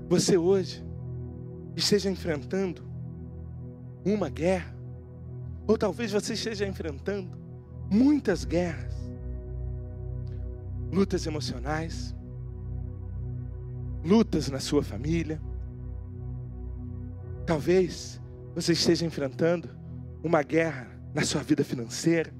você 0.08 0.36
hoje 0.36 0.84
esteja 1.74 2.08
enfrentando 2.08 2.86
uma 4.14 4.28
guerra, 4.28 4.72
ou 5.66 5.76
talvez 5.76 6.12
você 6.12 6.34
esteja 6.34 6.66
enfrentando 6.66 7.36
muitas 7.90 8.44
guerras, 8.44 8.94
lutas 10.92 11.26
emocionais, 11.26 12.14
lutas 14.04 14.48
na 14.48 14.61
sua 14.61 14.84
família. 14.84 15.40
Talvez 17.44 18.20
você 18.54 18.74
esteja 18.74 19.04
enfrentando 19.04 19.68
uma 20.22 20.40
guerra 20.42 20.88
na 21.12 21.24
sua 21.24 21.42
vida 21.42 21.64
financeira, 21.64 22.32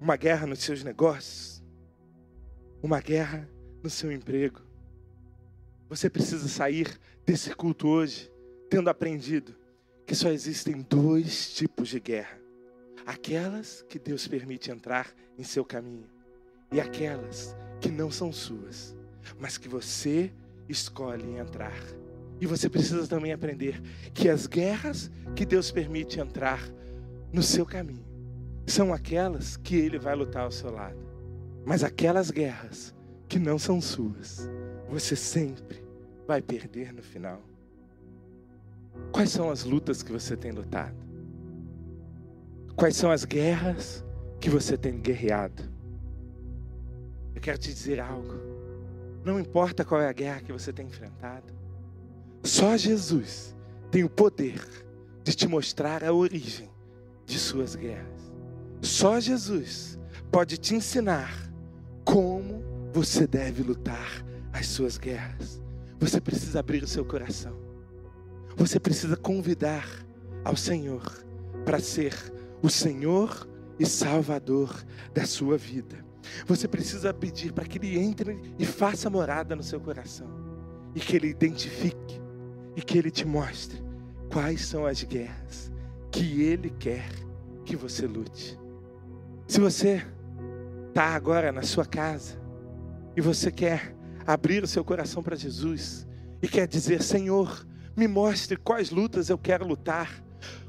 uma 0.00 0.16
guerra 0.16 0.46
nos 0.46 0.60
seus 0.60 0.84
negócios, 0.84 1.64
uma 2.80 3.00
guerra 3.00 3.48
no 3.82 3.90
seu 3.90 4.12
emprego. 4.12 4.60
Você 5.88 6.08
precisa 6.08 6.46
sair 6.46 6.96
desse 7.26 7.52
culto 7.56 7.88
hoje 7.88 8.30
tendo 8.70 8.88
aprendido 8.88 9.63
que 10.06 10.14
só 10.14 10.28
existem 10.30 10.82
dois 10.88 11.54
tipos 11.54 11.88
de 11.88 12.00
guerra: 12.00 12.38
aquelas 13.06 13.84
que 13.88 13.98
Deus 13.98 14.26
permite 14.26 14.70
entrar 14.70 15.12
em 15.38 15.44
seu 15.44 15.64
caminho 15.64 16.08
e 16.72 16.80
aquelas 16.80 17.56
que 17.80 17.90
não 17.90 18.10
são 18.10 18.32
suas, 18.32 18.96
mas 19.38 19.58
que 19.58 19.68
você 19.68 20.32
escolhe 20.68 21.36
entrar. 21.36 21.78
E 22.40 22.46
você 22.46 22.68
precisa 22.68 23.06
também 23.06 23.32
aprender 23.32 23.80
que 24.12 24.28
as 24.28 24.46
guerras 24.46 25.10
que 25.36 25.46
Deus 25.46 25.70
permite 25.70 26.18
entrar 26.18 26.60
no 27.32 27.42
seu 27.42 27.64
caminho 27.64 28.04
são 28.66 28.92
aquelas 28.92 29.56
que 29.56 29.76
Ele 29.76 29.98
vai 29.98 30.14
lutar 30.14 30.44
ao 30.44 30.50
seu 30.50 30.70
lado. 30.70 30.98
Mas 31.64 31.84
aquelas 31.84 32.30
guerras 32.30 32.94
que 33.28 33.38
não 33.38 33.58
são 33.58 33.80
suas, 33.80 34.48
você 34.88 35.16
sempre 35.16 35.82
vai 36.26 36.42
perder 36.42 36.92
no 36.92 37.02
final. 37.02 37.42
Quais 39.12 39.30
são 39.30 39.50
as 39.50 39.64
lutas 39.64 40.02
que 40.02 40.12
você 40.12 40.36
tem 40.36 40.50
lutado? 40.50 40.96
Quais 42.76 42.96
são 42.96 43.10
as 43.10 43.24
guerras 43.24 44.04
que 44.40 44.50
você 44.50 44.76
tem 44.76 44.98
guerreado? 44.98 45.62
Eu 47.34 47.40
quero 47.40 47.58
te 47.58 47.72
dizer 47.72 48.00
algo. 48.00 48.34
Não 49.24 49.40
importa 49.40 49.84
qual 49.84 50.00
é 50.00 50.08
a 50.08 50.12
guerra 50.12 50.40
que 50.40 50.52
você 50.52 50.72
tem 50.72 50.86
enfrentado, 50.86 51.52
só 52.42 52.76
Jesus 52.76 53.56
tem 53.90 54.04
o 54.04 54.10
poder 54.10 54.60
de 55.22 55.34
te 55.34 55.48
mostrar 55.48 56.04
a 56.04 56.12
origem 56.12 56.70
de 57.24 57.38
suas 57.38 57.74
guerras. 57.74 58.32
Só 58.82 59.18
Jesus 59.18 59.98
pode 60.30 60.58
te 60.58 60.74
ensinar 60.74 61.50
como 62.04 62.62
você 62.92 63.26
deve 63.26 63.62
lutar 63.62 64.22
as 64.52 64.66
suas 64.66 64.98
guerras. 64.98 65.62
Você 65.98 66.20
precisa 66.20 66.60
abrir 66.60 66.82
o 66.82 66.86
seu 66.86 67.04
coração. 67.04 67.63
Você 68.56 68.78
precisa 68.78 69.16
convidar 69.16 69.88
ao 70.44 70.56
Senhor 70.56 71.02
para 71.64 71.80
ser 71.80 72.14
o 72.62 72.70
Senhor 72.70 73.48
e 73.78 73.86
Salvador 73.86 74.84
da 75.12 75.26
sua 75.26 75.56
vida. 75.56 76.04
Você 76.46 76.66
precisa 76.66 77.12
pedir 77.12 77.52
para 77.52 77.64
que 77.64 77.78
Ele 77.78 77.98
entre 77.98 78.40
e 78.58 78.64
faça 78.64 79.10
morada 79.10 79.54
no 79.54 79.62
seu 79.62 79.80
coração. 79.80 80.28
E 80.94 81.00
que 81.00 81.16
Ele 81.16 81.28
identifique 81.28 82.22
e 82.76 82.82
que 82.82 82.96
Ele 82.96 83.10
te 83.10 83.26
mostre 83.26 83.82
quais 84.32 84.64
são 84.64 84.86
as 84.86 85.02
guerras 85.02 85.72
que 86.10 86.42
Ele 86.42 86.70
quer 86.70 87.08
que 87.64 87.74
você 87.74 88.06
lute. 88.06 88.58
Se 89.48 89.60
você 89.60 90.04
está 90.88 91.06
agora 91.06 91.50
na 91.50 91.62
sua 91.62 91.84
casa 91.84 92.40
e 93.16 93.20
você 93.20 93.50
quer 93.50 93.94
abrir 94.26 94.62
o 94.62 94.66
seu 94.66 94.84
coração 94.84 95.22
para 95.22 95.36
Jesus 95.36 96.06
e 96.40 96.48
quer 96.48 96.68
dizer: 96.68 97.02
Senhor, 97.02 97.66
me 97.96 98.08
mostre 98.08 98.56
quais 98.56 98.90
lutas 98.90 99.28
eu 99.28 99.38
quero 99.38 99.66
lutar. 99.66 100.22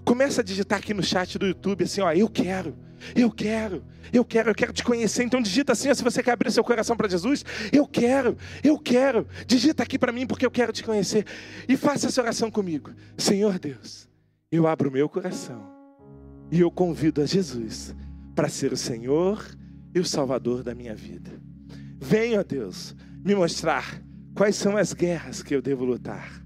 Começa 0.04 0.42
a 0.42 0.44
digitar 0.44 0.80
aqui 0.80 0.94
no 0.94 1.04
chat 1.04 1.38
do 1.40 1.48
YouTube 1.48 1.84
assim, 1.84 2.02
ó, 2.02 2.12
eu 2.12 2.30
quero, 2.30 2.78
eu 3.16 3.32
quero, 3.32 3.84
eu 4.14 4.24
quero, 4.24 4.52
eu 4.52 4.56
quero 4.56 4.72
te 4.72 4.84
conhecer. 4.84 5.24
Então 5.24 5.42
digita 5.42 5.74
assim, 5.74 5.90
ó, 5.90 5.94
se 5.94 6.04
você 6.04 6.22
quer 6.22 6.32
abrir 6.32 6.52
seu 6.52 6.64
coração 6.64 6.96
para 6.96 7.10
Jesus, 7.10 7.44
eu 7.72 7.88
quero, 7.88 8.38
eu 8.64 8.78
quero. 8.78 9.28
Digita 9.48 9.84
aqui 9.84 9.98
para 9.98 10.12
mim 10.12 10.28
porque 10.28 10.46
eu 10.46 10.52
quero 10.52 10.72
te 10.72 10.84
conhecer. 10.84 11.26
E 11.68 11.76
faça 11.76 12.08
essa 12.08 12.22
oração 12.22 12.52
comigo. 12.52 12.92
Senhor 13.18 13.58
Deus, 13.58 14.08
eu 14.52 14.68
abro 14.68 14.92
meu 14.92 15.10
coração 15.10 15.76
e 16.52 16.60
eu 16.60 16.70
convido 16.70 17.22
a 17.22 17.26
Jesus 17.26 17.96
para 18.36 18.50
ser 18.50 18.72
o 18.72 18.78
Senhor 18.78 19.44
e 19.94 20.00
o 20.00 20.06
Salvador 20.06 20.62
da 20.62 20.76
minha 20.76 20.94
vida. 20.94 21.32
Venha, 22.00 22.44
Deus, 22.44 22.96
me 23.24 23.34
mostrar 23.34 24.00
quais 24.36 24.56
são 24.56 24.78
as 24.78 24.94
guerras 24.94 25.42
que 25.42 25.56
eu 25.56 25.62
devo 25.62 25.86
lutar. 25.86 26.45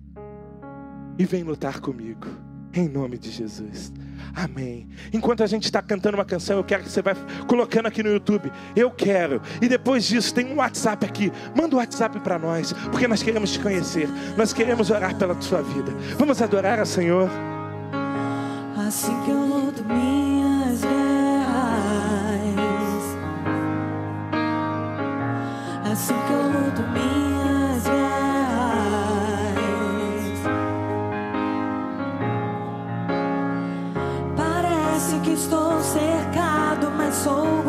E 1.19 1.25
vem 1.25 1.43
lutar 1.43 1.81
comigo, 1.81 2.27
em 2.73 2.87
nome 2.87 3.17
de 3.17 3.29
Jesus. 3.29 3.91
Amém. 4.33 4.87
Enquanto 5.11 5.43
a 5.43 5.47
gente 5.47 5.65
está 5.65 5.81
cantando 5.81 6.15
uma 6.15 6.23
canção, 6.23 6.55
eu 6.55 6.63
quero 6.63 6.83
que 6.83 6.89
você 6.89 7.01
vá 7.01 7.13
colocando 7.45 7.87
aqui 7.87 8.01
no 8.01 8.09
YouTube. 8.09 8.49
Eu 8.73 8.89
quero. 8.89 9.41
E 9.61 9.67
depois 9.67 10.05
disso, 10.05 10.33
tem 10.33 10.45
um 10.45 10.55
WhatsApp 10.59 11.05
aqui. 11.05 11.29
Manda 11.53 11.75
o 11.75 11.79
WhatsApp 11.79 12.21
para 12.21 12.39
nós, 12.39 12.71
porque 12.89 13.05
nós 13.05 13.21
queremos 13.21 13.51
te 13.51 13.59
conhecer. 13.59 14.07
Nós 14.37 14.53
queremos 14.53 14.89
orar 14.89 15.13
pela 15.17 15.39
sua 15.41 15.61
vida. 15.61 15.91
Vamos 16.17 16.41
adorar 16.41 16.79
ao 16.79 16.85
Senhor. 16.85 17.29
Assim 18.77 19.11
que 19.25 19.31
eu 19.31 19.45
luto 19.45 19.83
minhas 19.83 20.81
guerras, 20.81 21.18
estou 35.39 35.81
cercado, 35.81 36.91
mas 36.97 37.15
sou 37.15 37.68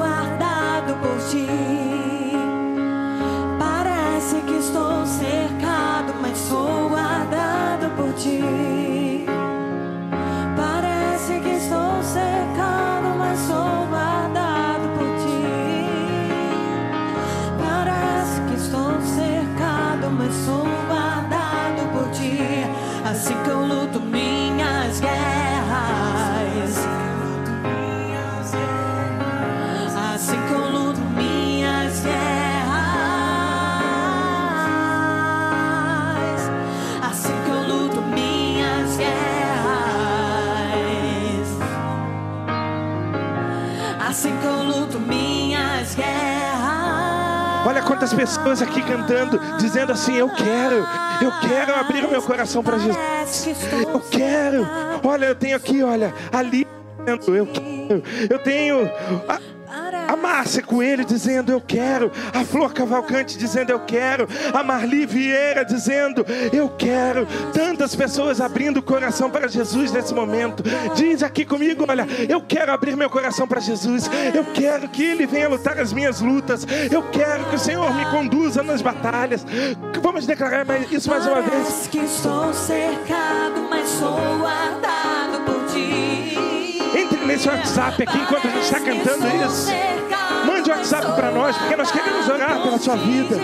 Assim 44.11 44.37
com 44.39 44.65
luto 44.65 44.99
minhas 44.99 45.95
guerras. 45.95 47.65
Olha 47.65 47.81
quantas 47.81 48.13
pessoas 48.13 48.61
aqui 48.61 48.83
cantando, 48.83 49.39
dizendo 49.57 49.93
assim: 49.93 50.17
Eu 50.17 50.29
quero, 50.31 50.85
eu 51.23 51.31
quero 51.41 51.77
abrir 51.77 52.05
o 52.05 52.11
meu 52.11 52.21
coração 52.21 52.61
para 52.61 52.77
Jesus. 52.77 53.47
Eu 53.71 54.01
quero. 54.01 54.67
Olha, 55.05 55.27
eu 55.27 55.35
tenho 55.37 55.57
aqui, 55.57 55.81
olha, 55.85 56.13
ali 56.33 56.67
eu 57.07 57.47
quero. 57.47 58.03
Eu 58.29 58.39
tenho 58.41 58.91
a- 60.13 60.17
Márcia 60.17 60.63
Coelho 60.63 61.05
dizendo 61.05 61.51
eu 61.53 61.61
quero, 61.61 62.11
a 62.33 62.45
Flor 62.45 62.73
Cavalcante 62.73 63.37
dizendo 63.37 63.71
eu 63.71 63.81
quero, 63.81 64.29
a 64.53 64.63
Marli 64.63 65.05
Vieira 65.07 65.65
dizendo 65.65 66.25
eu 66.53 66.69
quero, 66.69 67.27
tantas 67.53 67.95
pessoas 67.97 68.41
abrindo 68.41 68.79
o 68.79 68.83
coração 68.83 69.31
para 69.31 69.49
Jesus 69.49 69.91
nesse 69.93 70.15
momento. 70.15 70.63
Diz 70.95 71.23
aqui 71.23 71.45
comigo, 71.45 71.85
olha, 71.89 72.07
eu 72.29 72.41
quero 72.41 72.73
abrir 72.73 72.97
meu 72.97 73.11
coração 73.11 73.47
para 73.47 73.61
Jesus, 73.61 74.11
eu 74.35 74.45
quero 74.55 74.89
que 74.89 75.03
Ele 75.03 75.27
venha 75.27 75.49
lutar 75.49 75.79
as 75.79 75.93
minhas 75.93 76.21
lutas, 76.21 76.67
eu 76.91 77.03
quero 77.11 77.45
que 77.47 77.57
o 77.57 77.59
Senhor 77.59 77.93
me 77.95 78.05
conduza 78.07 78.63
nas 78.63 78.81
batalhas. 78.83 79.45
Vamos 80.03 80.27
declarar 80.27 80.65
isso 80.91 81.11
mais 81.11 81.27
uma 81.27 81.41
vez. 81.43 81.51
Parece 81.51 81.89
que 81.89 81.99
estou 81.99 82.53
cercado, 82.53 83.67
mas 83.69 83.89
sou 83.89 84.19
guardado 84.39 85.45
por 85.45 85.60
nesse 87.31 87.49
WhatsApp 87.49 88.03
aqui 88.03 88.19
enquanto 88.19 88.47
a 88.47 88.51
gente 88.51 88.65
está 88.65 88.81
cantando 88.81 89.27
isso. 89.47 89.71
Mande 90.47 90.71
o 90.71 90.75
WhatsApp 90.75 91.07
para 91.15 91.31
nós, 91.31 91.57
porque 91.57 91.77
nós 91.77 91.91
queremos 91.93 92.29
orar 92.29 92.61
pela 92.63 92.79
sua 92.79 92.97
vida. 92.97 93.37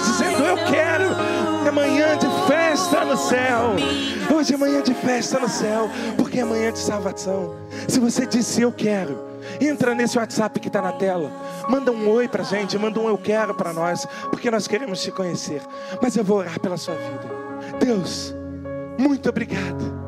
Dizendo 0.00 0.44
eu 0.44 0.56
quero. 0.56 1.08
É 1.66 1.70
manhã 1.70 2.16
de 2.16 2.26
festa 2.46 3.04
no 3.04 3.16
céu. 3.16 3.76
Hoje 4.34 4.54
é 4.54 4.56
manhã 4.56 4.82
de 4.82 4.94
festa 4.94 5.38
no 5.38 5.48
céu, 5.48 5.90
porque 6.16 6.40
é 6.40 6.44
manhã 6.44 6.72
de 6.72 6.78
salvação. 6.78 7.56
Se 7.86 7.98
você 7.98 8.26
disse 8.26 8.62
eu 8.62 8.72
quero, 8.72 9.18
entra 9.60 9.94
nesse 9.94 10.18
WhatsApp 10.18 10.58
que 10.60 10.68
está 10.68 10.80
na 10.80 10.92
tela. 10.92 11.30
Manda 11.68 11.90
um 11.90 12.08
oi 12.08 12.28
pra 12.28 12.42
gente, 12.42 12.78
manda 12.78 13.00
um 13.00 13.08
eu 13.08 13.18
quero 13.18 13.54
para 13.54 13.72
nós, 13.72 14.06
porque 14.30 14.50
nós 14.50 14.66
queremos 14.66 15.02
te 15.02 15.10
conhecer. 15.10 15.60
Mas 16.00 16.16
eu 16.16 16.24
vou 16.24 16.38
orar 16.38 16.58
pela 16.60 16.76
sua 16.76 16.94
vida. 16.94 17.28
Deus, 17.80 18.34
muito 18.98 19.28
obrigado. 19.28 19.98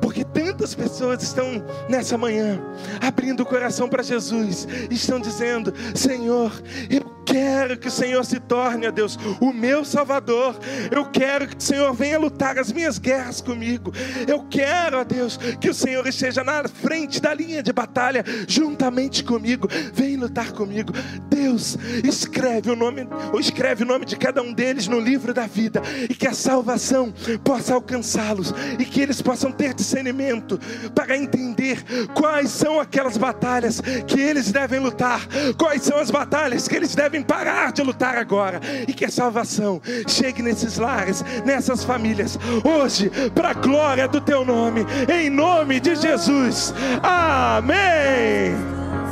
Porque 0.00 0.24
tantas 0.24 0.74
pessoas 0.74 1.22
estão 1.22 1.62
nessa 1.88 2.16
manhã 2.16 2.60
abrindo 3.00 3.40
o 3.40 3.46
coração 3.46 3.88
para 3.88 4.02
Jesus, 4.02 4.66
estão 4.90 5.20
dizendo: 5.20 5.72
Senhor, 5.94 6.52
eu 6.88 7.15
quero 7.26 7.76
que 7.76 7.88
o 7.88 7.90
Senhor 7.90 8.24
se 8.24 8.38
torne, 8.38 8.86
ó 8.86 8.90
Deus, 8.90 9.18
o 9.40 9.52
meu 9.52 9.84
Salvador. 9.84 10.56
Eu 10.90 11.04
quero 11.06 11.48
que 11.48 11.56
o 11.56 11.62
Senhor 11.62 11.92
venha 11.92 12.18
lutar 12.18 12.56
as 12.58 12.72
minhas 12.72 12.98
guerras 12.98 13.40
comigo. 13.40 13.92
Eu 14.26 14.46
quero, 14.48 14.98
ó 14.98 15.04
Deus, 15.04 15.36
que 15.60 15.68
o 15.68 15.74
Senhor 15.74 16.06
esteja 16.06 16.44
na 16.44 16.66
frente 16.68 17.20
da 17.20 17.34
linha 17.34 17.62
de 17.62 17.72
batalha 17.72 18.24
juntamente 18.46 19.24
comigo. 19.24 19.68
Vem 19.92 20.16
lutar 20.16 20.52
comigo. 20.52 20.92
Deus, 21.28 21.76
escreve 22.04 22.70
o 22.70 22.76
nome, 22.76 23.06
ou 23.32 23.40
escreve 23.40 23.82
o 23.82 23.86
nome 23.86 24.06
de 24.06 24.16
cada 24.16 24.40
um 24.40 24.52
deles 24.52 24.86
no 24.86 25.00
livro 25.00 25.34
da 25.34 25.46
vida 25.46 25.82
e 26.08 26.14
que 26.14 26.28
a 26.28 26.32
salvação 26.32 27.12
possa 27.42 27.74
alcançá-los 27.74 28.54
e 28.78 28.84
que 28.84 29.00
eles 29.00 29.20
possam 29.20 29.50
ter 29.50 29.74
discernimento 29.74 30.58
para 30.94 31.16
entender 31.16 31.82
quais 32.14 32.50
são 32.50 32.80
aquelas 32.80 33.16
batalhas 33.16 33.80
que 34.06 34.20
eles 34.20 34.52
devem 34.52 34.78
lutar, 34.78 35.26
quais 35.58 35.82
são 35.82 35.98
as 35.98 36.10
batalhas 36.10 36.68
que 36.68 36.76
eles 36.76 36.94
devem 36.94 37.15
parar 37.22 37.72
de 37.72 37.82
lutar 37.82 38.16
agora 38.16 38.60
e 38.86 38.92
que 38.92 39.04
a 39.04 39.10
salvação 39.10 39.80
chegue 40.06 40.42
nesses 40.42 40.78
lares, 40.78 41.24
nessas 41.44 41.84
famílias, 41.84 42.38
hoje, 42.64 43.10
para 43.34 43.50
a 43.50 43.54
glória 43.54 44.08
do 44.08 44.20
teu 44.20 44.44
nome, 44.44 44.86
em 45.12 45.30
nome 45.30 45.80
de 45.80 45.94
Jesus. 45.94 46.74
Amém. 47.02 48.54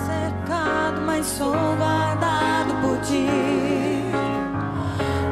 cercado, 0.06 1.00
mas 1.02 1.26
sou 1.26 1.54
guardado 1.76 2.74
por 2.82 2.98
ti. 3.00 3.26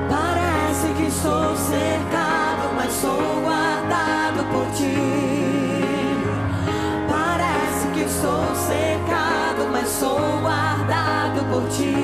Parece 0.09 0.89
que 0.94 1.11
sou 1.11 1.57
cercado, 1.57 2.74
mas 2.77 2.93
sou 2.93 3.40
guardado 3.43 4.44
por 4.53 4.66
ti. 4.77 4.94
Parece 7.09 7.86
que 7.94 8.09
sou 8.09 8.55
cercado, 8.57 9.41
mas 9.70 9.89
sou 9.89 10.18
guardado 10.40 11.40
por 11.51 11.68
ti. 11.68 11.94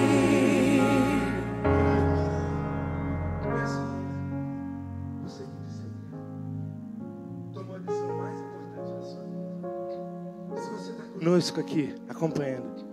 Você 5.25 5.45
tomou 7.53 7.77
a 7.77 7.81
mais 7.81 8.41
importante 8.41 9.07
sua 9.07 9.23
vida. 9.25 10.61
Se 10.61 10.71
você 10.71 10.91
está 10.93 11.05
conosco 11.19 11.61
aqui, 11.61 11.95
acompanhando, 12.09 12.87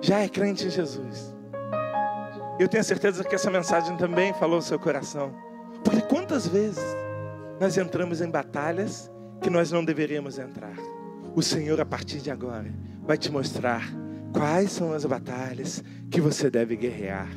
já 0.00 0.20
é 0.20 0.28
crente 0.28 0.66
em 0.66 0.70
Jesus. 0.70 1.34
Eu 2.58 2.68
tenho 2.68 2.82
certeza 2.82 3.22
que 3.22 3.34
essa 3.34 3.50
mensagem 3.50 3.96
também 3.96 4.32
falou 4.34 4.56
no 4.56 4.62
seu 4.62 4.78
coração. 4.78 5.32
Porque 5.84 6.00
quantas 6.02 6.46
vezes 6.46 6.84
nós 7.60 7.76
entramos 7.76 8.20
em 8.20 8.28
batalhas 8.30 9.10
que 9.40 9.48
nós 9.48 9.70
não 9.70 9.84
deveríamos 9.84 10.38
entrar? 10.38 10.74
O 11.34 11.42
Senhor, 11.42 11.80
a 11.80 11.84
partir 11.84 12.18
de 12.18 12.30
agora, 12.30 12.72
vai 13.06 13.16
te 13.16 13.30
mostrar 13.30 13.82
quais 14.32 14.72
são 14.72 14.92
as 14.92 15.04
batalhas 15.04 15.82
que 16.10 16.20
você 16.20 16.50
deve 16.50 16.76
guerrear, 16.76 17.28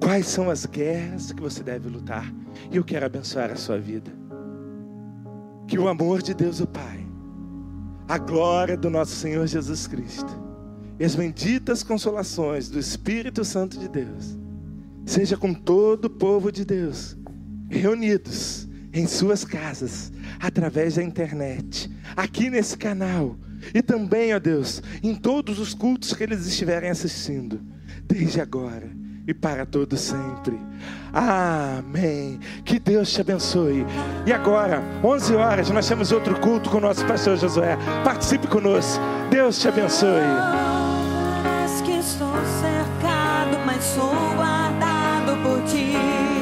quais 0.00 0.26
são 0.26 0.50
as 0.50 0.66
guerras 0.66 1.32
que 1.32 1.40
você 1.40 1.62
deve 1.62 1.88
lutar. 1.88 2.32
E 2.70 2.76
eu 2.76 2.84
quero 2.84 3.06
abençoar 3.06 3.50
a 3.50 3.56
sua 3.56 3.78
vida. 3.78 4.10
Que 5.66 5.78
o 5.78 5.88
amor 5.88 6.22
de 6.22 6.34
Deus, 6.34 6.60
o 6.60 6.66
Pai, 6.66 7.06
a 8.08 8.18
glória 8.18 8.76
do 8.76 8.88
nosso 8.88 9.16
Senhor 9.16 9.46
Jesus 9.46 9.86
Cristo 9.86 10.32
e 10.98 11.04
as 11.04 11.14
benditas 11.14 11.82
consolações 11.82 12.68
do 12.70 12.78
Espírito 12.78 13.44
Santo 13.44 13.78
de 13.78 13.88
Deus 13.88 14.38
seja 15.04 15.36
com 15.36 15.52
todo 15.52 16.06
o 16.06 16.10
povo 16.10 16.50
de 16.50 16.64
Deus 16.64 17.16
reunidos 17.68 18.65
em 18.96 19.06
suas 19.06 19.44
casas 19.44 20.10
através 20.40 20.94
da 20.94 21.02
internet, 21.02 21.90
aqui 22.16 22.48
nesse 22.48 22.76
canal 22.78 23.36
e 23.74 23.82
também, 23.82 24.34
ó 24.34 24.38
Deus, 24.38 24.82
em 25.02 25.14
todos 25.14 25.58
os 25.58 25.74
cultos 25.74 26.14
que 26.14 26.22
eles 26.22 26.46
estiverem 26.46 26.88
assistindo, 26.88 27.60
desde 28.04 28.40
agora 28.40 28.90
e 29.26 29.34
para 29.34 29.66
todo 29.66 29.96
sempre. 29.96 30.58
Amém. 31.12 32.38
Que 32.64 32.78
Deus 32.78 33.12
te 33.12 33.20
abençoe. 33.20 33.84
E 34.24 34.32
agora, 34.32 34.82
11 35.02 35.34
horas, 35.34 35.70
nós 35.70 35.88
temos 35.88 36.12
outro 36.12 36.38
culto 36.40 36.70
com 36.70 36.78
o 36.78 36.80
nosso 36.80 37.04
pastor 37.06 37.36
Josué. 37.36 37.76
Participe 38.04 38.46
conosco. 38.46 39.02
Deus 39.30 39.58
te 39.58 39.68
abençoe. 39.68 40.22
Que 41.84 41.98
estou 41.98 42.34
cercado, 42.60 43.58
mas 43.64 43.84
sou 43.84 44.14
guardado 44.36 45.36
por 45.42 45.62
ti. 45.64 46.35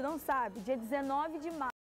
Não 0.00 0.18
sabe, 0.18 0.60
dia 0.60 0.76
19 0.76 1.38
de 1.38 1.50
março. 1.50 1.70